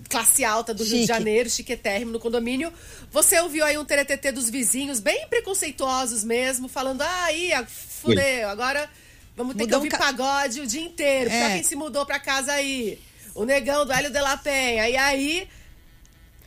classe 0.09 0.43
alta 0.43 0.73
do 0.73 0.83
Rio 0.83 0.91
de 0.91 0.97
Chique. 0.99 1.07
Janeiro, 1.07 1.49
chiquetérrimo 1.49 2.11
no 2.11 2.19
condomínio. 2.19 2.73
Você 3.11 3.39
ouviu 3.39 3.63
aí 3.63 3.77
um 3.77 3.85
teretetê 3.85 4.31
dos 4.33 4.49
vizinhos, 4.49 4.99
bem 4.99 5.27
preconceituosos 5.29 6.23
mesmo, 6.25 6.67
falando, 6.67 7.01
ah, 7.01 7.23
aí, 7.25 7.51
fudeu, 7.67 8.49
agora 8.49 8.89
vamos 9.35 9.55
ter 9.55 9.63
Mudou 9.63 9.67
que 9.67 9.75
um 9.75 9.77
ouvir 9.77 9.89
ca- 9.89 9.97
pagode 9.97 10.59
o 10.59 10.67
dia 10.67 10.81
inteiro. 10.81 11.29
É. 11.29 11.53
quem 11.53 11.63
se 11.63 11.75
mudou 11.75 12.05
pra 12.05 12.19
casa 12.19 12.51
aí. 12.51 12.99
O 13.33 13.45
negão 13.45 13.85
do 13.85 13.93
Hélio 13.93 14.11
de 14.11 14.19
la 14.19 14.35
Penha. 14.37 14.87
E 14.89 14.95
aí, 14.97 15.47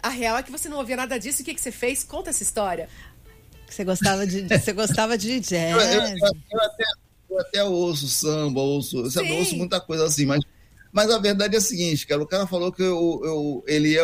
a 0.03 0.09
real 0.11 0.37
é 0.39 0.43
que 0.43 0.51
você 0.51 0.69
não 0.69 0.79
ouvia 0.79 0.97
nada 0.97 1.19
disso. 1.19 1.43
O 1.43 1.45
que, 1.45 1.53
que 1.55 1.61
você 1.61 1.73
fez? 1.73 2.05
Conta 2.05 2.31
essa 2.31 2.43
história. 2.43 2.89
Você 3.69 3.85
gostava 3.85 4.27
de, 4.27 4.43
você 4.49 4.73
gostava 4.73 5.19
de 5.19 5.41
jazz. 5.41 5.73
eu- 5.75 5.81
eu- 5.81 6.33
eu 6.53 6.61
até, 6.63 6.85
eu 7.31 7.41
até 7.41 7.65
ouço 7.65 8.09
samba, 8.09 8.61
ouço, 8.61 9.11
sabe, 9.11 9.33
ouço 9.33 9.57
muita 9.57 9.81
coisa 9.81 10.05
assim, 10.05 10.25
mas, 10.27 10.41
mas 10.93 11.11
a 11.11 11.19
verdade 11.19 11.55
é 11.55 11.59
a 11.59 11.61
seguinte, 11.61 12.07
cara, 12.07 12.23
o 12.23 12.27
cara 12.27 12.47
falou 12.47 12.73
que 12.73 12.83
eu, 12.83 13.21
eu- 13.25 13.65
ele, 13.67 13.97
é, 13.99 14.03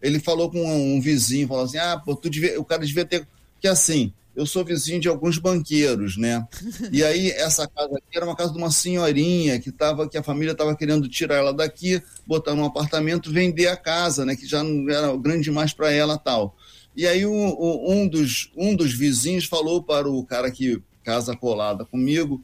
ele 0.00 0.18
falou 0.18 0.50
com 0.50 0.64
um 0.64 1.00
vizinho, 1.00 1.46
falou 1.48 1.64
assim, 1.64 1.78
ah, 1.78 2.00
pô, 2.02 2.16
tu 2.16 2.28
devia, 2.30 2.58
o 2.60 2.64
cara 2.64 2.84
devia 2.84 3.04
ter, 3.04 3.26
que 3.60 3.68
assim, 3.68 4.12
eu 4.34 4.46
sou 4.46 4.64
vizinho 4.64 4.98
de 4.98 5.08
alguns 5.08 5.36
banqueiros, 5.36 6.16
né? 6.16 6.42
E 6.90 7.04
aí 7.04 7.30
essa 7.32 7.68
casa 7.68 7.90
aqui 7.94 8.16
era 8.16 8.24
uma 8.24 8.34
casa 8.34 8.50
de 8.50 8.56
uma 8.58 8.70
senhorinha 8.70 9.60
que 9.60 9.70
tava, 9.70 10.08
que 10.08 10.16
a 10.16 10.22
família 10.22 10.52
estava 10.52 10.74
querendo 10.74 11.06
tirar 11.06 11.34
ela 11.36 11.52
daqui, 11.52 12.02
botar 12.26 12.54
num 12.54 12.64
apartamento, 12.64 13.30
vender 13.30 13.66
a 13.68 13.76
casa, 13.76 14.24
né? 14.24 14.34
Que 14.34 14.46
já 14.46 14.62
não 14.64 14.88
era 14.90 15.14
grande 15.18 15.42
demais 15.42 15.74
para 15.74 15.92
ela 15.92 16.16
tal. 16.16 16.56
E 16.96 17.06
aí 17.06 17.24
o- 17.24 17.90
um, 17.90 18.06
dos, 18.06 18.50
um 18.56 18.74
dos 18.74 18.92
vizinhos 18.92 19.44
falou 19.46 19.82
para 19.82 20.08
o 20.08 20.24
cara 20.24 20.50
que 20.50 20.82
casa 21.02 21.34
colada 21.36 21.84
comigo, 21.84 22.42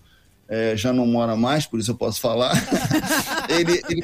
é, 0.48 0.76
já 0.76 0.92
não 0.92 1.06
mora 1.06 1.36
mais, 1.36 1.66
por 1.66 1.78
isso 1.78 1.90
eu 1.90 1.96
posso 1.96 2.20
falar. 2.20 2.52
ele, 3.50 3.82
ele 3.88 4.02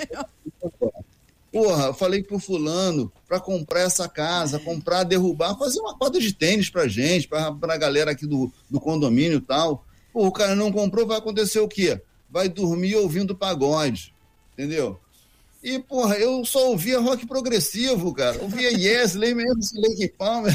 Porra, 1.50 1.86
eu 1.86 1.94
falei 1.94 2.20
pro 2.22 2.38
fulano 2.40 3.12
para 3.28 3.38
comprar 3.38 3.82
essa 3.82 4.08
casa, 4.08 4.58
comprar, 4.58 5.04
derrubar, 5.04 5.56
fazer 5.56 5.78
uma 5.80 5.96
quadra 5.96 6.20
de 6.20 6.32
tênis 6.32 6.68
pra 6.68 6.88
gente, 6.88 7.28
pra, 7.28 7.52
pra 7.52 7.76
galera 7.76 8.10
aqui 8.10 8.26
do, 8.26 8.52
do 8.68 8.80
condomínio 8.80 9.38
e 9.38 9.40
tal. 9.40 9.84
Pô, 10.12 10.26
o 10.26 10.32
cara 10.32 10.56
não 10.56 10.72
comprou, 10.72 11.06
vai 11.06 11.18
acontecer 11.18 11.60
o 11.60 11.68
quê? 11.68 12.00
Vai 12.28 12.48
dormir 12.48 12.96
ouvindo 12.96 13.36
pagode, 13.36 14.12
entendeu? 14.52 14.98
E, 15.64 15.78
porra, 15.78 16.16
eu 16.16 16.44
só 16.44 16.68
ouvia 16.68 17.00
rock 17.00 17.24
progressivo, 17.26 18.12
cara. 18.12 18.38
Ouvia 18.42 18.68
Yes, 18.70 19.14
mesmo 19.14 19.58
Lake 19.76 20.08
Palmer. 20.18 20.54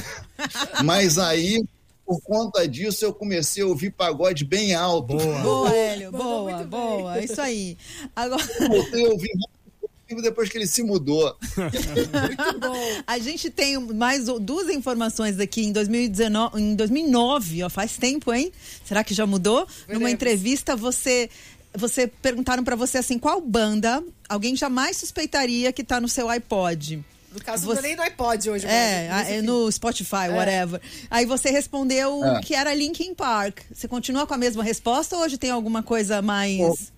Mas 0.85 1.17
aí, 1.17 1.59
por 2.05 2.21
conta 2.21 2.67
disso, 2.67 3.05
eu 3.05 3.11
comecei 3.11 3.63
a 3.63 3.65
ouvir 3.65 3.89
pagode 3.89 4.45
bem 4.45 4.75
alto. 4.75 5.17
Boa. 5.17 5.39
Boa, 5.39 5.75
Hélio, 5.75 6.11
boa, 6.11 6.43
muito 6.43 6.57
bem. 6.59 6.67
boa. 6.67 7.19
Isso 7.23 7.41
aí. 7.41 7.75
Agora, 8.15 8.43
Voltei 8.67 9.03
a 9.03 9.09
ouvir 9.09 9.31
rock 9.31 9.49
progressivo 9.81 10.21
depois 10.21 10.49
que 10.49 10.57
ele 10.59 10.67
se 10.67 10.83
mudou. 10.83 11.35
Muito 11.57 12.59
bom. 12.59 13.03
a 13.07 13.17
gente 13.17 13.49
tem 13.49 13.79
mais 13.79 14.25
duas 14.25 14.69
informações 14.69 15.39
aqui 15.39 15.65
em 15.65 15.71
2019, 15.71 16.61
em 16.61 16.75
2009, 16.75 17.63
ó, 17.63 17.69
faz 17.69 17.97
tempo, 17.97 18.31
hein? 18.31 18.51
Será 18.85 19.03
que 19.03 19.15
já 19.15 19.25
mudou? 19.25 19.67
Numa 19.87 20.11
entrevista, 20.11 20.75
você 20.75 21.31
você 21.75 22.07
perguntaram 22.07 22.63
pra 22.63 22.75
você 22.75 22.97
assim, 22.97 23.17
qual 23.19 23.39
banda 23.41 24.03
alguém 24.27 24.55
jamais 24.55 24.97
suspeitaria 24.97 25.71
que 25.71 25.83
tá 25.83 25.99
no 26.01 26.07
seu 26.09 26.29
iPod? 26.29 27.03
No 27.33 27.39
caso, 27.41 27.67
Você- 27.67 27.75
não 27.75 27.81
nem 27.83 27.95
no 27.95 28.01
iPod 28.01 28.49
hoje. 28.49 28.65
É, 28.65 29.07
mas, 29.09 29.27
a- 29.27 29.31
é 29.31 29.41
no 29.43 29.71
Spotify, 29.71 30.29
whatever. 30.33 30.81
Aí 31.11 31.27
você 31.27 31.51
respondeu 31.51 32.25
É. 32.25 32.41
que 32.41 32.55
era 32.55 32.73
Linkin 32.73 33.13
Park. 33.13 33.59
Você 33.71 33.87
continua 33.87 34.25
com 34.25 34.33
a 34.33 34.37
mesma 34.37 34.63
resposta 34.63 35.15
ou 35.15 35.21
hoje 35.21 35.37
tem 35.37 35.51
alguma 35.51 35.83
coisa 35.83 36.23
mais. 36.23 36.91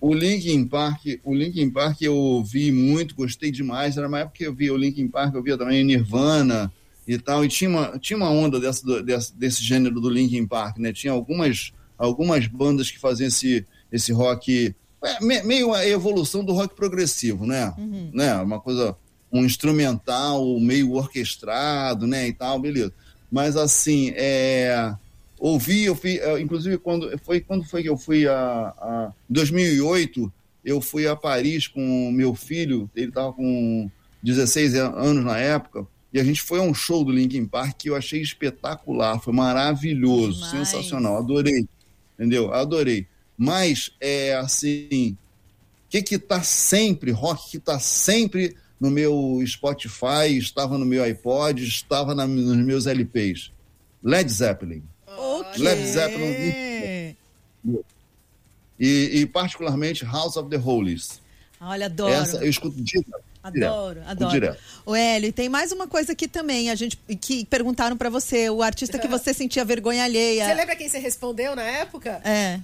O 0.00 0.12
Linkin 0.12 0.66
Park, 0.66 1.00
o 1.24 1.34
Linkin 1.34 1.70
Park 1.70 2.02
eu 2.02 2.14
ouvi 2.14 2.70
muito, 2.70 3.14
gostei 3.14 3.50
demais. 3.50 3.96
Era 3.96 4.06
uma 4.06 4.18
época 4.20 4.36
que 4.36 4.44
eu 4.44 4.52
via 4.54 4.74
o 4.74 4.76
Linkin 4.76 5.08
Park, 5.08 5.34
eu 5.34 5.42
via 5.42 5.56
também 5.56 5.82
Nirvana 5.82 6.70
e 7.08 7.16
tal. 7.18 7.42
E 7.42 7.48
tinha 7.48 7.70
uma, 7.70 7.98
tinha 7.98 8.18
uma 8.18 8.28
onda 8.28 8.60
dessa, 8.60 9.02
desse, 9.02 9.34
desse 9.34 9.62
gênero 9.64 9.98
do 10.02 10.10
Linkin 10.10 10.46
Park, 10.46 10.76
né? 10.76 10.92
Tinha 10.92 11.14
algumas, 11.14 11.72
algumas 11.98 12.46
bandas 12.46 12.90
que 12.90 12.98
faziam 12.98 13.28
esse, 13.28 13.66
esse 13.92 14.12
rock. 14.12 14.74
é, 15.04 15.24
me- 15.24 15.42
meio 15.42 15.72
a 15.74 15.86
evolução 15.86 16.44
do 16.44 16.52
rock 16.52 16.74
progressivo, 16.74 17.46
né? 17.46 17.72
né? 18.12 18.34
Uma 18.36 18.60
coisa, 18.60 18.96
um 19.32 19.44
instrumental 19.44 20.58
meio 20.60 20.92
orquestrado, 20.92 22.06
né? 22.06 22.28
E 22.28 22.32
tal, 22.32 22.58
beleza. 22.58 22.92
Mas 23.30 23.56
assim, 23.56 24.12
é 24.16 24.94
ouvi, 25.38 25.84
eu 25.84 25.94
fui, 25.94 26.18
inclusive 26.40 26.78
quando 26.78 27.10
foi 27.18 27.40
quando 27.40 27.64
foi 27.64 27.82
que 27.82 27.88
eu 27.88 27.96
fui 27.98 28.26
a, 28.26 28.34
a 28.78 29.12
em 29.28 29.32
2008, 29.34 30.32
eu 30.64 30.80
fui 30.80 31.06
a 31.06 31.14
Paris 31.14 31.66
com 31.68 32.10
meu 32.12 32.34
filho, 32.34 32.88
ele 32.94 33.08
estava 33.08 33.32
com 33.32 33.90
16 34.22 34.74
anos 34.76 35.22
na 35.24 35.36
época, 35.36 35.86
e 36.12 36.18
a 36.20 36.24
gente 36.24 36.40
foi 36.40 36.60
a 36.60 36.62
um 36.62 36.72
show 36.72 37.04
do 37.04 37.12
Linkin 37.12 37.44
Park 37.44 37.74
que 37.76 37.90
eu 37.90 37.96
achei 37.96 38.22
espetacular, 38.22 39.18
foi 39.20 39.34
maravilhoso, 39.34 40.44
sensacional, 40.50 41.18
adorei. 41.18 41.66
Entendeu? 42.18 42.52
Adorei. 42.52 43.06
Mas 43.36 43.90
é 44.00 44.34
assim, 44.36 45.16
o 45.86 45.90
que 45.90 46.02
que 46.02 46.18
tá 46.18 46.42
sempre, 46.42 47.10
rock 47.10 47.50
que 47.50 47.58
tá 47.58 47.78
sempre 47.80 48.56
no 48.80 48.90
meu 48.90 49.42
Spotify, 49.46 50.36
estava 50.36 50.76
no 50.78 50.84
meu 50.84 51.02
iPod, 51.02 51.64
estava 51.64 52.14
na- 52.14 52.26
nos 52.26 52.56
meus 52.58 52.86
LPs. 52.86 53.50
Led 54.02 54.30
Zeppelin. 54.30 54.82
Ok. 55.06 55.62
Led 55.62 55.86
Zeppelin. 55.86 57.16
E, 58.78 59.20
e 59.20 59.26
particularmente 59.26 60.04
House 60.04 60.36
of 60.36 60.50
the 60.50 60.56
Holies. 60.58 61.20
Olha, 61.60 61.86
adoro. 61.86 62.12
Essa 62.12 62.38
eu 62.38 62.50
escuto 62.50 62.80
direto. 62.82 63.22
Adoro, 63.44 63.94
direto, 64.00 64.10
adoro. 64.10 64.30
direto. 64.32 64.58
O 64.86 64.94
Hélio, 64.94 65.30
tem 65.30 65.50
mais 65.50 65.70
uma 65.70 65.86
coisa 65.86 66.12
aqui 66.12 66.26
também, 66.26 66.70
a 66.70 66.74
gente 66.74 66.96
que 67.20 67.44
perguntaram 67.44 67.94
pra 67.94 68.08
você, 68.08 68.48
o 68.48 68.62
artista 68.62 68.98
que 68.98 69.06
você 69.08 69.34
sentia 69.34 69.64
vergonha 69.66 70.02
alheia. 70.02 70.46
Você 70.46 70.54
lembra 70.54 70.74
quem 70.74 70.88
você 70.88 70.98
respondeu 70.98 71.54
na 71.54 71.62
época? 71.62 72.22
É. 72.24 72.58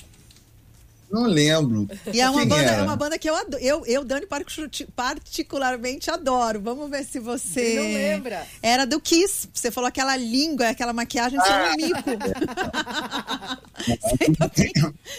Não 1.11 1.25
lembro. 1.27 1.89
E 2.13 2.21
é 2.21 2.31
uma, 2.31 2.41
Quem 2.41 2.49
banda, 2.49 2.63
era? 2.63 2.77
é 2.77 2.83
uma 2.83 2.97
banda 2.97 3.19
que 3.19 3.29
eu, 3.29 3.35
ado- 3.37 3.59
eu, 3.59 3.85
eu 3.87 4.05
Dani, 4.05 4.27
parti- 4.27 4.87
particularmente 4.95 6.11
adoro. 6.11 6.61
Vamos 6.61 6.89
ver 6.89 7.05
se 7.05 7.19
você. 7.19 7.75
Não 7.75 7.83
lembra. 7.93 8.47
Era 8.63 8.85
do 8.87 9.01
Kiss. 9.01 9.49
Você 9.53 9.71
falou 9.71 9.89
aquela 9.89 10.17
língua, 10.17 10.69
aquela 10.69 10.93
maquiagem, 10.93 11.39
só 11.41 11.47
Ah. 11.51 11.73
um 11.73 11.77
mico. 11.77 12.11
você 14.01 14.25
ainda 14.25 14.49
tem. 14.49 14.73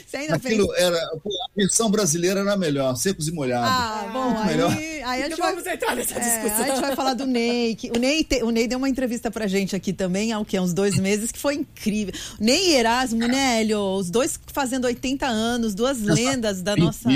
Você 0.08 0.18
ainda 0.18 0.40
fez. 0.40 0.54
Aquilo 0.54 0.74
era. 0.76 0.98
A 0.98 1.20
versão 1.56 1.90
brasileira 1.92 2.40
era 2.42 2.56
melhor, 2.58 2.96
secos 2.96 3.28
e 3.28 3.32
molhados. 3.32 3.70
Ah, 3.70 4.10
bom, 4.12 4.38
aí, 4.38 4.48
melhor. 4.48 4.72
aí 4.72 5.24
a 5.24 5.30
gente 5.30 5.38
vai. 5.38 5.52
vamos 5.52 5.68
entrar 5.68 5.96
nessa 5.96 6.16
É, 6.16 6.20
discussão. 6.20 6.64
a 6.66 6.68
gente 6.70 6.82
vai 6.82 6.96
falar 6.96 7.14
do 7.14 7.26
Ney. 7.26 7.76
que- 7.76 7.92
o, 7.92 8.00
Ney 8.00 8.24
te- 8.24 8.44
o 8.44 8.50
Ney 8.50 8.68
deu 8.68 8.78
uma 8.78 8.90
entrevista 8.90 9.30
pra 9.30 9.48
gente 9.48 9.76
aqui 9.76 9.92
também, 9.94 10.32
há 10.32 10.40
o 10.40 10.46
que? 10.46 10.60
Uns 10.60 10.74
dois 10.74 10.98
meses, 10.98 11.32
que 11.32 11.40
foi 11.40 11.56
incrível. 11.56 12.14
Ney 12.40 12.70
e 12.72 12.76
Erasmo, 12.76 13.20
né, 13.28 13.60
Hélio? 13.62 13.80
Os 13.96 14.10
dois 14.10 14.40
fazendo 14.54 14.86
80 14.86 15.26
anos, 15.28 15.74
duas 15.82 16.00
lendas 16.00 16.62
da 16.62 16.76
nossa. 16.76 17.10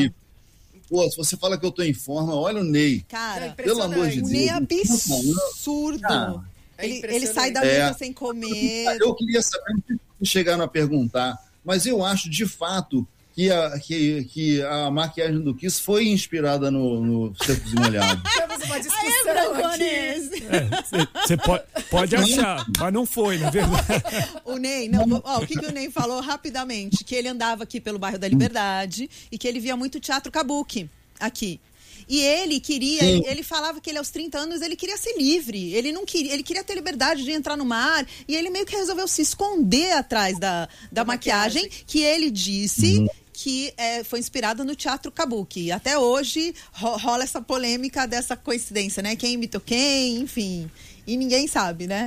Pô, 0.90 1.08
se 1.10 1.16
você 1.18 1.38
fala 1.38 1.58
que 1.58 1.66
eu 1.66 1.72
tô 1.72 1.84
em 1.84 1.94
forma, 1.94 2.36
olha 2.36 2.62
o 2.62 2.64
Ney. 2.64 3.06
Cara, 3.08 3.52
Pelo 3.52 3.82
amor 3.84 4.08
de 4.10 4.20
o 4.20 4.22
Deus. 4.22 4.30
Ney 4.32 4.48
é 4.48 4.54
absurdo. 4.54 6.02
Ah, 6.06 6.44
é 6.78 6.86
ele, 6.90 7.02
ele 7.16 7.28
sai 7.28 7.52
da 7.52 7.64
É. 7.64 7.84
mesa 7.86 7.98
sem 7.98 8.12
comer. 8.14 8.98
Eu 9.00 9.14
queria 9.16 9.42
saber, 9.42 9.76
chegaram 10.24 10.64
a 10.64 10.68
perguntar, 10.68 11.38
mas 11.64 11.86
eu 11.86 12.04
acho 12.04 12.30
de 12.30 12.46
fato 12.48 13.08
que 13.36 13.52
a, 13.52 13.78
que, 13.80 14.24
que 14.24 14.64
a 14.64 14.90
maquiagem 14.90 15.42
do 15.42 15.54
Kiss 15.54 15.82
foi 15.82 16.08
inspirada 16.08 16.72
no, 16.72 17.02
no 17.02 17.36
Secos 17.44 17.74
e 17.74 17.76
Molhados. 17.76 18.24
Temos 18.34 18.64
uma 18.64 18.76
Aê, 18.76 18.80
discussão 18.80 19.56
aqui. 19.74 21.18
Você 21.22 21.38
pode, 21.38 21.64
pode 21.92 22.16
achar, 22.16 22.66
mas 22.80 22.94
não 22.94 23.06
foi, 23.06 23.38
na 23.38 23.50
verdade. 23.50 23.76
O 24.46 24.58
Ney, 24.58 24.88
não, 24.88 25.22
ó, 25.24 25.40
o 25.40 25.48
que, 25.48 25.60
que 25.60 25.66
o 25.66 25.72
Ney 25.72 25.92
falou 25.92 26.22
rapidamente? 26.22 27.04
Que 27.04 27.16
ele 27.16 27.28
andava 27.28 27.64
aqui 27.64 27.82
pelo 27.82 28.00
bairro 28.00 28.18
da 28.18 28.28
Liberdade 28.28 29.10
e 29.30 29.38
que 29.38 29.48
ele 29.48 29.60
via 29.60 29.76
muito 29.76 30.00
teatro 30.00 30.32
kabuki 30.32 30.90
aqui. 31.20 31.60
E 32.08 32.22
ele 32.22 32.60
queria, 32.60 33.02
Sim. 33.02 33.24
ele 33.26 33.44
falava 33.44 33.82
que 33.82 33.90
ele 33.90 33.98
aos 33.98 34.12
30 34.12 34.38
anos 34.38 34.62
ele 34.62 34.76
queria 34.76 34.96
ser 34.96 35.18
livre, 35.18 35.74
ele 35.74 35.92
não 35.92 36.06
queria, 36.06 36.34
ele 36.34 36.44
queria 36.44 36.64
ter 36.64 36.76
liberdade 36.76 37.24
de 37.24 37.32
entrar 37.32 37.58
no 37.58 37.66
mar 37.66 38.06
e 38.28 38.36
ele 38.36 38.50
meio 38.52 38.66
que 38.66 38.76
resolveu 38.76 39.08
se 39.08 39.24
esconder 39.24 39.92
atrás 39.94 40.38
da, 40.38 40.70
da, 40.92 41.04
maquiagem, 41.04 41.64
maquiagem. 41.64 41.86
que 41.88 42.02
ele 42.02 42.30
disse 42.30 43.08
que 43.36 43.74
é, 43.78 44.04
foi 44.04 44.20
inspirada 44.20 44.64
no 44.64 44.76
teatro 44.76 45.12
kabuki. 45.12 45.66
E 45.66 45.72
até 45.72 45.98
hoje 46.00 46.54
ro- 46.72 46.98
rola 46.98 47.24
essa 47.24 47.42
polêmica 47.42 48.08
dessa 48.08 48.36
coincidência, 48.38 49.04
né? 49.04 49.16
Quem 49.16 49.34
imitou 49.34 49.60
quem, 49.62 50.18
enfim. 50.22 50.70
E 51.06 51.18
ninguém 51.18 51.48
sabe, 51.48 51.86
né? 51.88 52.06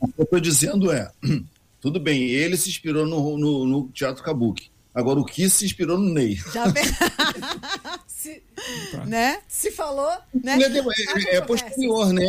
O 0.00 0.08
que 0.08 0.14
eu 0.20 0.24
estou 0.24 0.40
dizendo 0.40 0.90
é, 0.90 1.10
tudo 1.80 2.00
bem, 2.00 2.22
ele 2.22 2.56
se 2.56 2.68
inspirou 2.70 3.06
no, 3.06 3.36
no, 3.36 3.66
no 3.66 3.88
Teatro 3.88 4.22
Kabuki. 4.24 4.70
Agora 4.94 5.20
o 5.20 5.24
Kiss 5.24 5.58
se 5.58 5.64
inspirou 5.66 5.98
no 5.98 6.12
Ney. 6.12 6.34
Já 6.52 6.64
Se, 8.20 8.42
né? 9.06 9.38
se 9.48 9.70
falou, 9.70 10.10
né? 10.34 10.58
É, 10.60 11.32
é- 11.32 11.36
é 11.36 11.40
posterior, 11.40 12.12
né? 12.12 12.26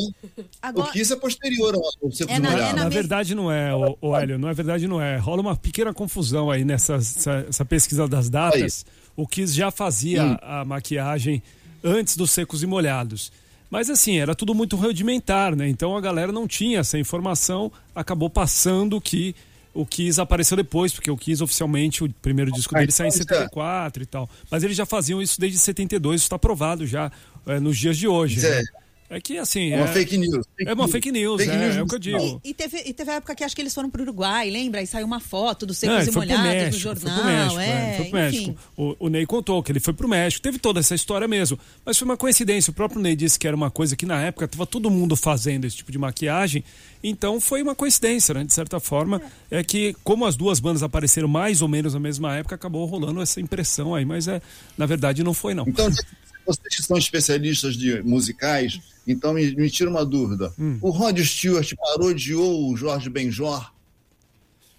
Agora, 0.61 0.87
O 0.89 0.91
Kiss 0.93 1.11
é 1.11 1.15
posterior 1.17 1.75
ao 1.75 1.81
É 1.81 2.35
e 2.35 2.39
na- 2.39 2.47
é 2.49 2.51
Molhados. 2.51 2.67
na 2.69 2.73
Na 2.75 2.83
mes- 2.85 2.93
verdade 2.93 3.35
não 3.35 3.51
é, 3.51 3.75
o, 3.75 3.97
o 3.99 4.15
Hélio, 4.15 4.39
na 4.39 4.53
verdade 4.53 4.87
não 4.87 5.01
é. 5.01 5.17
Rola 5.17 5.41
uma 5.41 5.55
pequena 5.55 5.93
confusão 5.93 6.49
aí 6.49 6.63
nessa 6.63 6.95
essa, 6.95 7.45
essa 7.49 7.65
pesquisa 7.65 8.07
das 8.07 8.29
datas. 8.29 8.85
O 9.17 9.27
Kiss 9.27 9.53
já 9.53 9.69
fazia 9.69 10.23
Hum. 10.23 10.37
a 10.41 10.63
maquiagem 10.63 11.43
antes 11.83 12.15
dos 12.15 12.31
secos 12.31 12.63
e 12.63 12.67
molhados. 12.67 13.29
Mas 13.69 13.89
assim, 13.89 14.17
era 14.17 14.33
tudo 14.33 14.53
muito 14.55 14.77
rudimentar, 14.77 15.55
né? 15.57 15.67
Então 15.67 15.97
a 15.97 15.99
galera 16.01 16.31
não 16.31 16.47
tinha 16.47 16.79
essa 16.79 16.97
informação, 16.97 17.69
acabou 17.93 18.29
passando 18.29 19.01
que 19.01 19.35
o 19.73 19.85
Kiss 19.85 20.19
apareceu 20.19 20.57
depois, 20.57 20.91
porque 20.93 21.09
o 21.09 21.17
Kiss 21.17 21.41
oficialmente, 21.43 22.03
o 22.03 22.13
primeiro 22.21 22.51
disco 22.51 22.75
Ah, 22.75 22.79
dele 22.79 22.91
saiu 22.91 23.07
em 23.07 23.13
então, 23.13 23.37
74 23.37 24.03
e 24.03 24.05
tal. 24.05 24.29
Mas 24.49 24.63
eles 24.63 24.75
já 24.75 24.85
faziam 24.85 25.21
isso 25.21 25.39
desde 25.39 25.57
72, 25.59 26.21
isso 26.21 26.25
está 26.25 26.37
provado 26.37 26.85
já 26.85 27.11
é, 27.45 27.59
nos 27.59 27.77
dias 27.77 27.97
de 27.97 28.07
hoje. 28.07 28.41
Né? 28.41 28.63
É 29.11 29.19
que 29.19 29.37
assim. 29.37 29.73
É 29.73 29.75
uma 29.75 29.87
fake 29.87 30.17
news. 30.17 30.45
É 30.65 30.73
uma 30.73 30.87
fake 30.87 31.11
news, 31.11 31.41
Fake 31.41 31.53
é, 31.53 31.59
news 31.59 31.75
é 31.75 31.81
o 31.81 31.85
que 31.85 31.95
eu 31.95 31.99
digo. 31.99 32.41
E, 32.45 32.51
e 32.51 32.53
teve, 32.53 32.77
e 32.85 32.93
teve 32.93 33.11
a 33.11 33.15
época 33.15 33.35
que 33.35 33.43
acho 33.43 33.53
que 33.53 33.61
eles 33.61 33.73
foram 33.73 33.89
pro 33.89 34.03
Uruguai, 34.03 34.49
lembra? 34.49 34.81
E 34.81 34.87
saiu 34.87 35.05
uma 35.05 35.19
foto 35.19 35.65
dos 35.65 35.81
Não, 35.81 35.99
secos 35.99 36.15
e 36.15 36.17
molhados 36.17 36.75
no 36.75 36.79
jornal. 36.79 37.13
foi 37.13 37.21
pro 37.21 37.25
México, 37.25 37.59
é, 37.59 37.65
é, 37.65 37.97
foi 37.97 38.05
pro. 38.05 38.13
México. 38.13 38.55
O, 38.77 38.95
o 38.99 39.09
Ney 39.09 39.25
contou 39.25 39.61
que 39.61 39.69
ele 39.69 39.81
foi 39.81 39.93
pro 39.93 40.07
México. 40.07 40.41
Teve 40.41 40.59
toda 40.59 40.79
essa 40.79 40.95
história 40.95 41.27
mesmo. 41.27 41.59
Mas 41.85 41.97
foi 41.97 42.05
uma 42.05 42.15
coincidência. 42.15 42.71
O 42.71 42.73
próprio 42.73 43.01
Ney 43.01 43.13
disse 43.17 43.37
que 43.37 43.45
era 43.45 43.55
uma 43.55 43.69
coisa 43.69 43.97
que 43.97 44.05
na 44.05 44.21
época 44.21 44.47
tava 44.47 44.65
todo 44.65 44.89
mundo 44.89 45.17
fazendo 45.17 45.65
esse 45.65 45.75
tipo 45.75 45.91
de 45.91 45.97
maquiagem. 45.97 46.63
Então 47.03 47.41
foi 47.41 47.61
uma 47.61 47.75
coincidência, 47.75 48.33
né? 48.33 48.45
De 48.45 48.53
certa 48.53 48.79
forma. 48.79 49.21
É, 49.49 49.61
que, 49.61 49.93
como 50.05 50.25
as 50.25 50.37
duas 50.37 50.61
bandas 50.61 50.83
apareceram 50.83 51.27
mais 51.27 51.61
ou 51.61 51.67
menos 51.67 51.93
na 51.93 51.99
mesma 51.99 52.33
época, 52.37 52.55
acabou 52.55 52.85
rolando 52.85 53.21
essa 53.21 53.41
impressão 53.41 53.93
aí. 53.93 54.05
Mas 54.05 54.29
é, 54.29 54.41
na 54.77 54.85
verdade 54.85 55.21
não 55.21 55.33
foi, 55.33 55.53
não. 55.53 55.65
Então, 55.67 55.89
vocês 56.47 56.75
que 56.77 56.83
são 56.83 56.97
especialistas 56.97 57.75
de 57.75 58.01
musicais, 58.03 58.79
então 59.07 59.33
me, 59.33 59.55
me 59.55 59.69
tira 59.69 59.89
uma 59.89 60.05
dúvida. 60.05 60.53
Hum. 60.59 60.77
O 60.81 60.89
Rod 60.89 61.19
Stewart 61.19 61.73
parodiou 61.75 62.69
o 62.69 62.75
Jorge 62.77 63.09
Benjor? 63.09 63.71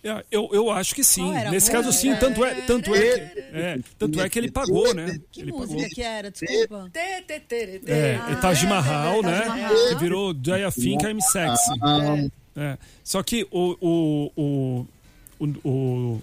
É, 0.04 0.24
Eu, 0.32 0.48
eu 0.52 0.70
acho 0.70 0.94
que 0.94 1.04
sim. 1.04 1.36
A 1.36 1.50
Nesse 1.50 1.70
caso, 1.70 1.92
sim. 1.92 2.14
Tanto 2.16 2.44
é, 2.44 2.54
tanto 2.62 2.92
é, 2.94 3.00
que, 3.00 3.40
é, 3.40 3.78
tanto 3.98 4.20
é 4.20 4.28
que 4.28 4.38
ele 4.38 4.50
pagou, 4.50 4.92
né? 4.92 5.20
Que 5.30 5.42
ele 5.42 5.52
música 5.52 5.74
pagou. 5.74 5.90
que 5.90 6.02
era? 6.02 6.30
Desculpa. 6.30 6.90
tê, 6.92 7.22
tê, 7.22 7.40
tê. 7.40 7.80
É, 7.86 8.18
é 8.32 8.34
Taj 8.40 8.66
Mahal, 8.66 9.22
Taj 9.22 9.48
né? 9.48 9.68
Que 9.88 9.94
virou 9.96 10.34
Jaya 10.44 10.72
Think 10.72 11.04
I'm 11.06 11.20
Sexy. 11.20 11.70
Ah, 11.80 12.16
É. 12.56 12.78
Só 13.04 13.22
que 13.22 13.46
o, 13.50 13.76
o, 13.80 14.32
o, 14.36 14.86
o, 15.38 15.68
o 15.68 16.22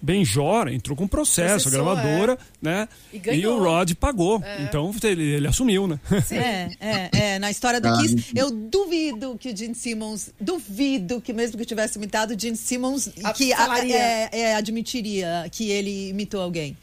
Benjor 0.00 0.68
entrou 0.68 0.96
com 0.96 1.06
processo, 1.08 1.68
a 1.68 1.70
Processou, 1.70 1.94
gravadora, 1.94 2.38
né? 2.62 2.88
E 3.12 3.18
ganhou. 3.18 3.58
o 3.58 3.62
Rod 3.64 3.92
pagou. 3.94 4.42
Então 4.60 4.92
ele, 5.02 5.22
ele 5.22 5.46
assumiu, 5.46 5.86
né? 5.88 5.98
É, 6.30 6.70
é, 6.80 7.10
é. 7.34 7.38
Na 7.38 7.50
história 7.50 7.80
do 7.80 7.88
Ah, 7.88 7.98
Kiss, 8.00 8.32
eu 8.34 8.50
duvido 8.50 9.36
que 9.38 9.50
o 9.50 9.56
Gene 9.56 9.74
Simmons, 9.74 10.30
duvido 10.40 11.20
que 11.20 11.32
mesmo 11.32 11.56
que 11.58 11.64
tivesse 11.64 11.98
imitado, 11.98 12.34
o 12.34 12.38
Gene 12.40 12.56
Simmons 12.56 13.08
A- 13.24 13.32
que 13.32 13.52
a- 13.52 13.84
é, 13.86 14.28
é, 14.32 14.54
admitiria 14.54 15.46
que 15.50 15.70
ele 15.70 16.08
imitou 16.10 16.40
alguém. 16.40 16.76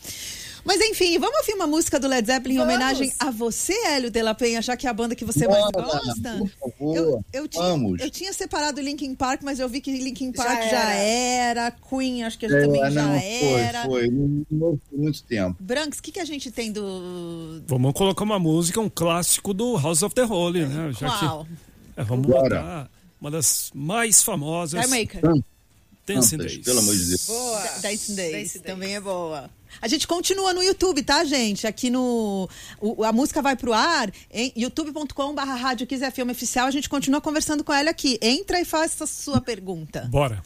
Mas 0.66 0.82
enfim, 0.82 1.20
vamos 1.20 1.38
ouvir 1.38 1.54
uma 1.54 1.68
música 1.68 2.00
do 2.00 2.08
Led 2.08 2.26
Zeppelin 2.26 2.56
em 2.56 2.58
Vamos. 2.58 2.74
homenagem 2.74 3.14
a 3.20 3.30
você, 3.30 3.74
Hélio 3.86 4.10
de 4.10 4.22
la 4.24 4.34
Penha, 4.34 4.62
já 4.64 4.76
que 4.76 4.88
é 4.88 4.90
a 4.90 4.94
banda 4.94 5.14
que 5.16 5.24
você 5.24 5.48
mais 5.48 5.64
Bora, 5.72 5.86
gosta. 5.86 6.38
por 6.40 6.50
favor, 6.50 6.96
Eu, 6.98 7.26
eu, 7.32 7.48
tinha, 7.48 7.64
vamos. 7.64 8.02
eu 8.02 8.10
tinha 8.10 8.34
separado 8.34 8.82
Linkin 8.82 9.14
Park, 9.14 9.42
mas 9.44 9.60
eu 9.60 9.70
vi 9.70 9.80
que 9.80 9.92
Linkin 9.92 10.32
Já 10.36 10.44
Park 10.44 10.62
já 10.64 10.92
era. 10.94 11.70
era. 11.70 11.72
Queen, 11.72 12.24
acho 12.24 12.40
que 12.40 12.48
é, 12.48 12.50
também 12.62 12.82
já 12.92 13.04
não, 13.04 13.14
era. 13.14 13.84
foi, 13.84 14.02
foi. 14.02 14.10
Não 14.10 14.46
não 14.50 14.80
foi 14.90 14.98
muito 15.00 15.24
tempo. 15.24 15.56
Branks, 15.60 16.00
o 16.00 16.02
que, 16.02 16.12
que 16.14 16.20
a 16.20 16.26
gente 16.26 16.50
tem 16.50 16.72
do. 16.72 17.62
Vamos 17.68 17.94
colocar 17.94 18.24
uma 18.24 18.40
música, 18.40 18.82
um 18.82 18.90
clássico 18.90 19.54
do 19.54 19.78
House 19.78 20.02
of 20.02 20.16
the 20.16 20.24
Holy, 20.26 20.66
né? 20.66 20.92
Já 21.00 21.08
Qual? 21.10 21.46
que, 21.46 21.52
é, 21.98 22.04
vamos 22.04 22.26
Bora. 22.26 22.42
botar 22.60 22.90
uma 23.22 23.30
das 23.30 23.70
mais 23.74 24.24
famosas. 24.24 24.82
Carmaker. 24.82 25.22
Dancing 25.22 25.44
Tantas, 26.06 26.30
Days. 26.30 26.58
Pelo 26.64 26.80
amor 26.80 26.96
de 26.96 27.06
Deus. 27.06 27.26
Boa. 27.26 27.60
Da- 27.62 27.78
Dancing 27.90 28.16
Days, 28.16 28.60
também 28.64 28.96
é 28.96 29.02
boa. 29.02 29.50
A 29.82 29.88
gente 29.88 30.08
continua 30.08 30.54
no 30.54 30.62
YouTube, 30.64 31.02
tá, 31.04 31.24
gente? 31.26 31.66
Aqui 31.68 31.90
no. 31.90 32.48
o- 32.80 33.04
a 33.04 33.12
música 33.12 33.42
vai 33.42 33.56
pro 33.56 33.74
ar 33.74 34.12
em 34.32 34.54
youtube.com.br 34.56 35.42
Rádio 35.42 35.86
Kiss 35.88 36.04
FM 36.12 36.30
Oficial. 36.32 36.68
A 36.68 36.72
gente 36.72 36.88
continua 36.88 37.20
conversando 37.20 37.64
com 37.64 37.74
ela 37.74 37.90
aqui. 37.90 38.18
Entra 38.22 38.62
e 38.62 38.66
faça 38.66 39.04
a 39.04 39.08
sua 39.08 39.42
pergunta. 39.42 40.08
Bora. 40.10 40.42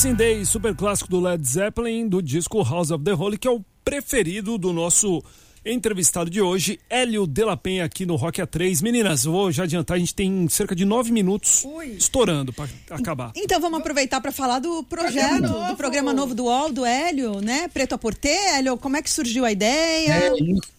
Dancing 0.00 0.14
Day, 0.14 0.46
super 0.46 0.74
clássico 0.74 1.10
do 1.10 1.20
Led 1.20 1.46
Zeppelin, 1.46 2.08
do 2.08 2.22
disco 2.22 2.62
House 2.62 2.90
of 2.90 3.04
the 3.04 3.12
Holy, 3.12 3.36
que 3.36 3.46
é 3.46 3.50
o 3.50 3.62
preferido 3.84 4.56
do 4.56 4.72
nosso 4.72 5.22
entrevistado 5.62 6.30
de 6.30 6.40
hoje, 6.40 6.80
Hélio 6.88 7.26
de 7.26 7.44
la 7.44 7.54
Penha, 7.54 7.84
aqui 7.84 8.06
no 8.06 8.16
Rock 8.16 8.40
A3. 8.40 8.82
Meninas, 8.82 9.24
vou 9.24 9.52
já 9.52 9.64
adiantar, 9.64 9.98
a 9.98 10.00
gente 10.00 10.14
tem 10.14 10.48
cerca 10.48 10.74
de 10.74 10.86
nove 10.86 11.12
minutos 11.12 11.66
Ui. 11.66 11.88
estourando 11.88 12.50
para 12.50 12.66
acabar. 12.88 13.30
Então 13.36 13.60
vamos 13.60 13.78
aproveitar 13.78 14.22
para 14.22 14.32
falar 14.32 14.58
do 14.58 14.82
projeto, 14.84 15.12
Programa 15.12 15.40
do 15.42 15.48
novo. 15.52 15.76
programa 15.76 16.12
novo 16.14 16.34
do 16.34 16.44
UOL, 16.44 16.72
do 16.72 16.86
Hélio, 16.86 17.42
né? 17.42 17.68
Preto 17.68 17.94
a 17.94 17.98
Porter. 17.98 18.54
Hélio, 18.54 18.78
como 18.78 18.96
é 18.96 19.02
que 19.02 19.10
surgiu 19.10 19.44
a 19.44 19.52
ideia? 19.52 20.14
É, 20.14 20.32
isso. 20.34 20.72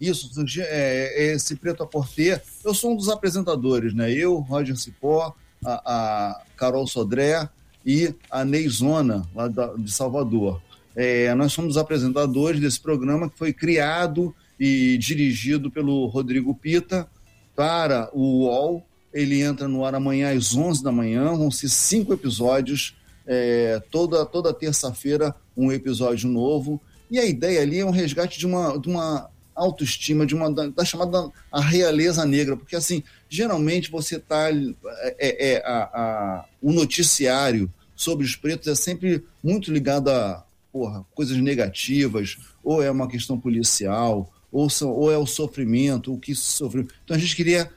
Isso, 0.00 0.32
surgiu, 0.32 0.64
é, 0.66 1.12
é 1.16 1.34
esse 1.34 1.54
Preto 1.54 1.82
a 1.82 1.86
Porter. 1.86 2.42
Eu 2.64 2.72
sou 2.72 2.92
um 2.92 2.96
dos 2.96 3.10
apresentadores, 3.10 3.92
né? 3.92 4.10
Eu, 4.10 4.38
Roger 4.38 4.74
Cipó, 4.78 5.34
a, 5.62 5.72
a 5.84 6.42
Carol 6.56 6.86
Sodré 6.86 7.46
e 7.90 8.14
a 8.30 8.44
Neizona, 8.44 9.22
lá 9.34 9.48
de 9.48 9.90
Salvador. 9.90 10.60
É, 10.94 11.34
nós 11.34 11.52
somos 11.52 11.72
os 11.72 11.76
apresentadores 11.76 12.60
desse 12.60 12.78
programa 12.80 13.28
que 13.28 13.38
foi 13.38 13.52
criado 13.52 14.34
e 14.58 14.96
dirigido 14.98 15.70
pelo 15.70 16.06
Rodrigo 16.06 16.54
Pita 16.54 17.08
para 17.56 18.08
o 18.12 18.44
UOL. 18.44 18.84
Ele 19.12 19.40
entra 19.42 19.66
no 19.66 19.84
ar 19.84 19.94
amanhã 19.94 20.32
às 20.36 20.54
11 20.54 20.84
da 20.84 20.92
manhã, 20.92 21.34
vão 21.34 21.50
ser 21.50 21.68
cinco 21.68 22.12
episódios, 22.12 22.94
é, 23.26 23.82
toda, 23.90 24.24
toda 24.24 24.54
terça-feira 24.54 25.34
um 25.56 25.72
episódio 25.72 26.28
novo. 26.28 26.80
E 27.10 27.18
a 27.18 27.24
ideia 27.24 27.60
ali 27.62 27.80
é 27.80 27.84
um 27.84 27.90
resgate 27.90 28.38
de 28.38 28.46
uma, 28.46 28.78
de 28.78 28.88
uma 28.88 29.28
autoestima, 29.54 30.24
de 30.24 30.34
uma 30.34 30.50
da, 30.50 30.68
da 30.68 30.84
chamada 30.84 31.28
a 31.50 31.60
realeza 31.60 32.24
negra, 32.24 32.56
porque 32.56 32.76
assim, 32.76 33.02
geralmente 33.28 33.90
você 33.90 34.16
está 34.16 34.48
é, 34.50 35.54
é, 35.54 35.62
a, 35.66 35.82
a- 35.82 36.44
o 36.62 36.72
noticiário 36.72 37.68
sobre 38.00 38.24
os 38.24 38.34
pretos 38.34 38.66
é 38.66 38.74
sempre 38.74 39.22
muito 39.44 39.70
ligado 39.70 40.08
a 40.08 40.42
porra, 40.72 41.04
coisas 41.14 41.36
negativas, 41.36 42.38
ou 42.64 42.82
é 42.82 42.90
uma 42.90 43.06
questão 43.06 43.38
policial, 43.38 44.32
ou, 44.50 44.70
são, 44.70 44.90
ou 44.90 45.12
é 45.12 45.18
o 45.18 45.26
sofrimento, 45.26 46.14
o 46.14 46.18
que 46.18 46.34
sofreu. 46.34 46.88
Então 47.04 47.14
a 47.14 47.20
gente 47.20 47.36
queria 47.36 47.70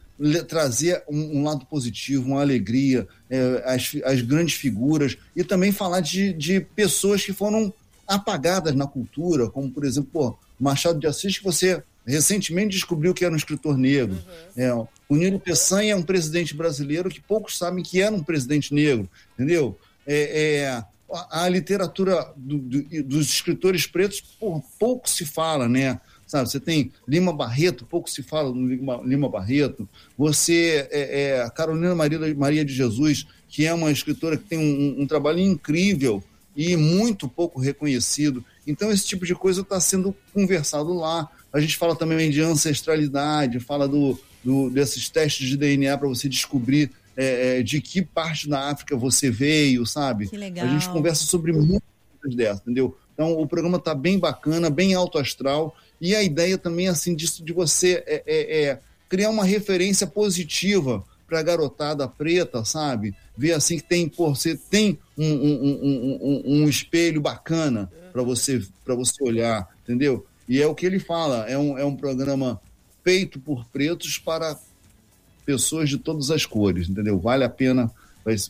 trazer 0.47 1.03
um, 1.09 1.39
um 1.39 1.43
lado 1.43 1.65
positivo, 1.65 2.25
uma 2.25 2.39
alegria, 2.39 3.05
é, 3.29 3.63
as, 3.65 3.97
as 4.05 4.21
grandes 4.21 4.55
figuras, 4.55 5.17
e 5.35 5.43
também 5.43 5.73
falar 5.73 5.99
de, 5.99 6.31
de 6.31 6.61
pessoas 6.61 7.25
que 7.25 7.33
foram 7.33 7.73
apagadas 8.07 8.73
na 8.73 8.87
cultura, 8.87 9.49
como 9.49 9.69
por 9.69 9.83
exemplo, 9.83 10.09
pô, 10.13 10.37
Machado 10.57 10.99
de 11.01 11.07
Assis, 11.07 11.37
que 11.37 11.43
você 11.43 11.83
recentemente 12.05 12.75
descobriu 12.75 13.13
que 13.13 13.25
era 13.25 13.33
um 13.33 13.37
escritor 13.37 13.77
negro. 13.77 14.17
É, 14.55 14.73
o 14.73 15.15
Nilo 15.17 15.39
Peçanha 15.39 15.91
é 15.91 15.95
um 15.95 16.03
presidente 16.03 16.55
brasileiro 16.55 17.09
que 17.09 17.19
poucos 17.19 17.57
sabem 17.57 17.83
que 17.83 18.01
era 18.01 18.15
um 18.15 18.23
presidente 18.23 18.73
negro, 18.73 19.09
entendeu? 19.33 19.77
É, 20.07 20.61
é, 20.61 20.67
a, 21.11 21.43
a 21.43 21.49
literatura 21.49 22.31
do- 22.35 22.57
do- 22.57 23.03
dos 23.03 23.27
escritores 23.29 23.85
pretos, 23.85 24.21
porra, 24.21 24.61
pouco 24.79 25.09
se 25.09 25.25
fala, 25.25 25.67
né? 25.69 25.99
Sabe, 26.25 26.49
você 26.49 26.59
tem 26.59 26.91
Lima 27.07 27.31
Barreto, 27.31 27.85
pouco 27.85 28.09
se 28.09 28.23
fala 28.23 28.51
do 28.51 28.65
Lima, 28.65 29.01
Lima 29.05 29.29
Barreto. 29.29 29.87
Você 30.17 30.87
é, 30.89 31.41
é, 31.43 31.49
Carolina 31.51 31.93
Maria, 31.93 32.35
Maria 32.35 32.65
de 32.65 32.73
Jesus, 32.73 33.27
que 33.47 33.65
é 33.67 33.73
uma 33.73 33.91
escritora 33.91 34.35
que 34.37 34.45
tem 34.45 34.57
um, 34.57 35.01
um 35.03 35.05
trabalho 35.07 35.39
incrível 35.39 36.23
e 36.55 36.75
muito 36.75 37.27
pouco 37.27 37.59
reconhecido. 37.59 38.43
Então, 38.65 38.91
esse 38.91 39.05
tipo 39.05 39.25
de 39.27 39.35
coisa 39.35 39.61
está 39.61 39.79
sendo 39.79 40.15
conversado 40.33 40.93
lá. 40.93 41.29
A 41.51 41.59
gente 41.59 41.77
fala 41.77 41.95
também 41.95 42.31
de 42.31 42.41
ancestralidade, 42.41 43.59
fala 43.59 43.87
do, 43.87 44.19
do- 44.43 44.69
desses 44.71 45.09
testes 45.09 45.47
de 45.47 45.55
DNA 45.57 45.95
para 45.97 46.07
você 46.07 46.27
descobrir 46.27 46.89
é, 47.15 47.59
é, 47.59 47.63
de 47.63 47.79
que 47.81 48.01
parte 48.01 48.47
da 48.49 48.69
África 48.69 48.95
você 48.95 49.29
veio, 49.29 49.85
sabe? 49.85 50.27
Que 50.27 50.37
legal. 50.37 50.65
A 50.65 50.69
gente 50.69 50.89
conversa 50.89 51.25
sobre 51.25 51.51
muitas 51.51 51.81
coisas 52.19 52.35
dessas, 52.37 52.61
entendeu? 52.61 52.97
Então, 53.13 53.33
o 53.39 53.47
programa 53.47 53.77
está 53.77 53.93
bem 53.93 54.17
bacana, 54.17 54.69
bem 54.69 54.93
alto 54.95 55.17
astral. 55.19 55.75
E 56.01 56.15
a 56.15 56.23
ideia 56.23 56.57
também, 56.57 56.87
assim, 56.87 57.15
disso 57.15 57.43
de 57.43 57.53
você 57.53 58.03
é, 58.07 58.23
é- 58.25 58.63
é 58.63 58.79
criar 59.07 59.29
uma 59.29 59.45
referência 59.45 60.07
positiva 60.07 61.03
para 61.27 61.39
a 61.39 61.43
garotada 61.43 62.07
preta, 62.07 62.65
sabe? 62.65 63.15
Ver 63.37 63.53
assim 63.53 63.77
que 63.77 63.83
tem, 63.83 64.09
pô, 64.09 64.33
você 64.35 64.55
tem 64.55 64.97
um, 65.17 65.25
um- 65.25 66.19
um- 66.21 66.63
um- 66.63 66.69
espelho 66.69 67.21
bacana 67.21 67.91
para 68.11 68.21
você, 68.23 68.61
pra 68.83 68.95
você 68.95 69.23
olhar, 69.23 69.67
entendeu? 69.83 70.25
E 70.49 70.61
é 70.61 70.67
o 70.67 70.75
que 70.75 70.85
ele 70.85 70.99
fala, 70.99 71.47
é 71.49 71.57
um, 71.57 71.77
é 71.77 71.85
um 71.85 71.95
programa 71.95 72.59
feito 73.03 73.39
por 73.39 73.65
pretos 73.67 74.17
para 74.17 74.57
pessoas 75.45 75.89
de 75.89 75.97
todas 75.97 76.31
as 76.31 76.45
cores, 76.45 76.89
entendeu? 76.89 77.19
Vale 77.19 77.43
a 77.43 77.49
pena, 77.49 77.91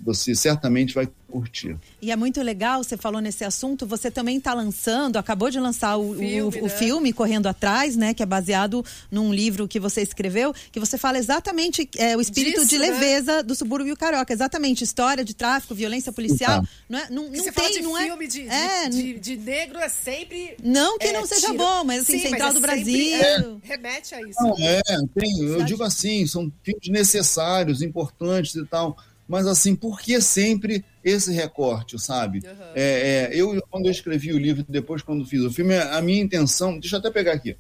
você 0.03 0.35
certamente 0.35 0.93
vai 0.93 1.07
curtir. 1.27 1.75
E 1.99 2.11
é 2.11 2.15
muito 2.15 2.39
legal, 2.43 2.83
você 2.83 2.95
falou 2.95 3.19
nesse 3.19 3.43
assunto, 3.43 3.87
você 3.87 4.11
também 4.11 4.37
está 4.37 4.53
lançando, 4.53 5.17
acabou 5.17 5.49
de 5.49 5.59
lançar 5.59 5.97
o, 5.97 6.11
o- 6.11 6.15
Filme, 6.15 6.59
o 6.59 6.63
né? 6.63 6.69
filme 6.69 7.11
Correndo 7.13 7.47
Atrás, 7.47 7.95
né? 7.95 8.13
Que 8.13 8.21
é 8.21 8.25
baseado 8.25 8.85
num 9.09 9.33
livro 9.33 9.67
que 9.67 9.79
você 9.79 10.01
escreveu, 10.01 10.53
que 10.71 10.79
você 10.79 10.95
fala 10.95 11.17
exatamente 11.17 11.89
é, 11.97 12.15
o 12.15 12.21
espírito 12.21 12.57
Disso, 12.61 12.67
de 12.69 12.77
né? 12.77 12.91
leveza 12.91 13.41
do 13.41 13.55
subúrbio 13.55 13.97
carioca. 13.97 14.31
Exatamente, 14.31 14.83
história 14.83 15.23
de 15.25 15.33
tráfico, 15.33 15.73
violência 15.73 16.11
policial. 16.11 16.57
Então. 16.61 16.67
Não, 16.87 16.99
é, 16.99 17.09
não, 17.09 17.23
não 17.23 17.31
você 17.35 17.51
tem, 17.51 17.53
fala 17.53 17.69
de 17.71 17.81
não 17.81 17.97
é. 17.97 18.03
filme 18.05 18.27
de, 18.27 18.43
de, 18.43 18.49
é, 18.49 18.89
de- 18.89 19.19
de 19.19 19.37
negro 19.37 19.79
é 19.79 19.89
sempre. 19.89 20.55
Não 20.63 20.99
que 20.99 21.07
é, 21.07 21.13
não 21.13 21.25
seja 21.25 21.47
tira- 21.47 21.57
bom, 21.57 21.83
mas 21.83 22.03
assim, 22.03 22.19
Sim, 22.19 22.29
Central 22.29 22.49
é 22.49 22.53
do 22.53 22.59
Brasil. 22.59 23.15
é, 23.15 23.45
remete 23.63 24.13
a 24.13 24.21
isso. 24.21 24.39
Não, 24.39 24.55
é, 24.59 24.81
tem, 25.15 25.39
eu 25.47 25.63
digo 25.63 25.81
assim, 25.81 26.27
são 26.27 26.51
filmes 26.63 26.89
necessários, 26.89 27.81
importantes 27.81 28.53
e 28.55 28.65
tal, 28.65 28.95
mas 29.27 29.47
assim, 29.47 29.75
por 29.75 29.99
que 29.99 30.19
sempre 30.21 30.83
esse 31.03 31.31
recorte, 31.31 31.99
sabe? 31.99 32.39
Uhum. 32.39 32.65
É, 32.75 33.29
é, 33.31 33.35
eu, 33.35 33.61
quando 33.69 33.85
eu 33.85 33.91
escrevi 33.91 34.33
o 34.33 34.37
livro, 34.39 34.65
depois 34.67 35.01
quando 35.01 35.25
fiz 35.25 35.41
o 35.41 35.51
filme, 35.51 35.75
a 35.77 36.01
minha 36.01 36.21
intenção, 36.21 36.79
deixa 36.79 36.95
eu 36.95 36.99
até 36.99 37.11
pegar 37.11 37.33
aqui, 37.33 37.55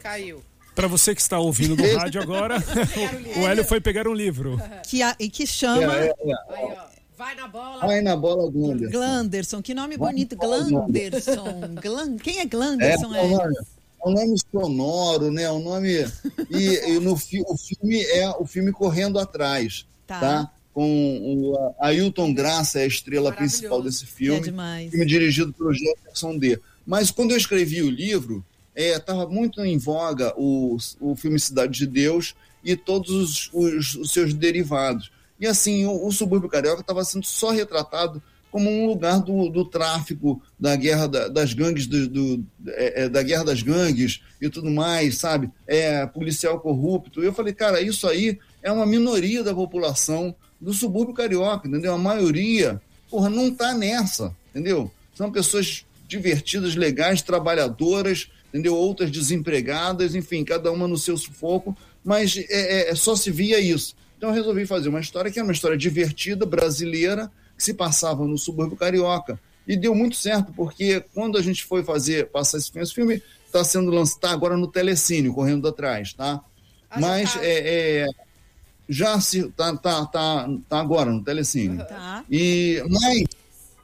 Caiu. 0.00 0.42
Para 0.74 0.88
você 0.88 1.14
que 1.14 1.20
está 1.20 1.38
ouvindo 1.38 1.76
no 1.76 1.96
rádio 1.98 2.22
agora, 2.22 2.56
o 3.36 3.46
Hélio 3.46 3.64
foi 3.64 3.80
pegar 3.80 4.08
um 4.08 4.14
livro. 4.14 4.58
Que, 4.86 5.02
a- 5.02 5.14
e 5.18 5.28
que 5.28 5.42
é, 5.42 5.46
chama 5.46 5.94
é, 5.96 6.06
é, 6.06 6.14
Aí, 6.48 6.64
ó. 6.76 6.90
Vai 7.18 7.34
na 7.34 7.48
bola. 7.48 7.86
Vai 7.86 8.00
na 8.00 8.16
bola 8.16 8.50
Glanderson. 8.50 8.90
Glanderson. 8.98 9.62
Que 9.62 9.74
nome 9.74 9.98
Vai 9.98 10.10
bonito, 10.10 10.36
Glanderson. 10.36 11.60
Glan... 11.82 12.16
Quem 12.16 12.38
é 12.38 12.42
É, 12.42 12.46
Glanderson? 12.46 13.14
é 13.14 13.18
é 13.18 13.79
um 14.06 14.12
nome 14.12 14.34
sonoro, 14.50 15.30
né? 15.30 15.50
Um 15.50 15.62
nome. 15.62 15.90
E, 16.50 16.92
e 16.94 16.98
no 17.00 17.16
fi- 17.16 17.42
o 17.46 17.56
filme 17.56 18.02
é 18.02 18.28
o 18.30 18.44
filme 18.44 18.72
Correndo 18.72 19.18
Atrás, 19.18 19.86
Tá. 20.06 20.18
tá? 20.20 20.50
Com 20.72 20.84
o 21.52 21.74
Ailton 21.80 22.32
Graça 22.32 22.80
é 22.80 22.84
a 22.84 22.86
estrela 22.86 23.32
principal 23.32 23.82
desse 23.82 24.04
É 24.04 24.06
filme. 24.06 24.40
demais. 24.40 24.90
filme 24.90 25.04
dirigido 25.06 25.52
pelo 25.52 25.72
Jefferson 25.72 26.36
D. 26.38 26.58
Mas 26.86 27.10
quando 27.10 27.32
eu 27.32 27.36
escrevi 27.36 27.82
o 27.82 27.90
livro, 27.90 28.44
estava 28.74 29.26
muito 29.28 29.64
em 29.64 29.78
voga 29.78 30.32
o, 30.36 30.76
o 31.00 31.14
filme 31.16 31.38
Cidade 31.38 31.72
de 31.78 31.86
Deus 31.86 32.34
e 32.64 32.74
todos 32.76 33.10
os, 33.10 33.50
os- 33.52 33.94
os 33.96 34.12
seus 34.12 34.32
derivados. 34.34 35.10
E 35.40 35.46
assim, 35.46 35.84
o, 35.86 36.06
o 36.06 36.12
subúrbio 36.12 36.48
carioca 36.48 36.80
estava 36.80 37.04
sendo 37.04 37.26
só 37.26 37.50
retratado 37.50 38.22
como 38.50 38.70
um 38.70 38.86
lugar 38.86 39.20
do, 39.20 39.48
do 39.48 39.64
tráfico, 39.64 40.42
da 40.58 40.74
guerra 40.76 41.06
da- 41.06 41.28
das 41.28 41.52
gangues, 41.54 41.86
do, 41.86 42.08
do- 42.08 42.46
é, 42.68 43.04
é, 43.04 43.08
da 43.08 43.22
guerra 43.22 43.44
das 43.44 43.62
gangues 43.62 44.20
e 44.40 44.48
tudo 44.48 44.70
mais, 44.70 45.18
sabe? 45.18 45.50
É, 45.66 46.04
policial 46.06 46.58
corrupto. 46.60 47.22
Eu 47.22 47.32
falei, 47.32 47.52
cara, 47.52 47.80
isso 47.80 48.06
aí 48.08 48.38
é 48.62 48.70
uma 48.72 48.84
minoria 48.86 49.42
da 49.44 49.54
população 49.54 50.34
do 50.60 50.72
subúrbio 50.74 51.14
carioca, 51.14 51.68
entendeu? 51.68 51.94
A 51.94 51.98
maioria, 51.98 52.80
porra, 53.08 53.30
não 53.30 53.50
tá 53.54 53.72
nessa, 53.72 54.34
entendeu? 54.50 54.90
São 55.14 55.30
pessoas 55.30 55.84
divertidas, 56.08 56.74
legais, 56.74 57.22
trabalhadoras, 57.22 58.28
entendeu? 58.48 58.74
Outras 58.74 59.10
desempregadas, 59.10 60.14
enfim, 60.14 60.44
cada 60.44 60.72
uma 60.72 60.88
no 60.88 60.98
seu 60.98 61.16
sufoco, 61.16 61.76
mas 62.04 62.36
é, 62.48 62.90
é- 62.90 62.94
só 62.94 63.14
se 63.14 63.30
via 63.30 63.60
isso. 63.60 63.94
Então 64.18 64.30
eu 64.30 64.34
resolvi 64.34 64.66
fazer 64.66 64.88
uma 64.88 65.00
história 65.00 65.30
que 65.30 65.38
é 65.38 65.42
uma 65.42 65.52
história 65.52 65.78
divertida, 65.78 66.44
brasileira, 66.44 67.30
que 67.60 67.64
se 67.64 67.74
passava 67.74 68.24
no 68.24 68.38
subúrbio 68.38 68.74
carioca. 68.74 69.38
E 69.68 69.76
deu 69.76 69.94
muito 69.94 70.16
certo, 70.16 70.50
porque 70.56 71.04
quando 71.12 71.36
a 71.36 71.42
gente 71.42 71.62
foi 71.62 71.84
fazer, 71.84 72.28
passar 72.28 72.56
esse 72.56 72.72
filme, 72.72 72.82
esse 72.82 72.94
filme 72.94 73.22
está 73.44 73.62
sendo 73.62 73.90
lançado 73.90 74.20
tá 74.20 74.30
agora 74.30 74.56
no 74.56 74.66
Telecine, 74.66 75.28
correndo 75.30 75.68
atrás, 75.68 76.14
tá? 76.14 76.40
Já 76.90 77.00
Mas 77.00 77.34
tá. 77.34 77.44
é, 77.44 77.58
é, 77.58 78.06
já 78.88 79.20
se 79.20 79.46
tá, 79.50 79.76
tá, 79.76 80.06
tá, 80.06 80.48
tá 80.66 80.80
agora 80.80 81.12
no 81.12 81.22
Telecine. 81.22 81.76
Tá. 81.78 82.24
E 82.30 82.82
mas 82.88 83.24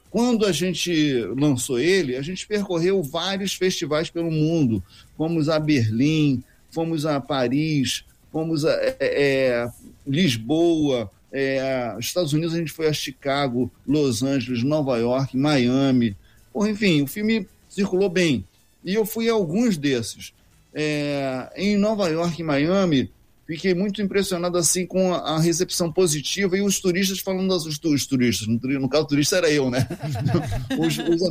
quando 0.09 0.47
a 0.47 0.51
gente 0.51 1.21
lançou 1.39 1.77
ele, 1.77 2.15
a 2.15 2.21
gente 2.23 2.47
percorreu 2.47 3.03
vários 3.03 3.53
festivais 3.53 4.09
pelo 4.09 4.31
mundo. 4.31 4.83
Fomos 5.15 5.49
a 5.49 5.59
Berlim, 5.59 6.43
fomos 6.71 7.05
a 7.05 7.21
Paris, 7.21 8.03
fomos 8.31 8.65
a 8.65 8.71
é, 8.71 8.97
é, 8.99 9.69
Lisboa, 10.07 11.11
é, 11.39 11.95
Estados 11.99 12.33
Unidos 12.33 12.55
a 12.55 12.57
gente 12.57 12.71
foi 12.71 12.87
a 12.87 12.93
Chicago, 12.93 13.71
Los 13.85 14.23
Angeles, 14.23 14.63
Nova 14.63 14.97
York, 14.97 15.37
Miami. 15.37 16.17
Porra, 16.51 16.69
enfim, 16.69 17.03
o 17.03 17.07
filme 17.07 17.47
circulou 17.69 18.09
bem. 18.09 18.43
E 18.83 18.95
eu 18.95 19.05
fui 19.05 19.29
a 19.29 19.33
alguns 19.33 19.77
desses. 19.77 20.33
É, 20.73 21.51
em 21.55 21.77
Nova 21.77 22.07
York 22.09 22.41
e 22.41 22.43
Miami, 22.43 23.11
fiquei 23.45 23.73
muito 23.75 24.01
impressionado 24.01 24.57
assim 24.57 24.85
com 24.85 25.13
a, 25.13 25.39
recepção 25.39 25.91
positiva 25.91 26.57
e 26.57 26.61
os 26.61 26.79
turistas 26.79 27.19
falando 27.19 27.49
das, 27.49 27.65
os, 27.65 27.77
tu- 27.77 27.93
os 27.93 28.05
turistas, 28.05 28.47
no, 28.47 28.89
caso 28.89 29.07
turista 29.07 29.37
era 29.37 29.49
eu, 29.49 29.69
né? 29.69 29.87
os, 30.77 30.97
os 30.97 31.21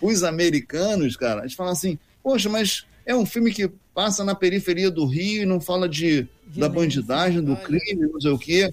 os 0.00 0.22
americanos, 0.22 1.16
cara, 1.16 1.40
eles 1.40 1.54
falam 1.54 1.72
assim, 1.72 1.98
poxa, 2.22 2.48
mas 2.48 2.84
é 3.06 3.14
um 3.14 3.26
filme 3.26 3.52
que 3.52 3.70
passa 3.94 4.24
na 4.24 4.34
periferia 4.34 4.90
do 4.90 5.04
Rio 5.06 5.42
e 5.42 5.46
não 5.46 5.60
fala 5.60 5.88
de 5.88 6.26
da 6.56 6.68
bandidagem, 6.68 7.42
do 7.42 7.56
crime, 7.56 8.06
não 8.12 8.20
sei 8.20 8.30
o 8.30 8.38
quê. 8.38 8.72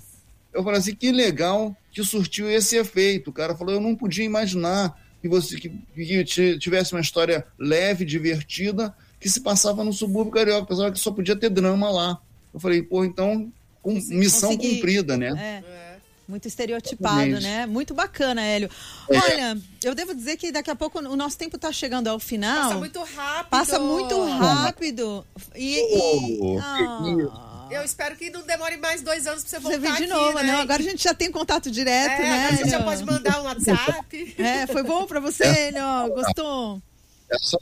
Eu 0.54 0.64
falei 0.64 0.80
assim, 0.80 0.94
que 0.96 1.12
legal 1.12 1.76
que 1.92 2.04
surtiu 2.04 2.50
esse 2.50 2.76
efeito. 2.78 3.30
O 3.30 3.34
cara 3.34 3.56
falou, 3.56 3.74
eu 3.74 3.82
não 3.82 3.96
podia 3.96 4.26
imaginar 4.26 4.98
que 5.22 5.28
você 5.28 5.58
que, 5.58 5.70
que 5.96 6.24
ti- 6.24 6.58
tivesse 6.60 6.94
uma 6.94 7.02
história 7.02 7.46
leve, 7.58 8.04
divertida, 8.06 8.94
que 9.20 9.30
se 9.30 9.40
passava 9.42 9.84
no 9.84 9.94
subúrbio 9.94 10.32
carioca. 10.34 10.66
Pensava 10.68 10.92
que 10.92 11.00
só 11.00 11.12
podia 11.12 11.36
ter 11.36 11.50
drama 11.50 11.90
lá. 11.90 12.20
Eu 12.54 12.60
falei, 12.60 12.82
pô, 12.82 13.06
então, 13.06 13.52
com, 13.82 13.94
missão 13.94 14.56
consegui- 14.56 14.76
cumprida, 14.76 15.16
né? 15.18 15.64
É. 15.66 15.91
É. 16.32 16.34
Muito 16.34 16.48
estereotipado, 16.48 17.20
Exatamente. 17.22 17.44
né? 17.44 17.66
Muito 17.66 17.94
bacana, 17.94 18.42
Hélio. 18.42 18.70
É. 19.10 19.18
Olha, 19.20 19.58
eu 19.84 19.94
devo 19.94 20.16
dizer 20.16 20.38
que 20.38 20.52
daqui 20.52 20.72
a 20.72 20.76
pouco 20.76 21.00
o 21.00 21.16
nosso 21.16 21.38
tempo 21.38 21.58
está 21.58 21.72
chegando 21.72 22.08
ao 22.08 22.20
final. 22.20 22.64
Passa 22.70 22.78
muito 22.78 23.00
rápido. 23.04 23.50
Passa 23.50 23.80
muito 23.80 24.24
rápido. 24.38 25.26
E, 25.56 25.76
e- 25.78 26.42
Oh, 26.42 27.74
Eu 27.74 27.84
espero 27.84 28.16
que 28.16 28.30
não 28.30 28.42
demore 28.44 28.78
mais 28.78 29.02
dois 29.02 29.28
anos 29.28 29.44
pra 29.44 29.50
você 29.50 29.60
você 29.60 29.78
voltar 29.78 29.80
vem 29.98 30.08
de 30.08 30.12
aqui, 30.14 30.22
novo, 30.24 30.38
né? 30.40 30.44
né? 30.44 30.56
Agora 30.62 30.82
a 30.82 30.86
gente 30.86 31.04
já 31.04 31.14
tem 31.14 31.30
contato 31.32 31.70
direto, 31.72 32.12
é, 32.12 32.22
né? 32.22 32.46
agora 32.48 32.58
você 32.64 32.70
já 32.70 32.84
pode 32.84 33.04
mandar 33.06 33.42
um 33.42 33.46
WhatsApp. 33.46 34.36
É, 34.40 34.68
foi 34.68 34.84
bom 34.84 35.06
pra 35.06 35.20
você, 35.20 35.44
Hélio? 35.44 35.82
Gostou? 36.16 36.82
É 37.30 37.38
só, 37.42 37.58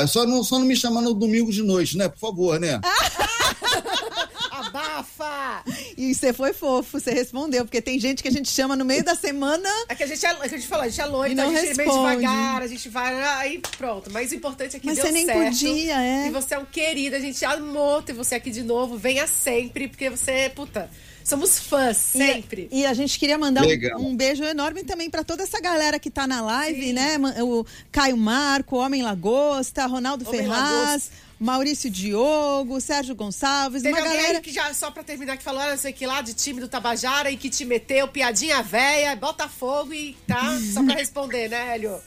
é 0.00 0.06
só, 0.06 0.26
não, 0.26 0.42
só 0.44 0.58
não 0.58 0.66
me 0.66 0.76
chamar 0.76 1.00
no 1.02 1.12
domingo 1.14 1.50
de 1.52 1.62
noite, 1.62 1.96
né? 1.96 2.08
Por 2.08 2.18
favor, 2.18 2.58
né? 2.60 2.80
Abafa! 4.50 5.62
E 6.02 6.14
você 6.14 6.32
foi 6.32 6.54
fofo, 6.54 6.98
você 6.98 7.10
respondeu, 7.10 7.64
porque 7.66 7.82
tem 7.82 7.98
gente 8.00 8.22
que 8.22 8.28
a 8.28 8.32
gente 8.32 8.48
chama 8.48 8.74
no 8.74 8.84
meio 8.86 9.04
da 9.04 9.14
semana. 9.14 9.68
É 9.88 9.94
que 9.94 10.02
a 10.02 10.06
gente 10.06 10.24
é, 10.24 10.30
é 10.30 10.34
que 10.48 10.54
a 10.54 10.58
gente 10.58 10.66
falou, 10.66 10.84
a 10.84 10.88
gente 10.88 11.00
é 11.00 11.04
loiro, 11.04 11.28
E 11.28 11.32
então 11.34 11.44
a 11.48 11.52
não 11.52 11.58
gente 11.60 11.70
é 11.72 11.74
meio 11.74 11.88
responde. 11.90 12.16
devagar, 12.20 12.62
a 12.62 12.66
gente 12.66 12.88
vai, 12.88 13.22
aí 13.22 13.62
pronto. 13.76 14.10
Mas 14.10 14.32
o 14.32 14.34
importante 14.34 14.76
é 14.76 14.80
que 14.80 14.86
Mas 14.86 14.96
deu 14.96 15.04
você 15.06 15.12
nem 15.12 15.26
certo. 15.26 15.44
podia, 15.44 16.02
é. 16.02 16.26
E 16.28 16.30
você 16.30 16.54
é 16.54 16.58
um 16.58 16.64
querido, 16.64 17.16
a 17.16 17.20
gente 17.20 17.44
amou 17.44 18.00
ter 18.00 18.14
você 18.14 18.34
aqui 18.36 18.50
de 18.50 18.62
novo. 18.62 18.96
Venha 18.96 19.26
sempre, 19.26 19.88
porque 19.88 20.08
você, 20.08 20.50
puta, 20.54 20.90
somos 21.22 21.58
fãs, 21.58 21.98
sempre. 21.98 22.68
E, 22.72 22.80
e 22.80 22.86
a 22.86 22.94
gente 22.94 23.18
queria 23.18 23.36
mandar 23.36 23.62
um, 23.98 24.08
um 24.08 24.16
beijo 24.16 24.42
enorme 24.42 24.82
também 24.84 25.10
pra 25.10 25.22
toda 25.22 25.42
essa 25.42 25.60
galera 25.60 25.98
que 25.98 26.10
tá 26.10 26.26
na 26.26 26.40
live, 26.40 26.92
né? 26.94 27.18
Ma- 27.18 27.34
O 27.42 27.66
Caio 27.92 28.16
Marco, 28.16 28.76
Homem 28.76 29.02
Lagosta, 29.02 29.84
Ronaldo 29.86 30.26
Homem 30.26 30.40
Ferraz, 30.40 30.62
Lagosta. 30.62 31.29
Maurício 31.40 31.88
Diogo, 31.90 32.78
Sérgio 32.82 33.14
Gonçalves, 33.14 33.82
Teve 33.82 33.94
uma 33.94 34.02
alguém 34.06 34.20
galera. 34.20 34.40
que 34.42 34.52
já, 34.52 34.74
só 34.74 34.90
pra 34.90 35.02
terminar, 35.02 35.38
que 35.38 35.42
falou, 35.42 35.62
não 35.64 35.76
sei 35.78 35.90
que 35.90 36.04
lá, 36.06 36.20
de 36.20 36.34
time 36.34 36.60
do 36.60 36.68
Tabajara 36.68 37.30
e 37.30 37.36
que 37.38 37.48
te 37.48 37.64
meteu, 37.64 38.06
piadinha 38.06 38.62
véia, 38.62 39.16
Botafogo 39.16 39.94
e 39.94 40.14
tá, 40.26 40.58
só 40.74 40.84
pra 40.84 40.94
responder, 40.96 41.48
né, 41.48 41.74
Hélio? 41.74 41.98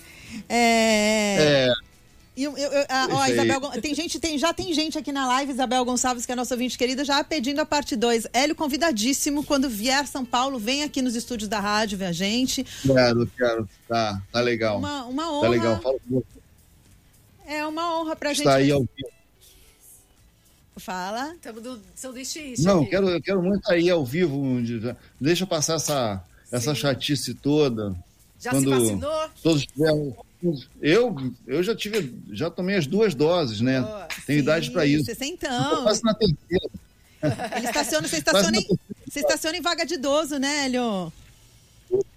É. 0.48 1.68
É, 1.68 1.74
eu, 2.38 2.56
eu- 2.58 2.72
eu- 2.72 2.86
a- 2.90 3.08
ó. 3.12 3.26
Isabel, 3.28 3.60
tem 3.82 3.96
gente, 3.96 4.20
tem, 4.20 4.38
já 4.38 4.54
tem 4.54 4.72
gente 4.72 4.98
aqui 5.00 5.12
na 5.12 5.26
live, 5.28 5.52
Isabel 5.52 5.84
Gonçalves, 5.84 6.26
que 6.28 6.32
é 6.32 6.36
nossa 6.36 6.54
ouvinte 6.54 6.78
querida, 6.78 7.04
já 7.04 7.24
pedindo 7.24 7.60
a 7.60 7.66
parte 7.66 7.96
2. 7.96 8.28
Hélio, 8.34 8.56
convidadíssimo, 8.56 9.44
quando 9.44 9.68
vier 9.68 10.06
São 10.08 10.24
Paulo, 10.24 10.60
vem 10.60 10.84
aqui 10.84 11.02
nos 11.02 11.16
estúdios 11.16 11.48
da 11.50 11.60
rádio 11.60 11.98
ver 11.98 12.06
a 12.06 12.12
gente. 12.12 12.64
quero, 12.84 13.26
quero. 13.36 13.70
Tá, 13.88 14.22
tá 14.32 14.40
legal. 14.42 14.78
Uma, 14.78 15.06
uma 15.06 15.32
honra. 15.32 15.42
Tá 15.42 15.48
legal. 15.50 15.82
Fala, 15.82 15.96
É 17.48 17.66
uma 17.66 18.00
honra 18.00 18.16
pra 18.16 18.30
gente. 18.30 18.42
está 18.48 18.56
aí 18.56 18.72
ao 18.72 18.80
vivo. 18.82 19.10
Fala. 20.78 21.34
Estamos 21.34 21.61
do 21.61 21.80
sanduíche 21.95 22.39
isso 22.39 22.63
Não, 22.63 22.82
aqui. 22.82 22.89
quero, 22.89 23.09
eu 23.09 23.21
quero 23.21 23.41
muito 23.41 23.69
aí 23.71 23.89
ao 23.89 24.03
vivo. 24.05 24.41
Deixa 25.19 25.43
eu 25.43 25.47
passar 25.47 25.76
essa, 25.76 26.24
essa 26.51 26.74
Sim. 26.74 26.82
chatice 26.82 27.34
toda. 27.34 27.95
Já 28.39 28.51
quando- 28.51 28.63
se 28.74 28.80
vacinou? 28.80 29.30
Todos 29.41 29.65
tiveram. 29.65 30.15
Eu, 30.82 31.15
eu 31.47 31.63
já 31.63 31.74
tive, 31.74 32.13
já 32.32 32.49
tomei 32.49 32.76
as 32.76 32.86
duas 32.86 33.15
doses, 33.15 33.61
né? 33.61 33.80
Boa. 33.82 34.07
Tenho 34.28 34.39
idade 34.39 34.71
para 34.71 34.86
isso. 34.86 35.05
Você 35.05 35.15
Tô 35.15 35.24
então. 35.26 35.84
quase 35.84 36.03
na 36.03 36.13
terceira. 36.13 36.69
Ele 37.55 37.67
estaciona, 37.67 38.05
você 38.07 38.17
estaciona, 38.17 38.51
na 38.51 38.57
em, 38.57 38.67
você 39.07 39.19
estaciona 39.21 39.57
em 39.57 39.61
vaga 39.61 39.86
de 39.86 39.93
idoso, 39.93 40.38
né, 40.38 40.65
Hélio? 40.65 41.13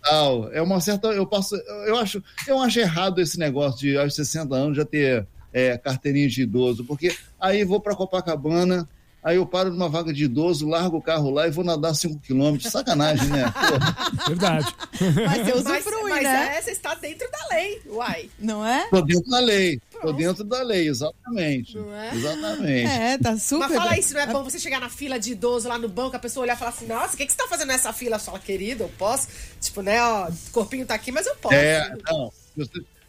Tal. 0.03 0.51
É 0.53 0.61
uma 0.61 0.81
certa. 0.81 1.09
Eu 1.09 1.25
passo. 1.27 1.55
Eu 1.87 1.97
acho, 1.99 2.21
eu 2.49 2.59
acho 2.59 2.81
errado 2.81 3.21
esse 3.21 3.39
negócio 3.39 3.79
de 3.79 3.97
aos 3.97 4.15
60 4.17 4.53
anos 4.57 4.77
já 4.77 4.85
ter 4.85 5.25
é, 5.57 5.79
carteirinha 5.79 6.29
de 6.29 6.43
idoso, 6.43 6.85
porque 6.85 7.17
aí 7.41 7.65
vou 7.65 7.81
para 7.81 7.97
Copacabana, 7.97 8.87
aí 9.23 9.37
eu 9.37 9.47
paro 9.47 9.71
numa 9.71 9.89
vaga 9.89 10.13
de 10.13 10.25
idoso, 10.25 10.69
largo 10.69 10.99
o 10.99 11.03
carro 11.03 11.31
lá 11.31 11.49
e 11.49 11.51
vou 11.51 11.65
nadar 11.65 11.95
5 11.95 12.19
quilômetros. 12.19 12.71
Sacanagem, 12.71 13.27
né? 13.31 13.51
Pô, 13.51 14.29
Verdade. 14.29 14.67
Mas 15.01 15.47
você 15.47 15.63
Mas, 15.63 15.87
usufrui, 15.87 16.11
mas 16.11 16.23
né? 16.25 16.57
é, 16.59 16.61
você 16.61 16.73
está 16.73 16.95
dentro 16.97 17.27
da 17.31 17.57
lei, 17.57 17.81
uai. 17.87 18.31
Não 18.39 18.67
é? 18.67 18.87
tô 18.91 19.01
dentro 19.01 19.31
da 19.31 19.41
lei. 19.41 19.81
Tô 20.03 20.13
dentro 20.13 20.45
da 20.45 20.63
lei, 20.63 20.89
exatamente. 20.89 21.75
Não 21.79 21.95
é? 21.95 22.15
Exatamente. 22.15 22.93
É, 22.93 23.17
tá 23.17 23.39
super. 23.39 23.67
Mas 23.67 23.79
fala 23.79 23.93
aí, 23.93 24.03
se 24.03 24.13
não 24.13 24.21
é 24.21 24.27
bom 24.27 24.45
você 24.45 24.59
chegar 24.59 24.79
na 24.79 24.91
fila 24.91 25.19
de 25.19 25.33
idoso 25.33 25.69
lá 25.69 25.79
no 25.79 25.89
banco, 25.89 26.17
a 26.17 26.19
pessoa 26.19 26.45
olhar 26.45 26.55
e 26.55 26.59
falar 26.59 26.73
assim, 26.73 26.87
nossa, 26.87 27.15
o 27.15 27.17
que, 27.17 27.25
que 27.25 27.33
você 27.33 27.39
tá 27.39 27.49
fazendo 27.49 27.69
nessa 27.69 27.95
fila? 27.95 28.19
Fala, 28.19 28.39
querido, 28.39 28.83
eu 28.83 28.91
posso? 28.99 29.29
Tipo, 29.59 29.81
né, 29.81 30.03
ó, 30.03 30.29
o 30.29 30.51
corpinho 30.53 30.85
tá 30.85 30.95
aqui, 30.95 31.11
mas 31.11 31.27
eu 31.27 31.35
posso. 31.37 31.55
É, 31.55 31.97
não. 32.11 32.31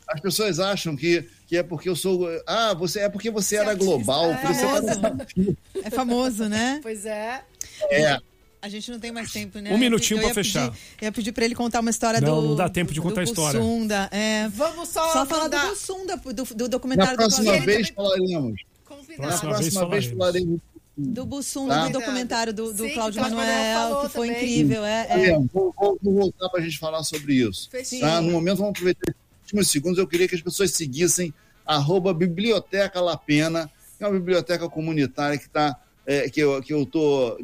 As 0.07 0.21
pessoas 0.21 0.57
acham 0.61 0.95
que, 0.95 1.27
que 1.47 1.57
é 1.57 1.63
porque 1.63 1.87
eu 1.89 1.95
sou. 1.95 2.27
Ah, 2.45 2.73
você 2.73 2.99
é 2.99 3.09
porque 3.09 3.31
você 3.31 3.47
Você 3.49 3.55
é 3.55 3.59
era 3.59 3.71
artista, 3.71 3.89
global, 3.91 4.31
é. 4.31 4.35
tá 4.37 4.53
fila. 4.53 5.55
É 5.83 5.89
famoso, 5.89 6.47
né? 6.49 6.79
Pois 6.83 7.05
é. 7.05 7.41
É. 7.89 8.19
A 8.61 8.69
gente 8.69 8.89
não 8.91 8.99
tem 8.99 9.11
mais 9.11 9.31
tempo, 9.31 9.59
né? 9.59 9.71
Um 9.71 9.77
minutinho 9.77 10.21
ia 10.21 10.33
fechar. 10.33 10.71
Pedir, 10.71 10.81
eu 11.01 11.05
ia 11.05 11.11
pedir 11.11 11.31
pra 11.31 11.45
ele 11.45 11.55
contar 11.55 11.79
uma 11.79 11.89
história 11.91 12.19
Não, 12.19 12.41
do. 12.41 12.47
não 12.49 12.55
dá 12.55 12.67
tempo 12.67 12.91
de 12.91 12.99
contar 12.99 13.15
do 13.15 13.19
a 13.21 13.23
história. 13.23 13.59
Bussunda, 13.59 14.09
é. 14.11 14.47
Vamos 14.49 14.89
só, 14.89 15.13
Só 15.13 15.25
falar 15.25 15.47
do 15.47 15.57
Bussunda, 15.69 16.17
do, 16.17 16.31
do 16.43 16.63
Na 16.63 16.67
documentário 16.67 17.11
do 17.13 17.17
próxima 17.17 17.55
Ele 17.55 17.65
vez 17.65 17.89
falaremos. 17.89 18.53
Na 18.53 18.95
convidado. 18.95 19.21
Próxima 19.27 19.57
vez 19.57 19.73
próxima 19.73 19.89
vez 19.89 20.05
falaremos. 20.07 20.59
do 20.97 21.25
Bussunda, 21.25 21.73
Tá. 21.75 21.85
do 21.87 21.93
documentário 21.99 22.53
do, 22.53 22.73
do 22.73 22.83
Sim, 22.87 22.93
Cláudio 22.95 23.21
Manuel 23.21 24.01
que 24.01 24.09
foi 24.09 24.27
também. 24.29 24.43
incrível. 24.43 24.83
É, 24.83 25.07
é. 25.09 25.25
É, 25.29 25.39
vou, 25.53 25.73
vou- 25.79 25.99
vou 26.01 26.13
voltar 26.15 26.49
para 26.49 26.59
a 26.59 26.63
gente 26.63 26.79
falar 26.79 27.03
sobre 27.03 27.35
isso. 27.35 27.69
Tá? 28.01 28.19
No 28.21 28.31
momento, 28.31 28.57
vamos 28.57 28.71
aproveitar 28.71 29.01
esses 29.11 29.21
últimos 29.47 29.69
segundos. 29.69 29.97
Eu 29.97 30.07
queria 30.07 30.27
que 30.27 30.35
as 30.35 30.41
pessoas 30.41 30.71
seguissem 30.71 31.33
arroba 31.65 32.13
Biblioteca 32.13 32.99
La 32.99 33.17
Pena, 33.17 33.69
que 33.97 34.03
é 34.03 34.07
uma 34.07 34.13
biblioteca 34.13 34.69
comunitária 34.69 35.37
que, 35.37 35.49
tá, 35.49 35.75
é, 36.05 36.29
que 36.29 36.41
eu 36.41 36.61
estou 36.83 37.37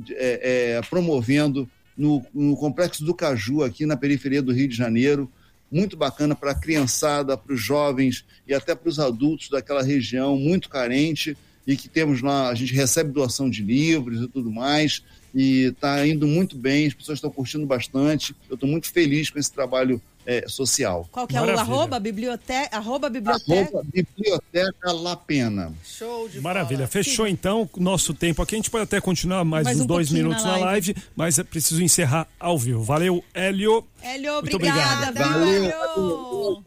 promovendo 0.90 1.70
no, 1.98 2.26
no 2.34 2.56
Complexo 2.58 3.04
do 3.04 3.14
Caju, 3.14 3.64
aqui 3.64 3.86
na 3.86 3.98
periferia 3.98 4.42
do 4.42 4.54
Rio 4.54 4.68
de 4.68 4.76
Janeiro. 4.76 5.32
Muito 5.72 5.98
bacana 5.98 6.36
para 6.36 6.52
a 6.52 6.56
criançada, 6.56 7.36
para 7.36 7.54
os 7.54 7.62
jovens 7.62 8.24
e 8.48 8.54
até 8.54 8.76
para 8.76 8.90
os 8.90 9.00
adultos 9.00 9.50
daquela 9.50 9.82
região 9.82 10.38
muito 10.38 10.70
carente 10.70 11.36
e 11.66 11.76
que 11.76 11.88
temos 11.90 12.22
lá, 12.22 12.50
a 12.50 12.56
gente 12.56 12.74
recebe 12.74 13.12
doação 13.12 13.50
de 13.50 13.64
livros 13.64 14.22
e 14.22 14.28
tudo 14.28 14.52
mais 14.52 15.02
e 15.34 15.64
está 15.64 16.06
indo 16.06 16.28
muito 16.28 16.56
bem, 16.56 16.86
as 16.86 16.94
pessoas 16.94 17.18
estão 17.18 17.32
curtindo 17.32 17.66
bastante. 17.66 18.36
Eu 18.48 18.54
estou 18.54 18.70
muito 18.70 18.92
feliz 18.92 19.32
com 19.32 19.40
esse 19.40 19.52
trabalho 19.52 20.00
é, 20.26 20.46
social. 20.48 21.08
Qual 21.12 21.28
que 21.28 21.36
é 21.36 21.42
o 21.42 21.46
Maravilha. 21.46 21.62
arroba? 21.74 22.00
Biblioteca, 22.00 22.76
arroba 22.78 23.10
biblioteca. 23.10 23.54
Arroba 23.62 23.84
Biblioteca 23.94 24.92
La 24.92 25.16
Pena. 25.16 25.74
Show 25.84 26.30
de 26.30 26.40
Maravilha. 26.42 26.78
bola. 26.80 26.88
Fechou 26.90 27.28
então 27.28 27.70
o 27.74 27.80
nosso 27.82 28.14
tempo 28.14 28.42
aqui. 28.42 28.56
A 28.56 28.58
gente 28.58 28.70
pode 28.70 28.84
até 28.84 29.00
continuar 29.02 29.44
mais, 29.44 29.64
Mais 29.66 29.78
uns 29.78 29.84
um 29.84 29.88
dois 29.88 30.10
minutos 30.12 30.44
na 30.44 30.52
na 30.54 30.58
live. 30.58 30.94
live, 30.94 30.96
mas 31.16 31.40
é 31.40 31.44
preciso 31.44 31.82
encerrar 31.84 32.28
ao 32.40 32.58
vivo. 32.58 32.84
Valeu, 32.84 33.24
Hélio. 33.34 33.86
Hélio, 34.02 34.34
Muito 34.42 34.56
obrigada, 34.56 35.10
obrigado. 35.10 35.34
Valeu. 35.34 35.64
Hélio? 35.64 36.64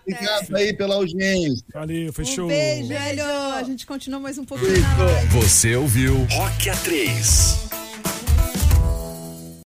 Obrigado 0.00 0.56
aí 0.56 0.72
pela 0.72 0.94
audiência. 0.96 1.64
Valeu, 1.72 2.12
fechou. 2.12 2.44
Um 2.44 2.48
beijo, 2.48 2.92
Hélio. 2.92 3.24
A 3.24 3.62
gente 3.62 3.86
continua 3.86 4.20
mais 4.20 4.38
um 4.38 4.44
pouquinho 4.44 4.80
na 4.80 5.04
live. 5.04 5.28
Você 5.40 5.74
ouviu 5.76 6.14
Rock 6.30 6.70
A3. 6.70 7.85